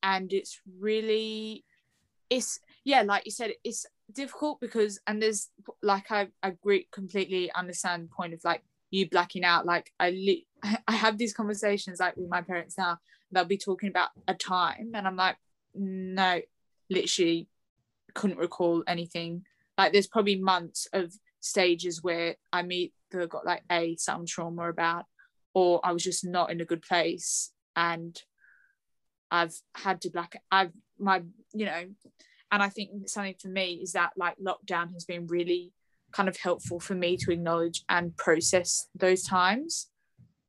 and 0.02 0.32
it's 0.32 0.60
really, 0.78 1.64
it's 2.28 2.60
yeah, 2.84 3.02
like 3.02 3.26
you 3.26 3.30
said, 3.32 3.52
it's 3.64 3.86
difficult 4.12 4.60
because 4.60 5.00
and 5.06 5.22
there's 5.22 5.50
like 5.82 6.10
I 6.10 6.28
I 6.42 6.48
agree 6.48 6.88
completely 6.90 7.52
understand 7.52 8.04
the 8.04 8.14
point 8.14 8.34
of 8.34 8.40
like 8.44 8.62
you 8.90 9.08
blacking 9.08 9.44
out. 9.44 9.66
Like 9.66 9.92
I 10.00 10.10
li- 10.10 10.46
I 10.88 10.92
have 10.92 11.18
these 11.18 11.34
conversations 11.34 12.00
like 12.00 12.16
with 12.16 12.28
my 12.28 12.42
parents 12.42 12.78
now. 12.78 12.98
They'll 13.32 13.44
be 13.44 13.58
talking 13.58 13.88
about 13.88 14.08
a 14.26 14.34
time, 14.34 14.90
and 14.94 15.06
I'm 15.06 15.16
like, 15.16 15.36
no, 15.74 16.40
literally 16.88 17.48
couldn't 18.14 18.38
recall 18.38 18.82
anything. 18.86 19.44
Like 19.78 19.92
there's 19.92 20.08
probably 20.08 20.36
months 20.36 20.88
of 20.92 21.12
stages 21.40 22.02
where 22.02 22.36
I 22.52 22.62
meet 22.62 22.92
that 23.10 23.28
got 23.28 23.46
like 23.46 23.62
a 23.70 23.96
some 23.96 24.26
trauma 24.26 24.68
about 24.68 25.04
or 25.54 25.80
I 25.84 25.92
was 25.92 26.04
just 26.04 26.24
not 26.24 26.50
in 26.50 26.60
a 26.60 26.64
good 26.64 26.82
place. 26.82 27.52
And 27.76 28.20
I've 29.30 29.54
had 29.74 30.00
to 30.02 30.10
black 30.10 30.40
I've 30.50 30.72
my 30.98 31.22
you 31.54 31.66
know 31.66 31.84
and 32.52 32.62
I 32.62 32.68
think 32.68 33.08
something 33.08 33.36
for 33.40 33.48
me 33.48 33.80
is 33.82 33.92
that 33.92 34.12
like 34.16 34.36
lockdown 34.38 34.92
has 34.92 35.04
been 35.04 35.26
really 35.26 35.72
kind 36.12 36.28
of 36.28 36.36
helpful 36.36 36.80
for 36.80 36.94
me 36.94 37.16
to 37.16 37.30
acknowledge 37.30 37.84
and 37.88 38.16
process 38.16 38.88
those 38.96 39.22
times. 39.22 39.88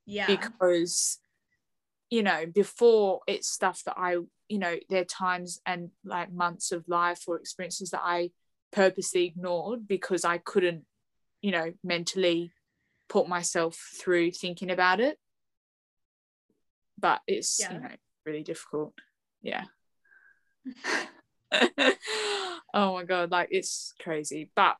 Yeah. 0.07 0.25
Because 0.25 1.19
you 2.09 2.23
know 2.23 2.45
before 2.45 3.21
it's 3.27 3.47
stuff 3.47 3.83
that 3.85 3.95
I 3.97 4.17
you 4.49 4.59
know 4.59 4.75
there 4.89 5.01
are 5.01 5.05
times 5.05 5.61
and 5.65 5.91
like 6.03 6.31
months 6.31 6.71
of 6.71 6.87
life 6.87 7.23
or 7.27 7.37
experiences 7.37 7.91
that 7.91 8.01
I 8.03 8.31
purposely 8.71 9.25
ignored 9.25 9.87
because 9.87 10.25
I 10.25 10.39
couldn't 10.39 10.85
you 11.41 11.51
know 11.51 11.71
mentally 11.83 12.51
put 13.11 13.27
myself 13.27 13.75
through 13.75 14.31
thinking 14.31 14.71
about 14.71 15.01
it. 15.01 15.17
But 16.97 17.19
it's 17.27 17.59
yeah. 17.59 17.73
you 17.73 17.79
know 17.81 17.89
really 18.25 18.43
difficult. 18.43 18.93
Yeah. 19.41 19.65
Oh 22.73 22.93
my 22.93 23.03
god 23.03 23.31
like 23.31 23.49
it's 23.51 23.93
crazy. 24.01 24.49
But 24.55 24.77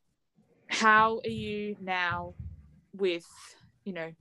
how 0.66 1.20
are 1.22 1.30
you 1.30 1.76
now 1.78 2.32
with 2.94 3.26
you 3.84 3.92
know 3.92 4.12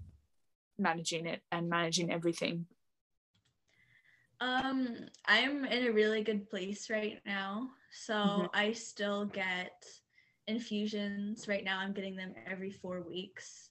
managing 0.77 1.25
it 1.25 1.41
and 1.53 1.69
managing 1.69 2.11
everything? 2.11 2.65
Um 4.41 4.89
i'm 5.25 5.63
in 5.63 5.87
a 5.87 5.91
really 5.93 6.21
good 6.21 6.49
place 6.49 6.89
right 6.89 7.19
now. 7.25 7.69
So 7.93 8.13
mm-hmm. 8.13 8.45
i 8.53 8.73
still 8.73 9.23
get 9.23 9.85
infusions. 10.47 11.47
Right 11.47 11.63
now 11.63 11.79
i'm 11.79 11.93
getting 11.93 12.17
them 12.17 12.33
every 12.45 12.71
four 12.71 13.01
weeks 13.07 13.70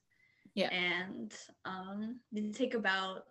yeah. 0.55 0.69
And 0.69 1.33
um, 1.65 2.19
they 2.31 2.49
take 2.49 2.73
about 2.73 3.25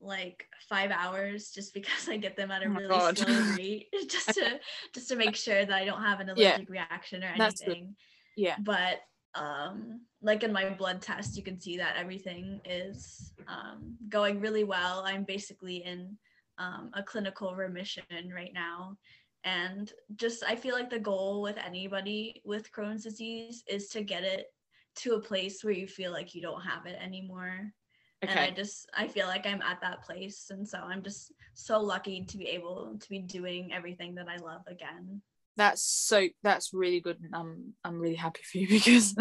like 0.00 0.46
five 0.68 0.90
hours 0.90 1.50
just 1.50 1.72
because 1.72 2.08
I 2.08 2.16
get 2.16 2.36
them 2.36 2.50
at 2.50 2.62
a 2.62 2.66
oh 2.66 2.70
really 2.70 2.88
God. 2.88 3.18
slow 3.18 3.54
rate 3.58 3.86
just 4.08 4.28
to 4.28 4.60
just 4.94 5.08
to 5.08 5.16
make 5.16 5.36
sure 5.36 5.64
that 5.64 5.74
I 5.74 5.84
don't 5.84 6.02
have 6.02 6.20
an 6.20 6.28
allergic 6.28 6.68
yeah. 6.68 6.72
reaction 6.72 7.24
or 7.24 7.28
anything. 7.28 7.96
Yeah. 8.36 8.56
But 8.60 9.00
um 9.34 10.00
like 10.22 10.44
in 10.44 10.52
my 10.52 10.70
blood 10.70 11.02
test 11.02 11.36
you 11.36 11.42
can 11.42 11.60
see 11.60 11.76
that 11.78 11.96
everything 11.98 12.60
is 12.64 13.32
um 13.48 13.96
going 14.08 14.40
really 14.40 14.64
well. 14.64 15.02
I'm 15.06 15.24
basically 15.24 15.84
in 15.84 16.16
um, 16.58 16.90
a 16.94 17.02
clinical 17.02 17.54
remission 17.54 18.04
right 18.34 18.52
now. 18.54 18.96
And 19.44 19.92
just 20.16 20.42
I 20.44 20.56
feel 20.56 20.74
like 20.74 20.88
the 20.88 20.98
goal 20.98 21.42
with 21.42 21.56
anybody 21.58 22.40
with 22.44 22.72
Crohn's 22.72 23.04
disease 23.04 23.62
is 23.68 23.88
to 23.88 24.02
get 24.02 24.22
it 24.22 24.46
to 24.96 25.14
a 25.14 25.20
place 25.20 25.62
where 25.62 25.72
you 25.72 25.86
feel 25.86 26.12
like 26.12 26.34
you 26.34 26.42
don't 26.42 26.60
have 26.62 26.86
it 26.86 26.96
anymore. 27.02 27.72
Okay. 28.22 28.32
And 28.32 28.40
I 28.40 28.50
just 28.50 28.88
I 28.96 29.08
feel 29.08 29.26
like 29.26 29.46
I'm 29.46 29.62
at 29.62 29.80
that 29.82 30.02
place 30.02 30.46
and 30.50 30.66
so 30.66 30.78
I'm 30.78 31.02
just 31.02 31.32
so 31.54 31.80
lucky 31.80 32.24
to 32.24 32.38
be 32.38 32.46
able 32.48 32.96
to 32.98 33.08
be 33.08 33.18
doing 33.18 33.72
everything 33.72 34.14
that 34.14 34.28
I 34.28 34.36
love 34.36 34.62
again. 34.66 35.20
That's 35.56 35.82
so 35.82 36.28
that's 36.42 36.72
really 36.72 37.00
good 37.00 37.18
and 37.22 37.34
I'm 37.34 37.74
I'm 37.84 37.98
really 37.98 38.14
happy 38.14 38.42
for 38.42 38.58
you 38.58 38.68
because 38.68 39.14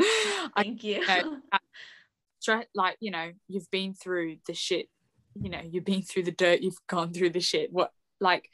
thank 0.56 0.84
I, 0.84 0.88
you. 0.88 1.06
know, 1.06 2.64
like 2.76 2.98
you 3.00 3.12
know 3.12 3.32
you've 3.48 3.70
been 3.72 3.94
through 3.94 4.38
the 4.48 4.54
shit 4.54 4.88
you 5.36 5.50
know 5.50 5.62
you've 5.64 5.86
been 5.86 6.02
through 6.02 6.24
the 6.24 6.32
dirt 6.32 6.62
you've 6.62 6.88
gone 6.88 7.14
through 7.14 7.30
the 7.30 7.40
shit 7.40 7.72
what 7.72 7.92
like 8.20 8.50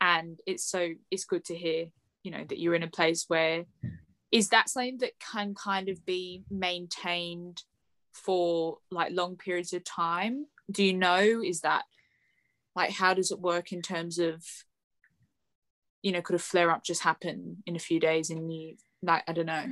and 0.00 0.38
it's 0.46 0.64
so 0.64 0.90
it's 1.10 1.24
good 1.24 1.44
to 1.44 1.54
hear 1.54 1.86
you 2.22 2.30
know 2.30 2.44
that 2.48 2.58
you're 2.58 2.74
in 2.74 2.82
a 2.82 2.88
place 2.88 3.24
where 3.28 3.64
is 4.30 4.50
that 4.50 4.68
something 4.68 4.98
that 4.98 5.18
can 5.18 5.54
kind 5.54 5.88
of 5.88 6.04
be 6.04 6.42
maintained 6.50 7.62
for 8.12 8.78
like 8.90 9.12
long 9.12 9.36
periods 9.36 9.72
of 9.72 9.84
time? 9.84 10.46
Do 10.70 10.84
you 10.84 10.92
know 10.92 11.42
is 11.42 11.60
that 11.60 11.84
like 12.78 12.90
how 12.90 13.14
does 13.14 13.32
it 13.32 13.40
work 13.40 13.72
in 13.72 13.82
terms 13.82 14.18
of 14.18 14.44
you 16.02 16.12
know 16.12 16.22
could 16.22 16.36
a 16.36 16.38
flare 16.38 16.70
up 16.70 16.84
just 16.84 17.02
happen 17.02 17.62
in 17.66 17.74
a 17.74 17.80
few 17.80 17.98
days 17.98 18.30
and 18.30 18.52
you 18.52 18.76
like 19.02 19.22
i 19.28 19.32
don't 19.32 19.46
know. 19.46 19.64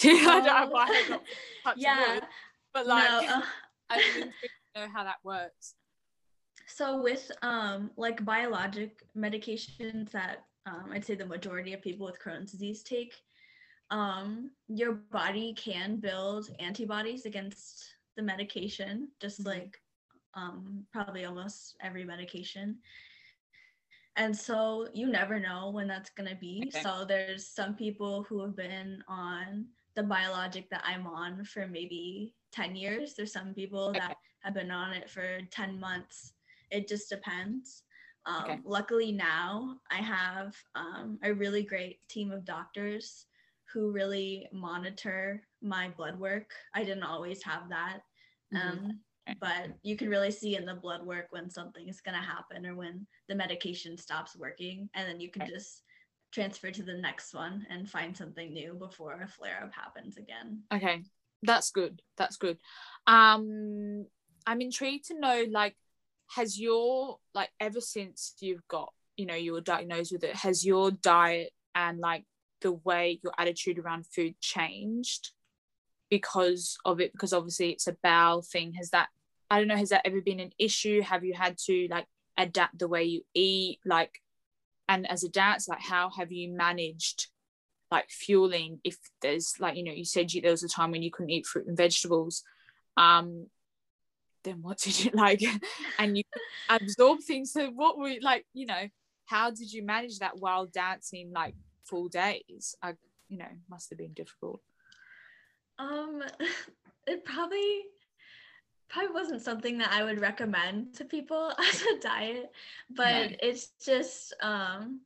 I 0.04 0.68
don't 0.68 1.10
know 1.10 1.20
yeah. 1.76 2.14
wood, 2.14 2.22
but 2.72 2.86
like 2.86 3.08
no, 3.08 3.18
uh, 3.18 3.42
i 3.90 3.96
don't 3.96 4.30
know 4.76 4.92
how 4.92 5.04
that 5.04 5.16
works. 5.24 5.74
So 6.66 7.02
with 7.02 7.30
um 7.42 7.90
like 7.96 8.24
biologic 8.24 9.02
medications 9.16 10.10
that 10.10 10.44
um, 10.66 10.90
i'd 10.92 11.04
say 11.04 11.14
the 11.14 11.26
majority 11.26 11.72
of 11.72 11.80
people 11.80 12.06
with 12.06 12.20
crohn's 12.22 12.52
disease 12.52 12.82
take 12.82 13.14
um 13.90 14.50
your 14.68 14.92
body 14.92 15.54
can 15.54 15.96
build 15.96 16.50
antibodies 16.58 17.24
against 17.24 17.86
the 18.16 18.22
medication 18.22 19.08
just 19.20 19.40
mm-hmm. 19.40 19.50
like 19.50 19.80
um 20.34 20.84
probably 20.92 21.24
almost 21.24 21.76
every 21.82 22.04
medication 22.04 22.76
and 24.16 24.36
so 24.36 24.88
you 24.92 25.06
never 25.06 25.38
know 25.38 25.70
when 25.70 25.86
that's 25.86 26.10
going 26.10 26.28
to 26.28 26.36
be 26.36 26.64
okay. 26.66 26.82
so 26.82 27.04
there's 27.06 27.46
some 27.46 27.74
people 27.74 28.24
who 28.24 28.40
have 28.42 28.56
been 28.56 29.02
on 29.08 29.64
the 29.94 30.02
biologic 30.02 30.68
that 30.70 30.82
i'm 30.84 31.06
on 31.06 31.44
for 31.44 31.66
maybe 31.66 32.34
10 32.52 32.76
years 32.76 33.14
there's 33.14 33.32
some 33.32 33.54
people 33.54 33.88
okay. 33.88 34.00
that 34.00 34.16
have 34.40 34.54
been 34.54 34.70
on 34.70 34.92
it 34.92 35.08
for 35.08 35.40
10 35.50 35.80
months 35.80 36.32
it 36.70 36.86
just 36.86 37.08
depends 37.08 37.84
um, 38.26 38.44
okay. 38.44 38.58
luckily 38.64 39.12
now 39.12 39.76
i 39.90 39.96
have 39.96 40.54
um, 40.74 41.18
a 41.22 41.32
really 41.32 41.62
great 41.62 42.06
team 42.08 42.30
of 42.30 42.44
doctors 42.44 43.26
who 43.72 43.90
really 43.90 44.48
monitor 44.52 45.42
my 45.62 45.88
blood 45.96 46.18
work. 46.18 46.52
I 46.74 46.84
didn't 46.84 47.02
always 47.02 47.42
have 47.42 47.68
that 47.70 48.00
mm-hmm. 48.54 48.68
um, 48.68 49.00
but 49.40 49.68
you 49.82 49.96
can 49.96 50.08
really 50.08 50.30
see 50.30 50.56
in 50.56 50.64
the 50.64 50.74
blood 50.74 51.04
work 51.04 51.26
when 51.30 51.50
something 51.50 51.88
is 51.88 52.00
going 52.00 52.18
to 52.18 52.26
happen 52.26 52.66
or 52.66 52.74
when 52.74 53.06
the 53.28 53.34
medication 53.34 53.96
stops 53.96 54.36
working 54.36 54.88
and 54.94 55.08
then 55.08 55.20
you 55.20 55.30
can 55.30 55.46
just 55.46 55.82
transfer 56.32 56.70
to 56.70 56.82
the 56.82 56.94
next 56.94 57.34
one 57.34 57.66
and 57.70 57.88
find 57.88 58.16
something 58.16 58.52
new 58.52 58.74
before 58.74 59.20
a 59.22 59.28
flare 59.28 59.62
up 59.64 59.72
happens 59.74 60.16
again. 60.16 60.62
Okay. 60.72 61.02
That's 61.42 61.70
good. 61.70 62.02
That's 62.16 62.36
good. 62.36 62.58
Um 63.06 64.06
i'm 64.46 64.62
intrigued 64.62 65.06
to 65.06 65.18
know 65.18 65.44
like 65.50 65.76
has 66.34 66.58
your 66.58 67.18
like 67.34 67.50
ever 67.60 67.80
since 67.80 68.34
you've 68.40 68.66
got 68.66 68.92
you 69.16 69.26
know 69.26 69.34
you 69.34 69.52
were 69.52 69.60
diagnosed 69.60 70.12
with 70.12 70.24
it 70.24 70.34
has 70.34 70.64
your 70.64 70.90
diet 70.90 71.50
and 71.74 71.98
like 71.98 72.24
the 72.60 72.72
way 72.72 73.20
your 73.22 73.32
attitude 73.38 73.78
around 73.78 74.06
food 74.06 74.40
changed 74.40 75.30
because 76.10 76.78
of 76.84 77.00
it 77.00 77.12
because 77.12 77.32
obviously 77.32 77.70
it's 77.70 77.86
a 77.86 77.96
bowel 78.02 78.40
thing 78.42 78.72
has 78.72 78.90
that 78.90 79.08
I 79.50 79.58
don't 79.58 79.68
know, 79.68 79.76
has 79.76 79.90
that 79.90 80.06
ever 80.06 80.20
been 80.20 80.40
an 80.40 80.52
issue? 80.58 81.00
Have 81.02 81.24
you 81.24 81.34
had 81.34 81.56
to 81.66 81.88
like 81.90 82.06
adapt 82.36 82.78
the 82.78 82.88
way 82.88 83.04
you 83.04 83.22
eat? 83.34 83.80
Like, 83.84 84.20
and 84.88 85.10
as 85.10 85.24
a 85.24 85.28
dance, 85.28 85.68
like, 85.68 85.80
how 85.80 86.10
have 86.10 86.32
you 86.32 86.50
managed 86.50 87.28
like 87.90 88.10
fueling 88.10 88.80
if 88.84 88.98
there's 89.22 89.54
like, 89.58 89.76
you 89.76 89.84
know, 89.84 89.92
you 89.92 90.04
said 90.04 90.32
you, 90.32 90.42
there 90.42 90.50
was 90.50 90.62
a 90.62 90.68
time 90.68 90.90
when 90.90 91.02
you 91.02 91.10
couldn't 91.10 91.30
eat 91.30 91.46
fruit 91.46 91.66
and 91.66 91.76
vegetables. 91.76 92.42
Um, 92.96 93.46
then 94.44 94.60
what 94.60 94.78
did 94.78 95.02
you 95.02 95.10
like? 95.14 95.42
and 95.98 96.16
you 96.16 96.24
absorb 96.68 97.20
things. 97.20 97.52
So, 97.52 97.70
what 97.70 97.98
were 97.98 98.14
like, 98.20 98.44
you 98.52 98.66
know, 98.66 98.88
how 99.24 99.50
did 99.50 99.72
you 99.72 99.82
manage 99.82 100.18
that 100.18 100.38
while 100.38 100.66
dancing 100.66 101.32
like 101.34 101.54
full 101.88 102.08
days? 102.08 102.74
I, 102.82 102.94
you 103.28 103.38
know, 103.38 103.48
must 103.68 103.90
have 103.90 103.98
been 103.98 104.12
difficult. 104.12 104.60
Um, 105.78 106.22
it 107.06 107.24
probably 107.24 107.82
probably 108.88 109.12
wasn't 109.12 109.42
something 109.42 109.78
that 109.78 109.92
I 109.92 110.02
would 110.02 110.20
recommend 110.20 110.94
to 110.94 111.04
people 111.04 111.52
as 111.68 111.82
a 111.82 112.00
diet, 112.00 112.50
but 112.90 113.36
it's 113.42 113.68
just 113.84 114.34
um 114.42 115.00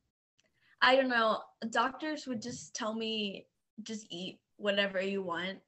I 0.80 0.96
don't 0.96 1.08
know, 1.08 1.42
doctors 1.70 2.26
would 2.26 2.42
just 2.42 2.74
tell 2.74 2.94
me 2.94 3.46
just 3.82 4.06
eat 4.10 4.40
whatever 4.56 5.00
you 5.00 5.22
want 5.22 5.58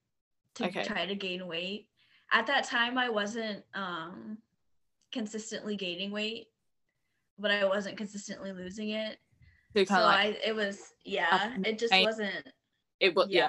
to 0.57 0.67
okay. 0.67 0.83
try 0.83 1.07
to 1.07 1.15
gain 1.15 1.47
weight. 1.47 1.89
At 2.33 2.47
that 2.47 2.65
time 2.65 2.99
I 2.99 3.09
wasn't 3.09 3.65
um 3.75 4.39
consistently 5.13 5.77
gaining 5.77 6.11
weight, 6.11 6.49
but 7.39 7.51
I 7.51 7.65
wasn't 7.65 7.97
consistently 7.97 8.53
losing 8.53 8.91
it. 8.91 9.19
So, 9.75 9.85
so 9.85 9.95
like 9.95 10.37
I 10.37 10.39
it 10.45 10.55
was 10.55 10.79
yeah, 11.05 11.55
it 11.65 11.79
just 11.79 11.93
wasn't 11.93 12.49
it 13.01 13.15
was 13.15 13.29
yeah. 13.31 13.41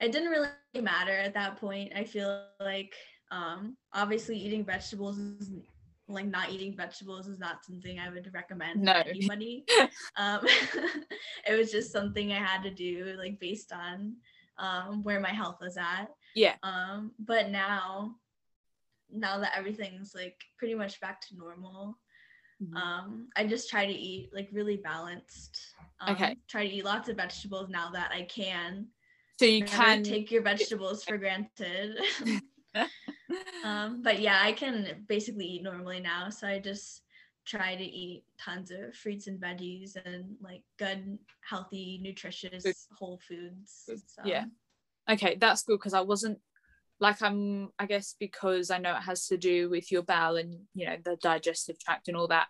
yeah. 0.00 0.06
It 0.06 0.12
didn't 0.12 0.30
really 0.30 0.48
matter 0.82 1.12
at 1.12 1.34
that 1.34 1.60
point. 1.60 1.92
I 1.94 2.04
feel 2.04 2.46
like 2.58 2.94
um, 3.30 3.76
obviously, 3.92 4.36
eating 4.36 4.64
vegetables 4.64 5.18
is 5.18 5.52
like 6.08 6.26
not 6.26 6.50
eating 6.50 6.76
vegetables 6.76 7.28
is 7.28 7.38
not 7.38 7.64
something 7.64 7.98
I 7.98 8.10
would 8.10 8.28
recommend 8.34 8.82
no. 8.82 8.94
to 8.94 9.08
anybody. 9.08 9.64
um, 10.16 10.40
it 11.46 11.56
was 11.56 11.70
just 11.70 11.92
something 11.92 12.32
I 12.32 12.38
had 12.38 12.62
to 12.62 12.70
do, 12.70 13.14
like 13.16 13.38
based 13.38 13.72
on 13.72 14.16
um, 14.58 15.02
where 15.02 15.20
my 15.20 15.30
health 15.30 15.58
was 15.60 15.76
at. 15.76 16.06
Yeah. 16.34 16.56
Um, 16.62 17.12
but 17.18 17.50
now, 17.50 18.16
now 19.12 19.38
that 19.38 19.52
everything's 19.56 20.12
like 20.14 20.36
pretty 20.58 20.74
much 20.74 21.00
back 21.00 21.20
to 21.28 21.36
normal, 21.36 21.96
mm-hmm. 22.62 22.76
um, 22.76 23.28
I 23.36 23.46
just 23.46 23.70
try 23.70 23.86
to 23.86 23.92
eat 23.92 24.30
like 24.32 24.48
really 24.52 24.76
balanced. 24.76 25.58
Um, 26.00 26.14
okay. 26.14 26.36
Try 26.48 26.66
to 26.66 26.74
eat 26.74 26.84
lots 26.84 27.08
of 27.08 27.16
vegetables 27.16 27.68
now 27.68 27.90
that 27.92 28.10
I 28.12 28.22
can. 28.22 28.86
So 29.38 29.46
you 29.46 29.64
can 29.64 30.02
take 30.02 30.30
your 30.30 30.42
vegetables 30.42 31.02
for 31.04 31.16
granted. 31.16 31.98
um, 33.64 34.02
but 34.02 34.20
yeah, 34.20 34.40
I 34.42 34.52
can 34.52 35.04
basically 35.08 35.46
eat 35.46 35.62
normally 35.62 36.00
now. 36.00 36.30
So 36.30 36.46
I 36.46 36.58
just 36.58 37.02
try 37.46 37.74
to 37.74 37.82
eat 37.82 38.24
tons 38.38 38.70
of 38.70 38.94
fruits 38.94 39.26
and 39.26 39.40
veggies 39.40 39.96
and 40.04 40.36
like 40.40 40.62
good, 40.78 41.18
healthy, 41.48 42.00
nutritious 42.02 42.86
whole 42.96 43.20
foods. 43.26 43.84
So. 43.86 44.22
Yeah. 44.24 44.44
Okay, 45.10 45.36
that's 45.40 45.62
good 45.62 45.78
because 45.78 45.94
I 45.94 46.02
wasn't 46.02 46.38
like 47.00 47.22
I'm 47.22 47.70
I 47.78 47.86
guess 47.86 48.14
because 48.18 48.70
I 48.70 48.78
know 48.78 48.96
it 48.96 49.02
has 49.02 49.26
to 49.28 49.36
do 49.36 49.70
with 49.70 49.90
your 49.90 50.02
bowel 50.02 50.36
and 50.36 50.60
you 50.74 50.86
know 50.86 50.96
the 51.02 51.16
digestive 51.16 51.78
tract 51.78 52.08
and 52.08 52.16
all 52.16 52.28
that. 52.28 52.48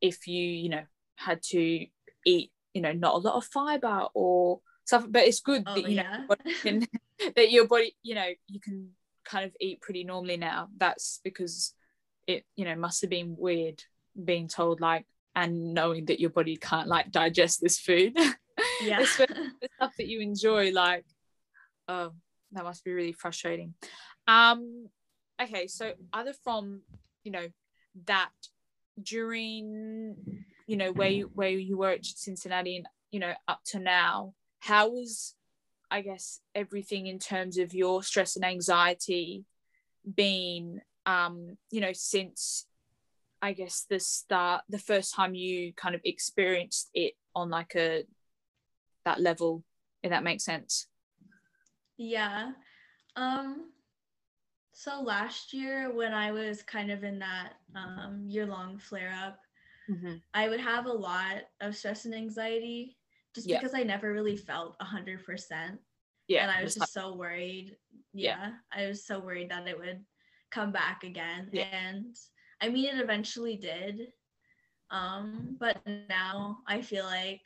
If 0.00 0.26
you, 0.26 0.42
you 0.42 0.68
know, 0.68 0.82
had 1.16 1.40
to 1.50 1.86
eat, 2.26 2.52
you 2.74 2.82
know, 2.82 2.92
not 2.92 3.14
a 3.14 3.18
lot 3.18 3.36
of 3.36 3.44
fiber 3.44 4.06
or 4.12 4.60
stuff, 4.84 5.06
but 5.08 5.26
it's 5.26 5.40
good 5.40 5.62
oh, 5.66 5.74
that 5.74 5.88
you 5.88 5.96
yeah. 5.96 6.24
know 6.28 6.36
can, 6.62 6.86
that 7.36 7.50
your 7.50 7.66
body, 7.66 7.96
you 8.02 8.14
know, 8.14 8.28
you 8.48 8.60
can 8.60 8.90
kind 9.24 9.44
of 9.44 9.56
eat 9.60 9.80
pretty 9.80 10.04
normally 10.04 10.36
now 10.36 10.68
that's 10.76 11.20
because 11.24 11.74
it 12.26 12.44
you 12.56 12.64
know 12.64 12.76
must 12.76 13.00
have 13.00 13.10
been 13.10 13.36
weird 13.38 13.82
being 14.22 14.48
told 14.48 14.80
like 14.80 15.06
and 15.34 15.74
knowing 15.74 16.04
that 16.04 16.20
your 16.20 16.30
body 16.30 16.56
can't 16.56 16.88
like 16.88 17.10
digest 17.10 17.60
this 17.60 17.78
food 17.78 18.16
yeah 18.82 19.00
the 19.00 19.06
stuff 19.06 19.92
that 19.98 20.06
you 20.06 20.20
enjoy 20.20 20.70
like 20.70 21.04
oh 21.88 22.12
that 22.54 22.64
must 22.64 22.84
be 22.84 22.92
really 22.92 23.12
frustrating. 23.12 23.74
Um 24.26 24.88
okay 25.40 25.66
so 25.66 25.92
other 26.12 26.32
from 26.44 26.82
you 27.24 27.32
know 27.32 27.48
that 28.06 28.30
during 29.02 30.16
you 30.66 30.76
know 30.76 30.92
where 30.92 31.08
you 31.08 31.30
where 31.34 31.50
you 31.50 31.76
were 31.76 31.90
at 31.90 32.06
cincinnati 32.06 32.76
and 32.76 32.86
you 33.10 33.20
know 33.20 33.32
up 33.48 33.60
to 33.64 33.78
now 33.78 34.32
how 34.60 34.88
was 34.88 35.34
I 35.90 36.00
guess 36.00 36.40
everything 36.54 37.06
in 37.06 37.18
terms 37.18 37.58
of 37.58 37.74
your 37.74 38.02
stress 38.02 38.36
and 38.36 38.44
anxiety 38.44 39.44
been 40.14 40.80
um 41.06 41.56
you 41.70 41.80
know 41.80 41.92
since 41.92 42.66
I 43.42 43.52
guess 43.52 43.84
the 43.90 44.00
start 44.00 44.62
the 44.68 44.78
first 44.78 45.14
time 45.14 45.34
you 45.34 45.72
kind 45.74 45.94
of 45.94 46.00
experienced 46.04 46.90
it 46.94 47.14
on 47.34 47.50
like 47.50 47.74
a 47.76 48.04
that 49.04 49.20
level 49.20 49.62
if 50.02 50.10
that 50.10 50.24
makes 50.24 50.44
sense 50.44 50.86
yeah 51.96 52.52
um 53.16 53.70
so 54.72 55.00
last 55.00 55.52
year 55.52 55.94
when 55.94 56.12
I 56.12 56.32
was 56.32 56.62
kind 56.62 56.90
of 56.90 57.04
in 57.04 57.18
that 57.20 57.52
um 57.74 58.24
year 58.26 58.46
long 58.46 58.78
flare 58.78 59.14
up 59.24 59.38
mm-hmm. 59.88 60.14
I 60.32 60.48
would 60.48 60.60
have 60.60 60.86
a 60.86 60.92
lot 60.92 61.42
of 61.60 61.76
stress 61.76 62.04
and 62.04 62.14
anxiety 62.14 62.96
just 63.34 63.48
yeah. 63.48 63.58
because 63.58 63.74
I 63.74 63.82
never 63.82 64.12
really 64.12 64.36
felt 64.36 64.76
a 64.80 64.84
hundred 64.84 65.24
percent. 65.24 65.80
Yeah. 66.28 66.42
And 66.42 66.50
I 66.50 66.62
was 66.62 66.74
just 66.74 66.92
so 66.92 67.14
worried. 67.14 67.76
Yeah, 68.12 68.38
yeah. 68.38 68.50
I 68.72 68.86
was 68.86 69.04
so 69.04 69.18
worried 69.18 69.50
that 69.50 69.66
it 69.66 69.78
would 69.78 70.04
come 70.50 70.72
back 70.72 71.02
again. 71.04 71.48
Yeah. 71.52 71.66
And 71.72 72.16
I 72.60 72.68
mean 72.68 72.86
it 72.86 73.02
eventually 73.02 73.56
did. 73.56 74.12
Um, 74.90 75.56
but 75.58 75.78
now 76.08 76.58
I 76.66 76.80
feel 76.80 77.04
like 77.04 77.42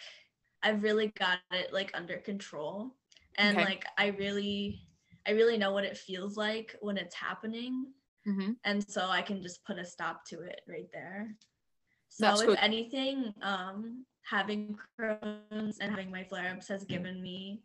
I've 0.63 0.83
really 0.83 1.09
got 1.19 1.39
it 1.53 1.73
like 1.73 1.91
under 1.95 2.19
control. 2.19 2.95
And 3.39 3.57
okay. 3.57 3.65
like 3.65 3.85
I 3.97 4.09
really 4.09 4.83
I 5.27 5.31
really 5.33 5.57
know 5.59 5.73
what 5.73 5.85
it 5.85 5.97
feels 5.97 6.37
like 6.37 6.75
when 6.81 6.97
it's 6.97 7.15
happening. 7.15 7.87
Mm-hmm. 8.27 8.53
And 8.65 8.87
so 8.89 9.07
I 9.09 9.23
can 9.23 9.43
just 9.43 9.65
put 9.65 9.79
a 9.79 9.85
stop 9.85 10.25
to 10.27 10.41
it 10.43 10.61
right 10.69 10.89
there. 10.93 11.35
So 12.09 12.27
That's 12.27 12.41
if 12.41 12.47
good. 12.49 12.59
anything, 12.61 13.33
um, 13.43 14.05
having 14.29 14.77
Crohn's 14.99 15.79
and 15.81 15.91
having 15.91 16.11
my 16.11 16.25
flare 16.25 16.53
ups 16.53 16.69
has 16.69 16.85
given 16.85 17.23
me 17.23 17.63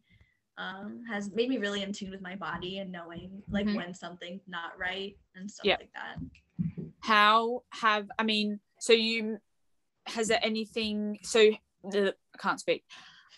um, 0.57 1.01
has 1.09 1.31
made 1.31 1.49
me 1.49 1.57
really 1.57 1.81
in 1.81 1.91
tune 1.91 2.11
with 2.11 2.21
my 2.21 2.35
body 2.35 2.77
and 2.79 2.91
knowing 2.91 3.41
like 3.49 3.65
Mhm. 3.65 3.75
when 3.75 3.93
something's 3.93 4.47
not 4.47 4.77
right 4.77 5.17
and 5.35 5.49
stuff 5.49 5.65
Yeah. 5.65 5.77
like 5.79 5.91
that. 5.93 6.19
how 7.01 7.63
have 7.71 8.09
i 8.19 8.23
mean 8.23 8.59
so 8.79 8.93
you 8.93 9.39
has 10.05 10.27
there 10.27 10.39
anything 10.43 11.17
so 11.23 11.51
the 11.83 12.15
i 12.33 12.37
can't 12.37 12.59
speak 12.59 12.85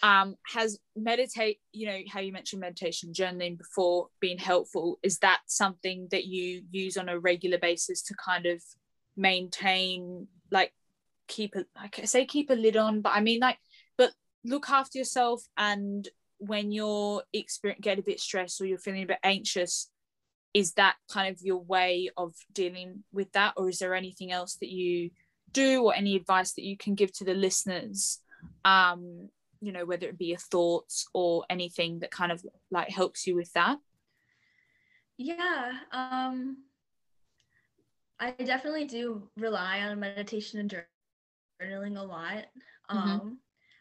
um 0.04 0.36
has 0.46 0.78
meditate 0.96 1.60
you 1.72 1.88
know 1.88 2.00
how 2.12 2.20
you 2.20 2.32
mentioned 2.32 2.60
meditation 2.60 3.14
journaling 3.14 3.58
before 3.58 4.08
being 4.20 4.38
helpful 4.38 5.00
is 5.04 5.20
that 5.20 5.40
something 5.48 6.08
that 6.12 6.26
you 6.26 6.64
use 6.72 6.98
on 6.98 7.10
a 7.10 7.20
regular 7.20 7.58
basis 7.58 8.02
to 8.02 8.14
kind 8.16 8.46
of 8.46 8.62
maintain 9.16 10.28
like 10.52 10.74
keep 11.28 11.56
a 11.56 11.66
like 11.76 12.00
i 12.00 12.06
say 12.06 12.26
keep 12.26 12.50
a 12.50 12.54
lid 12.54 12.78
on 12.78 13.02
but 13.02 13.14
i 13.14 13.22
mean 13.22 13.40
like 13.40 13.58
but 13.98 14.12
look 14.44 14.70
after 14.70 14.98
yourself 14.98 15.44
and 15.58 16.10
when 16.38 16.72
you're 16.72 17.24
experience 17.34 17.80
get 17.82 18.00
a 18.00 18.04
bit 18.04 18.20
stressed 18.20 18.60
or 18.60 18.66
you're 18.66 18.78
feeling 18.78 19.04
a 19.04 19.08
bit 19.08 19.20
anxious 19.24 19.90
is 20.56 20.72
that 20.76 20.96
kind 21.12 21.36
of 21.36 21.42
your 21.42 21.62
way 21.62 22.10
of 22.16 22.34
dealing 22.54 23.04
with 23.12 23.30
that? 23.34 23.54
Or 23.58 23.68
is 23.68 23.78
there 23.80 23.94
anything 23.94 24.32
else 24.32 24.56
that 24.62 24.70
you 24.70 25.10
do 25.52 25.84
or 25.84 25.94
any 25.94 26.16
advice 26.16 26.54
that 26.54 26.64
you 26.64 26.78
can 26.78 26.96
give 26.96 27.12
to 27.14 27.26
the 27.26 27.34
listeners 27.34 28.20
um 28.64 29.30
you 29.66 29.72
know 29.72 29.86
whether 29.86 30.08
it 30.08 30.18
be 30.18 30.26
your 30.28 30.38
thoughts 30.38 31.08
or 31.14 31.46
anything 31.50 32.00
that 32.00 32.12
kind 32.12 32.32
of 32.32 32.46
like 32.72 32.90
helps 32.90 33.26
you 33.28 33.36
with 33.36 33.52
that 33.54 33.78
Yeah, 35.18 35.80
um, 35.92 36.58
I 38.20 38.32
definitely 38.32 38.86
do 38.86 39.30
rely 39.38 39.82
on 39.82 40.00
meditation 40.00 40.60
and 40.60 40.86
journaling 41.62 41.98
a 41.98 42.04
lot. 42.04 42.46
Mhm. 42.94 43.22
Um, 43.22 43.40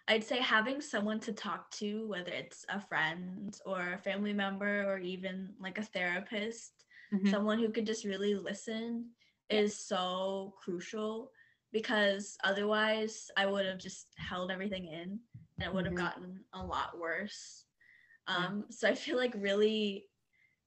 I'd 0.09 0.24
say 0.24 0.39
having 0.39 0.80
someone 0.80 1.20
to 1.20 1.32
talk 1.32 1.70
to, 1.72 2.07
whether 2.09 2.30
it's 2.30 2.64
a 2.68 2.80
friend 2.80 3.59
or 3.64 3.95
a 3.95 3.99
family 3.99 4.32
member 4.32 4.85
or 4.85 4.99
even 4.99 5.55
like 5.61 5.78
a 5.78 5.82
therapist, 5.82 6.85
Mhm. 7.12 7.30
someone 7.30 7.59
who 7.59 7.70
could 7.70 7.87
just 7.87 8.05
really 8.05 8.35
listen 8.35 9.11
Yeah. 9.51 9.61
is 9.61 9.76
so 9.78 10.55
crucial 10.62 11.30
because 11.72 12.37
otherwise 12.45 13.30
I 13.37 13.47
would 13.47 13.66
have 13.66 13.78
just 13.78 14.09
held 14.16 14.51
everything 14.51 14.87
in 14.87 15.20
and 15.59 15.67
it 15.67 15.73
would 15.75 15.87
have 15.87 15.95
Mhm. 15.95 15.99
gotten 15.99 16.45
a 16.53 16.63
lot 16.65 16.99
worse. 16.99 17.65
Yeah. 18.29 18.47
Um, 18.47 18.65
so 18.71 18.89
I 18.89 18.95
feel 18.95 19.17
like 19.17 19.35
really 19.37 20.09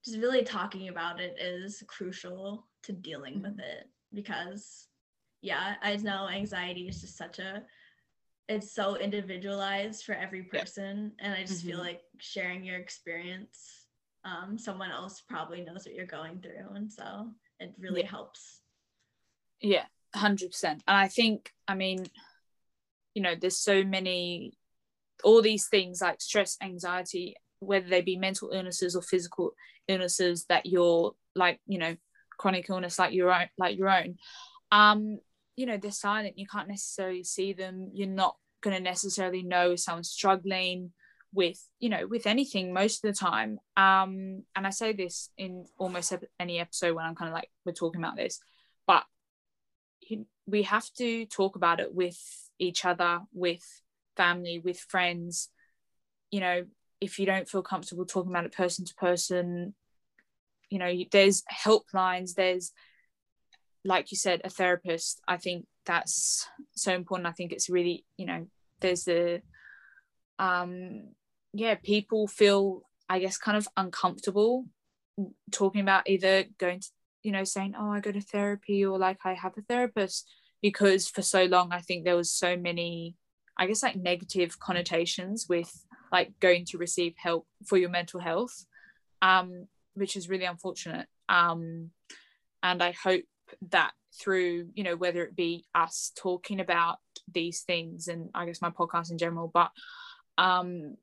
just 0.05 0.17
really 0.19 0.43
talking 0.43 0.89
about 0.89 1.19
it 1.19 1.39
is 1.39 1.83
crucial 1.87 2.67
to 2.83 2.93
dealing 2.93 3.41
with 3.41 3.59
it 3.59 3.89
because 4.13 4.87
yeah, 5.41 5.75
I 5.81 5.95
know 5.97 6.27
anxiety 6.29 6.87
is 6.87 7.01
just 7.01 7.17
such 7.17 7.39
a 7.39 7.63
it's 8.49 8.71
so 8.71 8.95
individualized 8.95 10.05
for 10.05 10.13
every 10.13 10.47
Yeah. 10.53 10.61
person 10.61 11.11
and 11.19 11.33
I 11.33 11.43
just 11.43 11.65
feel 11.65 11.79
Mhm. 11.79 11.83
like 11.83 12.01
sharing 12.17 12.63
your 12.63 12.77
experience 12.77 13.87
um, 14.23 14.57
someone 14.57 14.91
else 14.91 15.21
probably 15.21 15.61
knows 15.61 15.85
what 15.85 15.95
you're 15.95 16.05
going 16.05 16.41
through 16.41 16.69
and 16.75 16.91
so 16.91 17.33
it 17.59 17.73
really 17.77 18.01
Yeah. 18.03 18.09
helps 18.09 18.61
yeah 19.61 19.85
100% 20.13 20.63
and 20.63 20.81
i 20.87 21.07
think 21.07 21.53
i 21.67 21.75
mean 21.75 22.05
you 23.13 23.21
know 23.21 23.35
there's 23.35 23.57
so 23.57 23.83
many 23.83 24.53
all 25.23 25.41
these 25.41 25.67
things 25.67 26.01
like 26.01 26.21
stress 26.21 26.57
anxiety 26.61 27.35
whether 27.59 27.87
they 27.87 28.01
be 28.01 28.17
mental 28.17 28.51
illnesses 28.51 28.95
or 28.95 29.01
physical 29.01 29.51
illnesses 29.87 30.45
that 30.47 30.65
you're 30.65 31.13
like 31.35 31.59
you 31.67 31.79
know 31.79 31.95
chronic 32.37 32.69
illness 32.69 32.99
like 32.99 33.13
your 33.13 33.31
own 33.31 33.47
like 33.57 33.77
your 33.77 33.89
own 33.89 34.15
um 34.71 35.17
you 35.57 35.65
know 35.65 35.75
they're 35.75 35.91
silent. 35.91 36.37
You 36.37 36.47
can't 36.47 36.69
necessarily 36.69 37.23
see 37.23 37.51
them. 37.51 37.89
You're 37.93 38.07
not 38.07 38.37
going 38.61 38.77
to 38.77 38.81
necessarily 38.81 39.43
know 39.43 39.71
if 39.71 39.81
someone's 39.81 40.09
struggling 40.09 40.93
with 41.33 41.61
you 41.79 41.89
know 41.89 42.07
with 42.07 42.25
anything 42.25 42.73
most 42.73 43.03
of 43.03 43.13
the 43.13 43.19
time. 43.19 43.59
Um 43.75 44.43
and 44.55 44.65
i 44.65 44.69
say 44.69 44.93
this 44.93 45.29
in 45.37 45.65
almost 45.77 46.13
any 46.39 46.59
episode 46.59 46.95
when 46.95 47.05
i'm 47.05 47.15
kind 47.15 47.27
of 47.27 47.33
like 47.35 47.49
we're 47.65 47.73
talking 47.73 48.01
about 48.01 48.15
this 48.15 48.39
but 48.85 49.03
we 50.47 50.63
have 50.63 50.89
to 50.93 51.25
talk 51.25 51.57
about 51.57 51.81
it 51.81 51.93
with 51.93 52.17
each 52.59 52.85
other 52.85 53.19
with 53.33 53.65
family 54.17 54.59
with 54.59 54.79
friends 54.79 55.49
you 56.31 56.39
know 56.39 56.65
if 56.99 57.19
you 57.19 57.25
don't 57.25 57.47
feel 57.47 57.61
comfortable 57.61 58.05
talking 58.05 58.31
about 58.31 58.45
it 58.45 58.51
person 58.51 58.83
to 58.83 58.95
person 58.95 59.73
you 60.69 60.79
know 60.79 60.91
there's 61.11 61.43
helplines 61.63 62.33
there's 62.33 62.73
like 63.87 64.11
you 64.11 64.17
said 64.17 64.41
a 64.43 64.49
therapist. 64.49 65.21
I 65.27 65.37
think 65.37 65.65
that's 65.85 66.45
so 66.75 66.93
important. 66.93 67.27
I 67.27 67.31
think 67.31 67.51
it's 67.53 67.69
really 67.69 68.05
you 68.17 68.25
know 68.25 68.47
there's 68.81 69.05
the 69.05 69.41
um 70.39 71.09
yeah 71.53 71.75
people 71.75 72.27
feel 72.27 72.83
i 73.09 73.17
guess 73.17 73.37
kind 73.37 73.57
of 73.57 73.67
uncomfortable 73.75 74.65
talking 75.51 75.81
about 75.81 76.07
either 76.07 76.43
going 76.59 76.79
to 76.79 76.87
you 77.23 77.31
know 77.31 77.43
saying 77.43 77.73
oh 77.75 77.89
i 77.89 77.99
go 77.99 78.11
to 78.11 78.21
therapy 78.21 78.85
or 78.85 78.99
like 78.99 79.17
i 79.25 79.33
have 79.33 79.57
a 79.57 79.61
therapist 79.61 80.29
because 80.61 81.07
for 81.07 81.23
so 81.23 81.45
long 81.45 81.71
i 81.71 81.81
think 81.81 82.03
there 82.03 82.15
was 82.15 82.29
so 82.29 82.55
many 82.55 83.15
i 83.57 83.65
guess 83.65 83.83
like 83.83 83.95
negative 83.95 84.59
connotations 84.59 85.47
with 85.49 85.85
like 86.11 86.31
going 86.39 86.65
to 86.65 86.77
receive 86.77 87.13
help 87.17 87.45
for 87.65 87.77
your 87.77 87.89
mental 87.89 88.19
health 88.19 88.65
um 89.21 89.67
which 89.97 90.15
is 90.15 90.29
really 90.29 90.45
unfortunate. 90.45 91.07
Um 91.27 91.89
and 92.63 92.81
i 92.81 92.91
hope 92.91 93.23
that 93.69 93.91
through 94.19 94.69
you 94.73 94.83
know 94.83 94.95
whether 94.95 95.23
it 95.23 95.35
be 95.35 95.65
us 95.75 96.11
talking 96.15 96.59
about 96.59 96.97
these 97.31 97.61
things 97.61 98.07
and 98.07 98.29
i 98.33 98.45
guess 98.45 98.61
my 98.61 98.69
podcast 98.69 99.11
in 99.11 99.17
general 99.17 99.49
but 99.53 99.69
um 100.37 100.95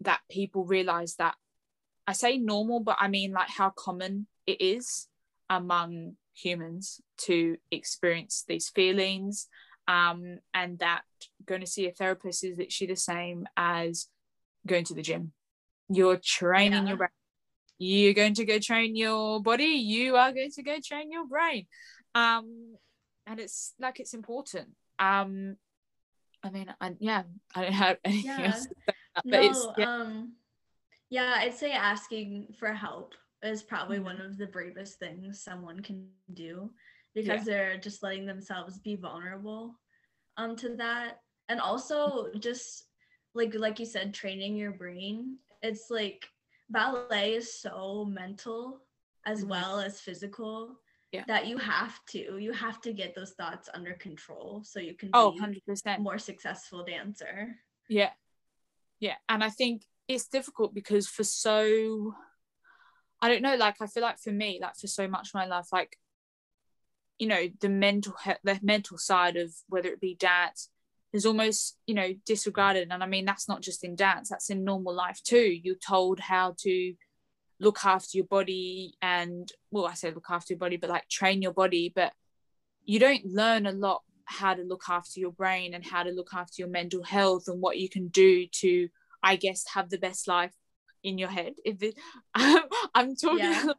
that 0.00 0.20
people 0.30 0.64
realize 0.64 1.16
that 1.16 1.34
i 2.06 2.12
say 2.12 2.36
normal 2.36 2.80
but 2.80 2.96
i 3.00 3.08
mean 3.08 3.32
like 3.32 3.48
how 3.48 3.70
common 3.70 4.26
it 4.46 4.60
is 4.60 5.08
among 5.48 6.16
humans 6.34 7.00
to 7.16 7.56
experience 7.70 8.44
these 8.46 8.68
feelings 8.68 9.48
um 9.90 10.38
and 10.54 10.78
that 10.78 11.02
going 11.44 11.60
to 11.62 11.66
see 11.74 11.86
a 11.88 11.92
therapist 12.00 12.44
is 12.44 12.56
literally 12.58 12.92
the 12.92 12.96
same 13.12 13.46
as 13.56 14.06
going 14.66 14.84
to 14.84 14.94
the 14.94 15.02
gym. 15.02 15.32
You're 15.88 16.20
training 16.38 16.84
Yeah. 16.84 16.88
your 16.90 16.96
brain. 16.96 17.18
You're 17.78 18.14
going 18.22 18.34
to 18.34 18.44
go 18.44 18.58
train 18.58 18.94
your 18.94 19.42
body. 19.42 19.64
You 19.94 20.16
are 20.16 20.32
going 20.32 20.52
to 20.52 20.62
go 20.62 20.76
train 20.88 21.10
your 21.10 21.26
brain. 21.26 21.66
Um 22.14 22.76
and 23.26 23.40
it's 23.40 23.74
like 23.84 23.98
it's 24.00 24.14
important. 24.14 24.68
Um 24.98 25.56
i 26.42 26.48
mean 26.48 26.68
I, 26.80 26.94
yeah 27.00 27.24
i 27.54 27.62
don't 27.62 27.72
have 27.86 27.98
anything 28.04 28.44
Yeah. 28.44 28.46
else 28.46 28.64
to 28.66 28.74
say 28.86 28.94
about 29.12 29.24
that, 29.24 29.24
no 29.32 29.40
it's 29.48 29.66
yeah, 29.76 29.86
um 29.92 30.32
yeah 31.10 31.34
i'd 31.42 31.54
say 31.62 31.72
asking 31.72 32.54
for 32.58 32.72
help 32.72 33.08
is 33.42 33.62
probably 33.62 33.98
Mhm. 33.98 34.04
one 34.10 34.20
of 34.22 34.38
the 34.38 34.46
bravest 34.46 34.98
things 34.98 35.42
someone 35.48 35.80
can 35.88 35.98
do 36.32 36.70
because 37.14 37.44
they're 37.44 37.76
just 37.78 38.02
letting 38.02 38.26
themselves 38.26 38.78
be 38.78 38.96
vulnerable 38.96 39.78
um 40.36 40.56
to 40.56 40.76
that. 40.76 41.20
And 41.48 41.60
also 41.60 42.28
just 42.38 42.84
like 43.34 43.54
like 43.54 43.78
you 43.78 43.86
said 43.86 44.14
training 44.14 44.56
your 44.56 44.72
brain. 44.72 45.38
It's 45.62 45.90
like 45.90 46.28
ballet 46.70 47.34
is 47.34 47.52
so 47.52 48.04
mental 48.04 48.82
as 49.26 49.44
Mhm. 49.44 49.48
well 49.48 49.80
as 49.80 50.00
physical 50.00 50.80
Yeah. 51.12 51.24
that 51.26 51.46
you 51.46 51.58
have 51.58 51.98
to 52.06 52.38
you 52.38 52.52
have 52.52 52.80
to 52.82 52.92
get 52.92 53.14
those 53.14 53.32
thoughts 53.32 53.68
under 53.74 53.94
control 53.94 54.62
so 54.64 54.78
you 54.80 54.94
can 54.94 55.08
be 55.08 55.18
oh 55.18 55.28
a 55.30 55.32
100% 55.32 56.00
more 56.00 56.18
successful 56.18 56.84
dancer. 56.84 57.56
Yeah. 57.88 58.12
Yeah. 59.00 59.16
And 59.28 59.42
i 59.42 59.50
think 59.50 59.82
it's 60.06 60.28
difficult 60.28 60.72
because 60.74 61.06
for 61.08 61.24
so 61.24 62.14
i 63.20 63.28
don't 63.28 63.42
know 63.42 63.56
like 63.56 63.76
i 63.80 63.86
feel 63.86 64.02
like 64.02 64.18
for 64.18 64.32
me 64.32 64.58
like 64.60 64.76
for 64.76 64.86
so 64.86 65.06
much 65.08 65.28
of 65.28 65.34
my 65.34 65.46
life 65.46 65.68
like 65.72 65.96
you 67.20 67.28
know 67.28 67.48
the 67.60 67.68
mental 67.68 68.14
the 68.42 68.58
mental 68.62 68.98
side 68.98 69.36
of 69.36 69.52
whether 69.68 69.90
it 69.90 70.00
be 70.00 70.16
dance 70.16 70.70
is 71.12 71.26
almost 71.26 71.76
you 71.86 71.94
know 71.94 72.08
disregarded. 72.26 72.88
And 72.90 73.02
i 73.02 73.06
mean 73.06 73.24
that's 73.24 73.48
not 73.48 73.60
just 73.60 73.84
in 73.84 73.94
dance 73.94 74.30
that's 74.30 74.50
in 74.50 74.64
normal 74.64 74.94
life 74.94 75.20
too. 75.22 75.58
You're 75.62 75.76
told 75.86 76.18
how 76.18 76.54
to 76.60 76.94
look 77.60 77.84
after 77.84 78.16
your 78.16 78.26
body 78.26 78.94
and 79.02 79.52
well 79.70 79.86
i 79.86 79.92
say 79.92 80.10
look 80.10 80.30
after 80.30 80.54
your 80.54 80.58
body 80.58 80.78
but 80.78 80.90
like 80.90 81.08
train 81.08 81.42
your 81.42 81.52
body. 81.52 81.92
But 81.94 82.12
you 82.84 82.98
don't 82.98 83.26
learn 83.26 83.66
a 83.66 83.72
lot 83.72 84.02
how 84.24 84.54
to 84.54 84.62
look 84.62 84.84
after 84.88 85.20
your 85.20 85.32
brain 85.32 85.74
and 85.74 85.84
how 85.84 86.02
to 86.02 86.10
look 86.10 86.30
after 86.32 86.54
your 86.58 86.68
mental 86.68 87.02
health 87.02 87.48
and 87.48 87.60
what 87.60 87.78
you 87.78 87.88
can 87.88 88.08
do 88.08 88.46
to 88.46 88.88
i 89.22 89.36
guess 89.36 89.64
have 89.74 89.90
the 89.90 89.98
best 89.98 90.26
life 90.26 90.54
in 91.02 91.18
your 91.18 91.28
head. 91.28 91.54
If 91.64 91.82
it, 91.82 91.94
i'm 92.34 93.16
talking 93.16 93.38
Yeah. 93.38 93.72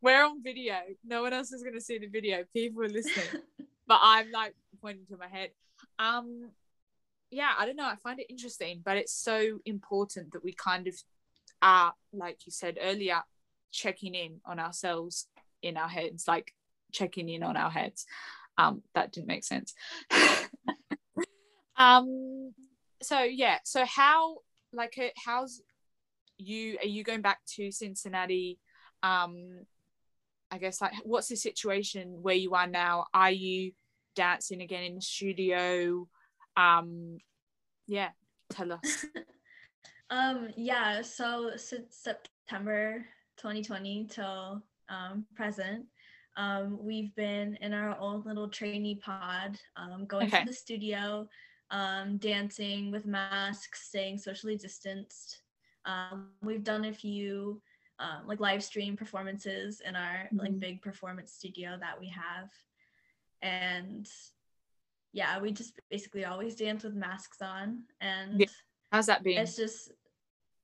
We're 0.00 0.24
on 0.24 0.42
video. 0.42 0.76
No 1.04 1.22
one 1.22 1.32
else 1.32 1.52
is 1.52 1.62
going 1.62 1.74
to 1.74 1.80
see 1.80 1.98
the 1.98 2.06
video. 2.06 2.44
People 2.52 2.84
are 2.84 2.88
listening. 2.88 3.26
But 3.88 4.00
i'm 4.02 4.32
like 4.32 4.52
pointing 4.82 5.06
to 5.10 5.16
my 5.16 5.28
head. 5.28 5.50
Um 6.00 6.50
yeah 7.30 7.52
i 7.56 7.64
don't 7.64 7.76
know. 7.76 7.84
I 7.84 7.94
find 8.02 8.18
it 8.18 8.26
interesting 8.28 8.82
but 8.84 8.96
it's 8.96 9.12
so 9.12 9.60
important 9.64 10.32
that 10.32 10.42
we 10.42 10.52
kind 10.54 10.88
of 10.88 10.94
are 11.62 11.94
like 12.12 12.46
you 12.46 12.50
said 12.50 12.78
earlier 12.82 13.22
checking 13.70 14.16
in 14.16 14.40
on 14.44 14.58
ourselves 14.58 15.28
in 15.62 15.76
our 15.76 15.88
heads 15.88 16.26
like 16.26 16.52
checking 16.90 17.28
in 17.28 17.44
on 17.44 17.56
our 17.56 17.70
heads. 17.70 18.06
Um 18.58 18.82
that 18.96 19.12
didn't 19.12 19.28
make 19.28 19.44
sense. 19.44 19.72
Um 21.76 22.54
so 23.02 23.22
yeah. 23.22 23.58
So 23.64 23.84
how 23.84 24.38
like 24.72 24.98
uh, 24.98 25.08
how's 25.24 25.60
you 26.38 26.78
are 26.82 26.86
you 26.86 27.04
going 27.04 27.22
back 27.22 27.38
to 27.54 27.70
Cincinnati? 27.70 28.58
Um, 29.02 29.60
I 30.50 30.58
guess 30.58 30.80
like 30.80 30.92
what's 31.04 31.28
the 31.28 31.36
situation 31.36 32.18
where 32.22 32.34
you 32.34 32.54
are 32.54 32.66
now? 32.66 33.06
Are 33.12 33.30
you 33.30 33.72
dancing 34.14 34.62
again 34.62 34.84
in 34.84 34.94
the 34.96 35.00
studio? 35.00 36.08
Um, 36.56 37.18
yeah, 37.86 38.10
tell 38.50 38.72
us. 38.72 39.06
um, 40.10 40.48
yeah. 40.56 41.02
So 41.02 41.52
since 41.56 41.96
September 41.96 43.04
2020 43.38 44.06
till 44.10 44.62
um, 44.88 45.26
present, 45.34 45.86
um, 46.36 46.78
we've 46.80 47.14
been 47.14 47.56
in 47.60 47.72
our 47.72 47.98
own 47.98 48.22
little 48.26 48.48
trainee 48.48 48.96
pod, 48.96 49.58
um, 49.76 50.04
going 50.06 50.28
okay. 50.28 50.40
to 50.40 50.46
the 50.46 50.52
studio, 50.52 51.28
um, 51.70 52.18
dancing 52.18 52.90
with 52.90 53.06
masks, 53.06 53.88
staying 53.88 54.18
socially 54.18 54.56
distanced. 54.56 55.40
Um, 55.86 56.30
we've 56.42 56.64
done 56.64 56.84
a 56.84 56.92
few 56.92 57.62
um, 57.98 58.26
like 58.26 58.40
live 58.40 58.62
stream 58.62 58.96
performances 58.96 59.80
in 59.86 59.96
our 59.96 60.26
mm-hmm. 60.26 60.38
like 60.38 60.58
big 60.58 60.82
performance 60.82 61.32
studio 61.32 61.76
that 61.80 61.98
we 61.98 62.08
have, 62.08 62.50
and 63.42 64.08
yeah, 65.12 65.40
we 65.40 65.52
just 65.52 65.78
basically 65.90 66.24
always 66.24 66.54
dance 66.54 66.84
with 66.84 66.94
masks 66.94 67.40
on. 67.40 67.82
And 68.00 68.40
yeah. 68.40 68.46
how's 68.92 69.06
that 69.06 69.22
been? 69.22 69.38
It's 69.38 69.56
just 69.56 69.92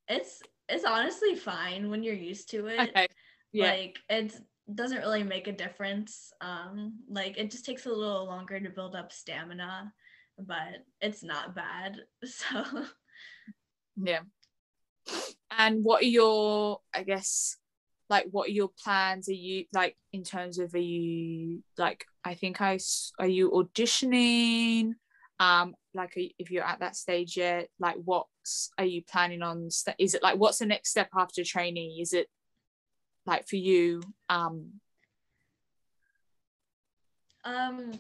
it's 0.09 0.43
it's 0.69 0.85
honestly 0.85 1.35
fine 1.35 1.91
when 1.91 2.03
you're 2.03 2.15
used 2.15 2.51
to 2.51 2.67
it. 2.67 2.81
Okay. 2.81 3.09
Yeah. 3.53 3.71
Like 3.71 3.99
it 4.09 4.35
doesn't 4.75 4.99
really 4.99 5.23
make 5.23 5.49
a 5.49 5.53
difference. 5.53 6.33
Um, 6.41 6.99
like 7.09 7.39
it 7.39 7.51
just 7.51 7.65
takes 7.65 7.87
a 7.87 7.91
little 7.91 8.27
longer 8.27 8.61
to 8.61 8.71
build 8.71 8.95
up 8.95 9.13
stamina 9.13 9.93
but 10.39 10.85
it's 11.01 11.23
not 11.23 11.55
bad. 11.55 11.99
So 12.25 12.65
yeah. 13.97 14.21
And 15.59 15.85
what 15.85 16.03
are 16.03 16.07
your, 16.07 16.81
I 16.95 17.03
guess, 17.03 17.57
like 18.09 18.27
what 18.31 18.49
are 18.49 18.53
your 18.53 18.71
plans? 18.83 19.29
Are 19.29 19.33
you 19.33 19.65
like 19.73 19.97
in 20.13 20.23
terms 20.23 20.59
of 20.59 20.75
are 20.75 20.79
you 20.79 21.63
like 21.79 22.05
I 22.25 22.35
think 22.35 22.61
I 22.61 22.79
are 23.19 23.27
you 23.27 23.51
auditioning? 23.51 24.93
Um, 25.41 25.75
like 25.95 26.13
if 26.17 26.51
you're 26.51 26.65
at 26.65 26.81
that 26.81 26.95
stage 26.95 27.37
yet, 27.37 27.69
like 27.81 27.97
what's 28.05 28.71
are 28.79 28.85
you 28.85 29.03
planning 29.11 29.43
on? 29.43 29.69
Is 29.99 30.15
it 30.15 30.23
like 30.23 30.39
what's 30.39 30.59
the 30.59 30.67
next 30.67 30.91
step 30.91 31.09
after 31.17 31.43
training? 31.43 31.99
Is 32.01 32.13
it 32.13 32.29
like 33.27 33.49
for 33.49 33.57
you? 33.57 34.03
Um, 34.29 34.81
um 37.45 37.93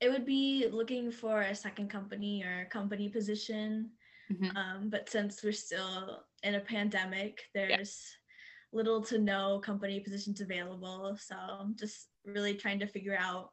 it 0.00 0.10
would 0.10 0.26
be 0.26 0.68
looking 0.70 1.10
for 1.10 1.42
a 1.42 1.54
second 1.54 1.88
company 1.88 2.42
or 2.42 2.66
company 2.70 3.08
position. 3.08 3.90
Mm-hmm. 4.32 4.56
Um, 4.56 4.90
but 4.90 5.08
since 5.08 5.42
we're 5.42 5.52
still 5.52 6.24
in 6.42 6.56
a 6.56 6.60
pandemic, 6.60 7.42
there's 7.54 7.70
yeah. 7.72 8.78
little 8.78 9.02
to 9.02 9.18
no 9.18 9.60
company 9.60 10.00
positions 10.00 10.40
available. 10.40 11.16
So 11.20 11.36
I'm 11.36 11.76
just 11.76 12.08
really 12.24 12.54
trying 12.54 12.80
to 12.80 12.86
figure 12.86 13.16
out 13.18 13.50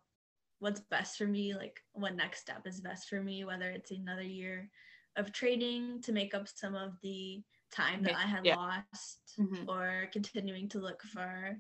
what's 0.59 0.81
best 0.89 1.17
for 1.17 1.27
me, 1.27 1.53
like 1.53 1.79
what 1.93 2.15
next 2.15 2.41
step 2.41 2.65
is 2.65 2.79
best 2.79 3.09
for 3.09 3.21
me, 3.21 3.43
whether 3.43 3.69
it's 3.69 3.91
another 3.91 4.23
year 4.23 4.69
of 5.15 5.31
training 5.31 6.01
to 6.01 6.11
make 6.11 6.33
up 6.33 6.47
some 6.47 6.75
of 6.75 6.93
the 7.03 7.43
time 7.71 8.03
that 8.03 8.15
I 8.15 8.21
had 8.21 8.45
yeah. 8.45 8.55
lost 8.55 9.19
mm-hmm. 9.39 9.69
or 9.69 10.07
continuing 10.11 10.69
to 10.69 10.79
look 10.79 11.01
for 11.01 11.57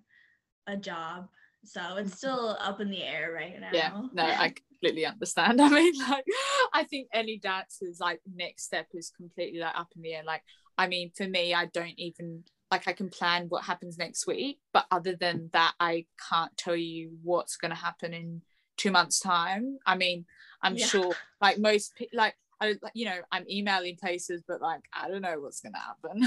a 0.67 0.77
job. 0.77 1.27
So 1.65 1.81
it's 1.97 2.17
still 2.17 2.57
up 2.59 2.81
in 2.81 2.89
the 2.89 3.03
air 3.03 3.31
right 3.33 3.59
now. 3.59 3.69
Yeah, 3.71 4.01
no, 4.13 4.23
I 4.23 4.53
completely 4.69 5.05
understand. 5.05 5.61
I 5.61 5.69
mean, 5.69 5.93
like, 6.09 6.25
I 6.73 6.83
think 6.83 7.07
any 7.13 7.37
dancer's 7.37 7.99
like 7.99 8.21
next 8.35 8.65
step 8.65 8.87
is 8.93 9.09
completely 9.09 9.59
like 9.59 9.77
up 9.77 9.89
in 9.95 10.01
the 10.01 10.13
air. 10.13 10.23
Like, 10.25 10.43
I 10.77 10.87
mean, 10.87 11.11
for 11.15 11.27
me, 11.27 11.53
I 11.53 11.65
don't 11.67 11.97
even 11.97 12.43
like 12.71 12.87
I 12.87 12.93
can 12.93 13.09
plan 13.09 13.45
what 13.49 13.63
happens 13.63 13.97
next 13.97 14.27
week, 14.27 14.59
but 14.73 14.85
other 14.91 15.15
than 15.15 15.49
that, 15.53 15.73
I 15.79 16.05
can't 16.29 16.55
tell 16.57 16.75
you 16.75 17.11
what's 17.21 17.55
going 17.55 17.71
to 17.71 17.77
happen 17.77 18.13
in 18.13 18.41
two 18.77 18.91
months' 18.91 19.19
time. 19.19 19.77
I 19.85 19.95
mean, 19.95 20.25
I'm 20.61 20.75
yeah. 20.75 20.87
sure 20.87 21.13
like 21.41 21.59
most 21.59 21.93
like 22.13 22.35
I 22.59 22.75
you 22.93 23.05
know 23.05 23.19
I'm 23.31 23.45
emailing 23.49 23.95
places, 23.95 24.43
but 24.47 24.61
like 24.61 24.81
I 24.91 25.07
don't 25.07 25.21
know 25.21 25.39
what's 25.39 25.61
going 25.61 25.73
to 25.73 25.79
happen. 25.79 26.23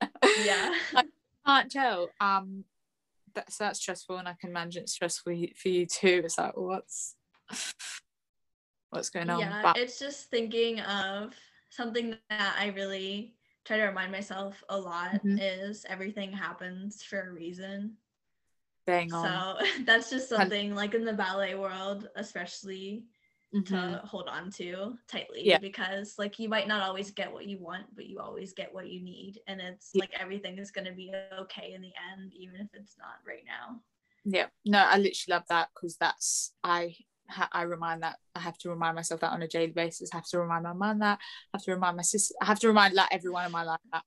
yeah, 0.44 0.74
I 0.94 1.04
can't 1.46 1.70
tell. 1.70 2.10
Um, 2.20 2.64
that's 3.36 3.58
that's 3.58 3.78
stressful, 3.78 4.16
and 4.16 4.26
I 4.26 4.34
can 4.40 4.50
imagine 4.50 4.82
it's 4.82 4.92
stressful 4.92 5.32
for 5.54 5.68
you 5.68 5.86
too. 5.86 6.22
It's 6.24 6.38
like 6.38 6.56
what's 6.56 7.14
what's 8.90 9.10
going 9.10 9.30
on. 9.30 9.38
Yeah, 9.38 9.62
but- 9.62 9.76
it's 9.76 10.00
just 10.00 10.28
thinking 10.30 10.80
of 10.80 11.34
something 11.70 12.16
that 12.30 12.56
I 12.58 12.68
really 12.68 13.34
try 13.64 13.76
to 13.76 13.84
remind 13.84 14.10
myself 14.10 14.62
a 14.68 14.78
lot 14.78 15.14
mm-hmm. 15.14 15.38
is 15.38 15.84
everything 15.88 16.32
happens 16.32 17.02
for 17.02 17.20
a 17.20 17.32
reason. 17.32 17.96
Bang 18.86 19.12
on. 19.12 19.58
So 19.58 19.66
that's 19.84 20.10
just 20.10 20.28
something 20.28 20.74
like 20.74 20.94
in 20.94 21.04
the 21.04 21.12
ballet 21.12 21.54
world, 21.54 22.08
especially 22.16 23.04
mm-hmm. 23.56 23.74
to 23.74 24.00
hold 24.04 24.28
on 24.28 24.50
to 24.52 24.94
tightly 25.08 25.40
yeah. 25.44 25.58
because 25.58 26.14
like 26.18 26.38
you 26.38 26.48
might 26.48 26.68
not 26.68 26.82
always 26.82 27.10
get 27.10 27.32
what 27.32 27.46
you 27.46 27.58
want, 27.58 27.84
but 27.94 28.06
you 28.06 28.18
always 28.18 28.52
get 28.52 28.72
what 28.74 28.88
you 28.88 29.02
need. 29.02 29.40
And 29.46 29.60
it's 29.60 29.90
yeah. 29.94 30.00
like 30.00 30.12
everything 30.18 30.58
is 30.58 30.70
going 30.70 30.86
to 30.86 30.92
be 30.92 31.12
okay 31.40 31.72
in 31.74 31.82
the 31.82 31.92
end, 32.12 32.32
even 32.34 32.60
if 32.60 32.68
it's 32.74 32.96
not 32.98 33.16
right 33.26 33.44
now. 33.46 33.80
Yeah, 34.24 34.46
no, 34.64 34.78
I 34.78 34.96
literally 34.96 35.14
love 35.28 35.44
that 35.48 35.68
because 35.74 35.96
that's 35.96 36.52
I 36.64 36.96
I 37.52 37.62
remind 37.62 38.02
that 38.02 38.16
I 38.34 38.40
have 38.40 38.58
to 38.58 38.70
remind 38.70 38.94
myself 38.94 39.20
that 39.20 39.32
on 39.32 39.42
a 39.42 39.48
daily 39.48 39.72
basis. 39.72 40.10
I 40.12 40.16
have 40.16 40.28
to 40.28 40.40
remind 40.40 40.64
my 40.64 40.72
mum 40.72 41.00
that. 41.00 41.18
I 41.52 41.58
have 41.58 41.64
to 41.64 41.72
remind 41.72 41.96
my 41.96 42.02
sister. 42.02 42.34
I 42.40 42.46
have 42.46 42.60
to 42.60 42.68
remind 42.68 42.94
like 42.94 43.08
everyone 43.12 43.46
in 43.46 43.52
my 43.52 43.62
life 43.62 43.80
that. 43.92 44.02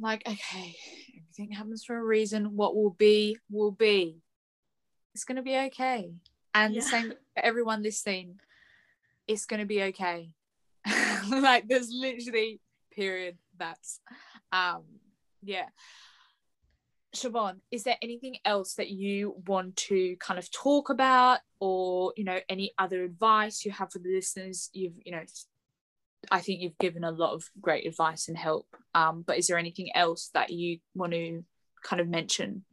I'm 0.00 0.02
like, 0.02 0.22
okay, 0.28 0.76
everything 1.16 1.52
happens 1.52 1.84
for 1.84 1.96
a 1.98 2.04
reason. 2.04 2.56
What 2.56 2.76
will 2.76 2.90
be 2.90 3.36
will 3.50 3.72
be. 3.72 4.18
It's 5.14 5.24
gonna 5.24 5.42
be 5.42 5.56
okay. 5.56 6.10
And 6.54 6.74
yeah. 6.74 6.80
the 6.80 6.86
same 6.86 7.08
for 7.10 7.44
everyone 7.44 7.82
listening. 7.82 8.38
It's 9.28 9.46
gonna 9.46 9.66
be 9.66 9.82
okay. 9.84 10.34
like 11.30 11.68
there's 11.68 11.90
literally 11.92 12.60
period. 12.90 13.38
That's 13.56 14.00
um 14.50 14.82
yeah. 15.42 15.66
Siobhan, 17.14 17.60
is 17.70 17.84
there 17.84 17.96
anything 18.02 18.36
else 18.44 18.74
that 18.74 18.90
you 18.90 19.36
want 19.46 19.76
to 19.76 20.16
kind 20.16 20.38
of 20.38 20.50
talk 20.50 20.90
about 20.90 21.40
or, 21.58 22.12
you 22.16 22.24
know, 22.24 22.38
any 22.48 22.72
other 22.78 23.02
advice 23.02 23.64
you 23.64 23.72
have 23.72 23.90
for 23.90 23.98
the 23.98 24.14
listeners? 24.14 24.68
You've, 24.72 24.92
you 25.04 25.12
know, 25.12 25.22
I 26.30 26.40
think 26.40 26.60
you've 26.60 26.78
given 26.78 27.04
a 27.04 27.10
lot 27.10 27.32
of 27.32 27.44
great 27.60 27.86
advice 27.86 28.28
and 28.28 28.36
help. 28.36 28.66
Um, 28.94 29.22
but 29.26 29.38
is 29.38 29.46
there 29.46 29.58
anything 29.58 29.90
else 29.94 30.30
that 30.34 30.50
you 30.50 30.78
want 30.94 31.12
to 31.12 31.44
kind 31.82 32.00
of 32.00 32.08
mention 32.08 32.64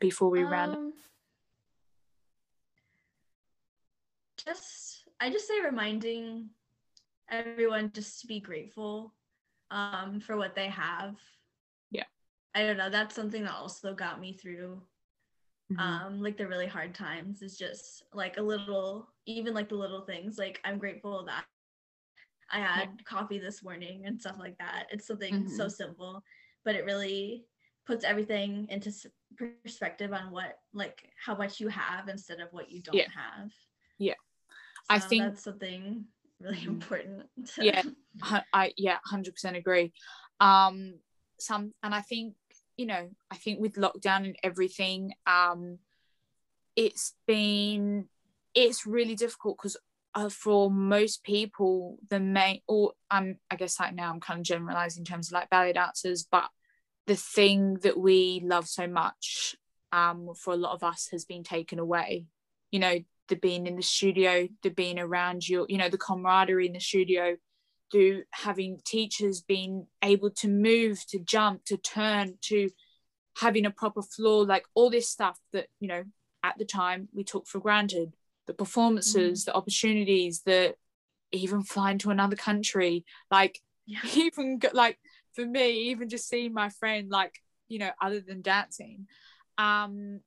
before 0.00 0.30
we 0.30 0.44
um, 0.44 0.50
round 0.50 0.72
up? 0.72 0.80
Just, 4.44 5.04
I 5.20 5.30
just 5.30 5.46
say 5.46 5.60
reminding 5.60 6.50
everyone 7.30 7.92
just 7.94 8.20
to 8.20 8.26
be 8.26 8.40
grateful 8.40 9.14
um, 9.70 10.20
for 10.20 10.36
what 10.36 10.54
they 10.54 10.68
have 10.68 11.16
Yeah. 11.90 12.04
I 12.54 12.62
don't 12.62 12.76
know. 12.76 12.90
That's 12.90 13.14
something 13.14 13.44
that 13.44 13.54
also 13.54 13.94
got 13.94 14.20
me 14.20 14.32
through 14.32 14.82
mm-hmm. 15.72 15.80
um 15.80 16.22
like 16.22 16.36
the 16.36 16.46
really 16.46 16.66
hard 16.66 16.94
times 16.94 17.42
is 17.42 17.56
just 17.56 18.04
like 18.12 18.36
a 18.36 18.42
little 18.42 19.08
even 19.26 19.54
like 19.54 19.68
the 19.68 19.74
little 19.74 20.02
things 20.02 20.38
like 20.38 20.60
i'm 20.64 20.78
grateful 20.78 21.24
that 21.24 21.44
i 22.52 22.58
had 22.58 22.88
yeah. 22.96 23.04
coffee 23.04 23.38
this 23.38 23.62
morning 23.62 24.02
and 24.06 24.20
stuff 24.20 24.36
like 24.38 24.56
that 24.58 24.86
it's 24.90 25.06
something 25.06 25.34
mm-hmm. 25.34 25.56
so 25.56 25.68
simple 25.68 26.22
but 26.64 26.74
it 26.74 26.84
really 26.84 27.44
puts 27.86 28.04
everything 28.04 28.66
into 28.70 28.92
perspective 29.36 30.12
on 30.12 30.30
what 30.30 30.58
like 30.74 31.08
how 31.24 31.34
much 31.34 31.60
you 31.60 31.68
have 31.68 32.08
instead 32.08 32.40
of 32.40 32.48
what 32.52 32.70
you 32.70 32.80
don't 32.82 32.96
yeah. 32.96 33.08
have 33.14 33.50
yeah 33.98 34.14
i 34.90 34.98
think 34.98 35.24
that's 35.24 35.44
something 35.44 36.04
really 36.40 36.56
mm-hmm. 36.56 36.70
important 36.70 37.22
to... 37.54 37.64
yeah 37.64 37.82
i 38.52 38.72
yeah 38.76 38.98
100% 39.10 39.56
agree 39.56 39.92
um 40.40 40.94
some 41.38 41.72
and 41.82 41.94
i 41.94 42.00
think 42.00 42.34
you 42.76 42.86
know 42.86 43.08
i 43.30 43.36
think 43.36 43.60
with 43.60 43.74
lockdown 43.74 44.24
and 44.24 44.36
everything 44.42 45.12
um 45.26 45.78
it's 46.76 47.14
been 47.26 48.06
it's 48.54 48.86
really 48.86 49.14
difficult 49.14 49.56
because 49.58 49.76
uh, 50.14 50.28
for 50.28 50.70
most 50.70 51.22
people 51.22 51.98
the 52.08 52.18
main 52.18 52.60
or 52.66 52.92
i'm 53.10 53.38
i 53.50 53.56
guess 53.56 53.78
like 53.78 53.94
now 53.94 54.10
i'm 54.10 54.20
kind 54.20 54.40
of 54.40 54.44
generalizing 54.44 55.02
in 55.02 55.04
terms 55.04 55.28
of 55.28 55.32
like 55.32 55.50
ballet 55.50 55.72
dancers 55.72 56.26
but 56.30 56.48
the 57.06 57.16
thing 57.16 57.74
that 57.82 57.98
we 57.98 58.40
love 58.44 58.66
so 58.66 58.86
much 58.86 59.56
um 59.92 60.30
for 60.34 60.52
a 60.52 60.56
lot 60.56 60.74
of 60.74 60.82
us 60.82 61.08
has 61.12 61.24
been 61.24 61.44
taken 61.44 61.78
away 61.78 62.26
you 62.70 62.78
know 62.78 62.98
the 63.30 63.36
being 63.36 63.66
in 63.66 63.76
the 63.76 63.82
studio 63.82 64.46
the 64.62 64.68
being 64.70 64.98
around 64.98 65.48
you 65.48 65.64
you 65.68 65.78
know 65.78 65.88
the 65.88 65.96
camaraderie 65.96 66.66
in 66.66 66.74
the 66.74 66.80
studio 66.80 67.36
to 67.92 68.22
having 68.30 68.80
teachers 68.84 69.40
being 69.40 69.86
able 70.02 70.30
to 70.30 70.48
move, 70.48 71.04
to 71.08 71.18
jump, 71.18 71.64
to 71.66 71.76
turn, 71.76 72.34
to 72.42 72.70
having 73.36 73.66
a 73.66 73.70
proper 73.70 74.02
floor, 74.02 74.44
like 74.44 74.64
all 74.74 74.90
this 74.90 75.08
stuff 75.08 75.38
that, 75.52 75.66
you 75.80 75.88
know, 75.88 76.04
at 76.42 76.56
the 76.58 76.64
time 76.64 77.08
we 77.12 77.24
took 77.24 77.46
for 77.46 77.58
granted. 77.58 78.14
The 78.46 78.54
performances, 78.54 79.42
mm. 79.42 79.44
the 79.46 79.54
opportunities, 79.54 80.42
the 80.42 80.74
even 81.32 81.62
flying 81.62 81.98
to 81.98 82.10
another 82.10 82.36
country, 82.36 83.04
like 83.30 83.60
Yeah. 83.86 84.00
even 84.14 84.60
like 84.72 84.98
for 85.34 85.46
me 85.46 85.90
even 85.90 86.08
just 86.08 86.28
seeing 86.28 86.52
my 86.52 86.68
friend 86.68 87.08
like 87.08 87.34
you 87.68 87.78
know 87.78 87.90
other 88.02 88.20
than 88.20 88.42
dancing 88.42 89.06
um 89.58 90.18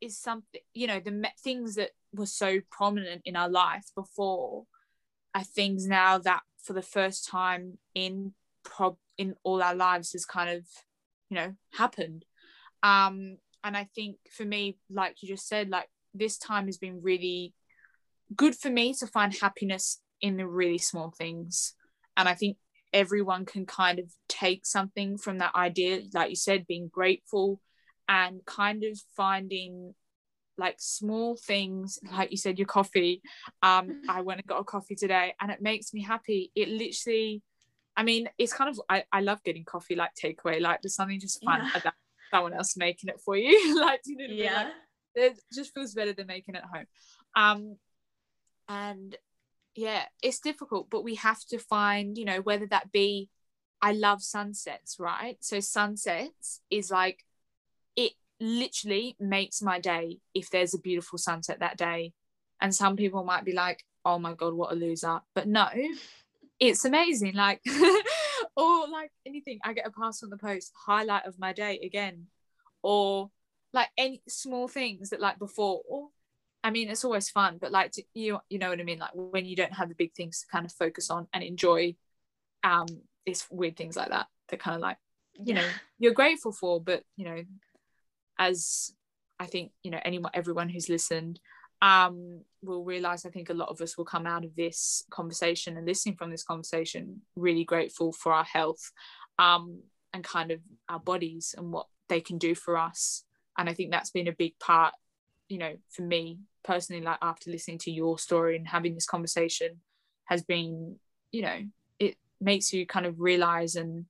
is 0.00 0.18
something 0.18 0.60
you 0.74 0.88
know 0.88 0.98
the 0.98 1.30
things 1.44 1.76
that 1.76 1.90
were 2.12 2.26
so 2.26 2.60
prominent 2.70 3.22
in 3.24 3.36
our 3.36 3.48
life 3.48 3.86
before 3.94 4.64
are 5.34 5.44
things 5.44 5.86
now 5.86 6.18
that 6.18 6.42
for 6.62 6.72
the 6.72 6.82
first 6.82 7.28
time 7.28 7.78
in 7.94 8.34
prob 8.64 8.96
in 9.18 9.34
all 9.42 9.62
our 9.62 9.74
lives 9.74 10.12
has 10.12 10.24
kind 10.24 10.50
of 10.50 10.64
you 11.30 11.36
know 11.36 11.54
happened. 11.72 12.24
Um 12.82 13.38
and 13.64 13.76
i 13.76 13.86
think 13.94 14.16
for 14.30 14.44
me 14.44 14.76
like 14.90 15.22
you 15.22 15.28
just 15.28 15.46
said 15.46 15.68
like 15.68 15.88
this 16.14 16.36
time 16.36 16.66
has 16.66 16.78
been 16.78 17.00
really 17.00 17.54
good 18.34 18.54
for 18.56 18.70
me 18.70 18.92
to 18.94 19.06
find 19.06 19.34
happiness 19.34 20.00
in 20.20 20.36
the 20.36 20.46
really 20.46 20.78
small 20.78 21.10
things. 21.16 21.74
And 22.16 22.28
i 22.28 22.34
think 22.34 22.56
everyone 22.92 23.46
can 23.46 23.64
kind 23.64 23.98
of 23.98 24.06
take 24.28 24.66
something 24.66 25.16
from 25.16 25.38
that 25.38 25.54
idea 25.54 26.00
like 26.12 26.28
you 26.28 26.36
said 26.36 26.66
being 26.66 26.88
grateful 26.88 27.58
and 28.08 28.44
kind 28.44 28.84
of 28.84 28.98
finding 29.16 29.94
like 30.62 30.76
small 30.78 31.36
things 31.36 31.98
like 32.16 32.30
you 32.30 32.36
said 32.36 32.58
your 32.58 32.66
coffee 32.78 33.20
um 33.62 33.86
i 34.08 34.20
went 34.20 34.40
and 34.40 34.46
got 34.46 34.60
a 34.60 34.64
coffee 34.64 34.94
today 34.94 35.34
and 35.40 35.50
it 35.50 35.60
makes 35.60 35.92
me 35.92 36.00
happy 36.02 36.50
it 36.54 36.68
literally 36.68 37.42
i 37.96 38.02
mean 38.02 38.28
it's 38.38 38.52
kind 38.52 38.70
of 38.70 38.80
i, 38.88 39.02
I 39.12 39.20
love 39.20 39.42
getting 39.42 39.64
coffee 39.64 39.96
like 40.02 40.12
takeaway 40.14 40.60
like 40.60 40.78
there's 40.82 40.94
something 40.94 41.20
just 41.20 41.44
fun 41.44 41.60
Yeah. 41.60 41.80
about 41.80 41.94
someone 42.32 42.54
else 42.54 42.76
making 42.76 43.08
it 43.10 43.20
for 43.24 43.36
you 43.36 43.56
like 43.86 44.00
you 44.06 44.16
know 44.16 44.24
what 44.24 44.30
I 44.30 44.34
mean? 44.34 44.44
Yeah. 44.44 44.54
Like, 44.54 44.72
it 45.14 45.38
just 45.52 45.74
feels 45.74 45.92
better 45.94 46.14
than 46.14 46.26
making 46.26 46.54
it 46.54 46.62
at 46.64 46.70
home 46.74 46.86
um 47.44 47.76
and 48.68 49.16
yeah 49.74 50.04
it's 50.22 50.40
difficult 50.40 50.88
but 50.90 51.04
we 51.04 51.16
have 51.16 51.40
to 51.52 51.58
find 51.58 52.16
you 52.18 52.24
know 52.24 52.40
whether 52.40 52.66
that 52.66 52.92
be 52.92 53.28
i 53.80 53.92
love 53.92 54.22
sunsets 54.22 54.96
right 54.98 55.36
so 55.40 55.60
sunsets 55.60 56.60
is 56.70 56.90
like 56.90 57.24
it 57.96 58.12
literally 58.42 59.16
makes 59.20 59.62
my 59.62 59.78
day 59.78 60.18
if 60.34 60.50
there's 60.50 60.74
a 60.74 60.78
beautiful 60.78 61.18
sunset 61.18 61.60
that 61.60 61.76
day. 61.76 62.12
And 62.60 62.74
some 62.74 62.96
people 62.96 63.24
might 63.24 63.44
be 63.44 63.52
like 63.52 63.84
oh 64.04 64.18
my 64.18 64.34
god 64.34 64.54
what 64.54 64.72
a 64.72 64.74
loser. 64.74 65.20
But 65.34 65.48
no 65.48 65.68
it's 66.60 66.84
amazing. 66.84 67.34
Like 67.34 67.60
or 68.56 68.88
like 68.88 69.10
anything 69.24 69.58
i 69.64 69.72
get 69.72 69.86
a 69.86 69.90
pass 69.90 70.22
on 70.22 70.30
the 70.30 70.36
post 70.36 70.72
highlight 70.86 71.26
of 71.26 71.38
my 71.38 71.52
day 71.52 71.80
again. 71.82 72.26
Or 72.82 73.30
like 73.72 73.88
any 73.96 74.22
small 74.28 74.68
things 74.68 75.10
that 75.10 75.20
like 75.20 75.38
before 75.38 76.08
i 76.62 76.70
mean 76.70 76.90
it's 76.90 77.04
always 77.04 77.30
fun 77.30 77.56
but 77.58 77.72
like 77.72 77.90
to, 77.90 78.02
you 78.12 78.38
you 78.50 78.58
know 78.58 78.68
what 78.68 78.80
i 78.80 78.82
mean? 78.82 78.98
Like 78.98 79.12
when 79.14 79.46
you 79.46 79.56
don't 79.56 79.72
have 79.74 79.88
the 79.88 79.94
big 79.94 80.14
things 80.14 80.40
to 80.40 80.46
kind 80.48 80.66
of 80.66 80.72
focus 80.72 81.10
on 81.10 81.26
and 81.32 81.42
enjoy 81.42 81.94
um 82.64 82.86
it's 83.26 83.46
weird 83.50 83.76
things 83.76 83.96
like 83.96 84.10
that 84.10 84.26
that 84.48 84.60
kind 84.60 84.76
of 84.76 84.82
like 84.82 84.98
you 85.34 85.54
know 85.54 85.66
you're 85.98 86.12
grateful 86.12 86.52
for 86.52 86.80
but 86.80 87.02
you 87.16 87.24
know 87.24 87.42
as 88.38 88.92
i 89.38 89.46
think 89.46 89.72
you 89.82 89.90
know 89.90 90.00
anyone 90.04 90.30
everyone 90.34 90.68
who's 90.68 90.88
listened 90.88 91.40
um 91.80 92.42
will 92.62 92.84
realize 92.84 93.26
i 93.26 93.30
think 93.30 93.50
a 93.50 93.54
lot 93.54 93.68
of 93.68 93.80
us 93.80 93.96
will 93.96 94.04
come 94.04 94.26
out 94.26 94.44
of 94.44 94.54
this 94.56 95.04
conversation 95.10 95.76
and 95.76 95.86
listening 95.86 96.16
from 96.16 96.30
this 96.30 96.44
conversation 96.44 97.20
really 97.36 97.64
grateful 97.64 98.12
for 98.12 98.32
our 98.32 98.44
health 98.44 98.92
um 99.38 99.80
and 100.12 100.24
kind 100.24 100.50
of 100.50 100.60
our 100.88 101.00
bodies 101.00 101.54
and 101.56 101.72
what 101.72 101.86
they 102.08 102.20
can 102.20 102.36
do 102.36 102.54
for 102.54 102.76
us. 102.76 103.24
And 103.56 103.68
i 103.68 103.74
think 103.74 103.90
that's 103.90 104.10
been 104.10 104.28
a 104.28 104.32
big 104.32 104.58
part 104.58 104.94
you 105.48 105.58
know 105.58 105.74
for 105.90 106.02
me 106.02 106.38
personally 106.64 107.02
like 107.02 107.18
after 107.20 107.50
listening 107.50 107.78
to 107.78 107.90
your 107.90 108.18
story 108.18 108.56
and 108.56 108.66
having 108.66 108.94
this 108.94 109.06
conversation 109.06 109.80
has 110.24 110.42
been 110.42 110.96
you 111.30 111.42
know 111.42 111.58
it 111.98 112.16
makes 112.40 112.72
you 112.72 112.86
kind 112.86 113.04
of 113.04 113.20
realize 113.20 113.76
and 113.76 114.06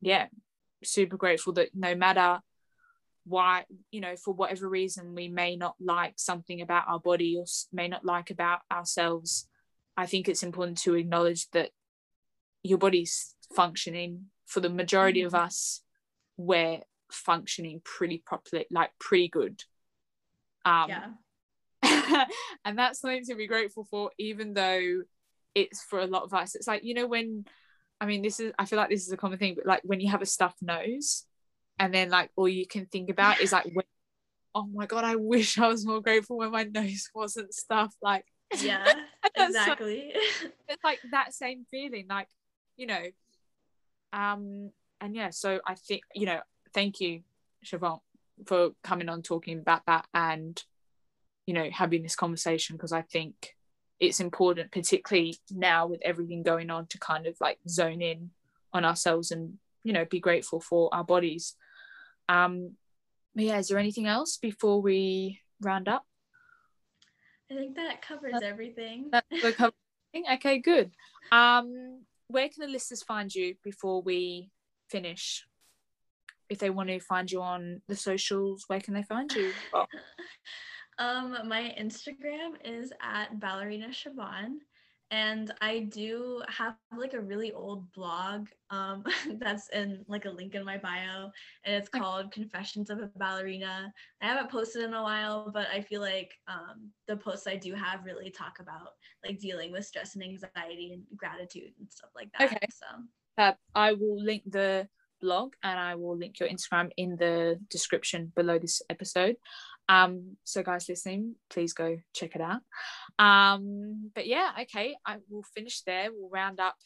yeah 0.00 0.26
super 0.82 1.16
grateful 1.16 1.52
that 1.52 1.68
no 1.74 1.94
matter 1.94 2.40
why 3.28 3.64
you 3.90 4.00
know 4.00 4.16
for 4.16 4.32
whatever 4.32 4.68
reason 4.68 5.14
we 5.14 5.28
may 5.28 5.56
not 5.56 5.74
like 5.80 6.14
something 6.16 6.60
about 6.60 6.84
our 6.88 6.98
body 6.98 7.36
or 7.38 7.44
may 7.72 7.88
not 7.88 8.04
like 8.04 8.30
about 8.30 8.60
ourselves 8.72 9.46
i 9.96 10.06
think 10.06 10.28
it's 10.28 10.42
important 10.42 10.78
to 10.78 10.94
acknowledge 10.94 11.48
that 11.50 11.70
your 12.62 12.78
body's 12.78 13.34
functioning. 13.54 14.26
For 14.46 14.60
the 14.60 14.70
majority 14.70 15.22
of 15.22 15.34
us 15.34 15.82
we're 16.38 16.80
functioning 17.10 17.82
pretty 17.84 18.22
properly 18.24 18.64
like 18.70 18.90
pretty 18.98 19.28
good. 19.28 19.62
Um 20.64 20.88
yeah. 21.82 22.24
and 22.64 22.78
that's 22.78 23.00
something 23.00 23.24
to 23.26 23.34
be 23.34 23.46
grateful 23.46 23.84
for 23.84 24.10
even 24.18 24.54
though 24.54 25.02
it's 25.54 25.82
for 25.82 26.00
a 26.00 26.06
lot 26.06 26.22
of 26.22 26.32
us. 26.32 26.54
It's 26.54 26.66
like 26.66 26.82
you 26.82 26.94
know 26.94 27.06
when 27.06 27.44
i 28.00 28.06
mean 28.06 28.22
this 28.22 28.38
is 28.38 28.52
i 28.58 28.64
feel 28.64 28.78
like 28.78 28.88
this 28.88 29.06
is 29.06 29.12
a 29.12 29.16
common 29.16 29.38
thing 29.38 29.54
but 29.56 29.66
like 29.66 29.80
when 29.82 30.00
you 30.00 30.08
have 30.08 30.22
a 30.22 30.26
stuffed 30.26 30.62
nose 30.62 31.24
and 31.78 31.92
then 31.94 32.10
like 32.10 32.30
all 32.36 32.48
you 32.48 32.66
can 32.66 32.86
think 32.86 33.10
about 33.10 33.40
is 33.40 33.52
like 33.52 33.64
when, 33.72 33.84
oh 34.54 34.66
my 34.66 34.86
god 34.86 35.04
i 35.04 35.14
wish 35.16 35.58
i 35.58 35.68
was 35.68 35.86
more 35.86 36.00
grateful 36.00 36.38
when 36.38 36.50
my 36.50 36.64
nose 36.64 37.10
wasn't 37.14 37.52
stuffed 37.54 37.96
like 38.02 38.24
Yeah. 38.60 38.84
That's 39.36 39.54
so- 39.54 39.60
Exactly. 39.60 40.12
it's 40.68 40.84
like 40.84 41.00
that 41.12 41.34
same 41.34 41.66
feeling 41.70 42.06
like 42.08 42.28
you 42.76 42.86
know 42.86 43.02
um 44.12 44.70
and 45.00 45.14
yeah 45.14 45.30
so 45.30 45.60
i 45.66 45.74
think 45.74 46.02
you 46.14 46.26
know 46.26 46.40
thank 46.72 47.00
you 47.00 47.22
Siobhan 47.64 48.00
for 48.46 48.70
coming 48.82 49.08
on 49.08 49.22
talking 49.22 49.58
about 49.58 49.82
that 49.86 50.06
and 50.14 50.62
you 51.46 51.54
know 51.54 51.68
having 51.72 52.02
this 52.02 52.16
conversation 52.16 52.76
because 52.76 52.92
i 52.92 53.02
think 53.02 53.54
it's 54.00 54.20
important 54.20 54.70
particularly 54.70 55.36
now 55.50 55.86
with 55.86 56.00
everything 56.04 56.42
going 56.42 56.70
on 56.70 56.86
to 56.86 56.98
kind 56.98 57.26
of 57.26 57.36
like 57.40 57.58
zone 57.68 58.00
in 58.00 58.30
on 58.72 58.84
ourselves 58.84 59.30
and 59.30 59.54
you 59.82 59.92
know 59.92 60.04
be 60.04 60.20
grateful 60.20 60.60
for 60.60 60.88
our 60.94 61.04
bodies 61.04 61.56
um 62.28 62.76
yeah 63.34 63.58
is 63.58 63.68
there 63.68 63.78
anything 63.78 64.06
else 64.06 64.36
before 64.36 64.80
we 64.80 65.40
round 65.60 65.88
up 65.88 66.04
I 67.50 67.54
think 67.54 67.76
that 67.76 68.02
covers 68.02 68.34
everything. 68.42 69.08
that 69.12 69.24
we're 69.42 69.52
covering? 69.52 69.72
Okay, 70.32 70.58
good. 70.58 70.90
Um, 71.32 72.02
where 72.28 72.48
can 72.48 72.66
the 72.66 72.72
listeners 72.72 73.02
find 73.02 73.34
you 73.34 73.54
before 73.64 74.02
we 74.02 74.50
finish? 74.90 75.46
If 76.50 76.58
they 76.58 76.70
want 76.70 76.88
to 76.90 77.00
find 77.00 77.30
you 77.30 77.42
on 77.42 77.82
the 77.88 77.96
socials, 77.96 78.64
where 78.66 78.80
can 78.80 78.94
they 78.94 79.02
find 79.02 79.32
you? 79.32 79.52
Oh, 79.72 79.86
um, 80.98 81.36
my 81.46 81.74
Instagram 81.80 82.54
is 82.64 82.92
at 83.02 83.38
ballerina 83.40 83.88
Siobhan, 83.88 84.56
and 85.10 85.52
I 85.60 85.88
do 85.92 86.42
have 86.48 86.74
like 86.96 87.14
a 87.14 87.20
really 87.20 87.52
old 87.52 87.90
blog 87.92 88.48
um, 88.70 89.04
that's 89.38 89.68
in 89.70 90.04
like 90.06 90.26
a 90.26 90.30
link 90.30 90.54
in 90.54 90.64
my 90.64 90.78
bio, 90.78 91.30
and 91.64 91.76
it's 91.76 91.88
called 91.88 92.32
Confessions 92.32 92.90
of 92.90 92.98
a 92.98 93.10
Ballerina. 93.16 93.92
I 94.20 94.26
haven't 94.26 94.50
posted 94.50 94.84
in 94.84 94.94
a 94.94 95.02
while, 95.02 95.50
but 95.52 95.66
I 95.72 95.80
feel 95.80 96.00
like 96.00 96.32
um, 96.46 96.90
the 97.06 97.16
posts 97.16 97.46
I 97.46 97.56
do 97.56 97.74
have 97.74 98.04
really 98.04 98.30
talk 98.30 98.58
about 98.60 98.90
like 99.24 99.38
dealing 99.38 99.72
with 99.72 99.86
stress 99.86 100.14
and 100.14 100.24
anxiety 100.24 100.92
and 100.92 101.02
gratitude 101.16 101.72
and 101.78 101.90
stuff 101.90 102.10
like 102.14 102.28
that. 102.38 102.52
Okay. 102.52 102.66
So 102.70 102.86
uh, 103.38 103.52
I 103.74 103.92
will 103.92 104.22
link 104.22 104.42
the 104.46 104.88
blog 105.20 105.54
and 105.62 105.78
I 105.78 105.94
will 105.94 106.16
link 106.16 106.38
your 106.38 106.48
Instagram 106.48 106.90
in 106.96 107.16
the 107.16 107.58
description 107.70 108.32
below 108.36 108.58
this 108.58 108.82
episode. 108.90 109.36
Um, 109.88 110.36
so 110.44 110.62
guys 110.62 110.88
listening, 110.88 111.36
please 111.48 111.72
go 111.72 111.98
check 112.14 112.34
it 112.34 112.40
out. 112.40 112.60
Um, 113.18 114.10
but 114.14 114.26
yeah, 114.26 114.50
okay, 114.62 114.96
I 115.04 115.16
will 115.28 115.44
finish 115.54 115.82
there. 115.82 116.10
We'll 116.12 116.30
round 116.30 116.60
up. 116.60 116.76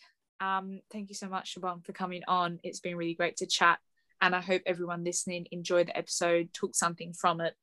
Um, 0.41 0.80
thank 0.91 1.09
you 1.09 1.14
so 1.14 1.28
much, 1.28 1.55
Siobhan, 1.55 1.85
for 1.85 1.93
coming 1.93 2.22
on. 2.26 2.59
It's 2.62 2.80
been 2.80 2.97
really 2.97 3.14
great 3.14 3.37
to 3.39 3.47
chat. 3.47 3.78
And 4.20 4.35
I 4.35 4.41
hope 4.41 4.62
everyone 4.66 5.05
listening 5.05 5.47
enjoyed 5.51 5.89
the 5.89 5.99
episode, 5.99 6.51
took 6.53 6.74
something 6.74 7.12
from 7.12 7.41
it, 7.41 7.55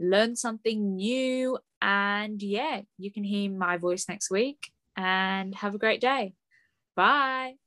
learned 0.00 0.38
something 0.38 0.96
new. 0.96 1.58
And 1.82 2.42
yeah, 2.42 2.82
you 2.98 3.12
can 3.12 3.24
hear 3.24 3.50
my 3.50 3.76
voice 3.76 4.08
next 4.08 4.30
week 4.30 4.70
and 4.96 5.54
have 5.54 5.74
a 5.74 5.78
great 5.78 6.00
day. 6.00 6.34
Bye. 6.94 7.65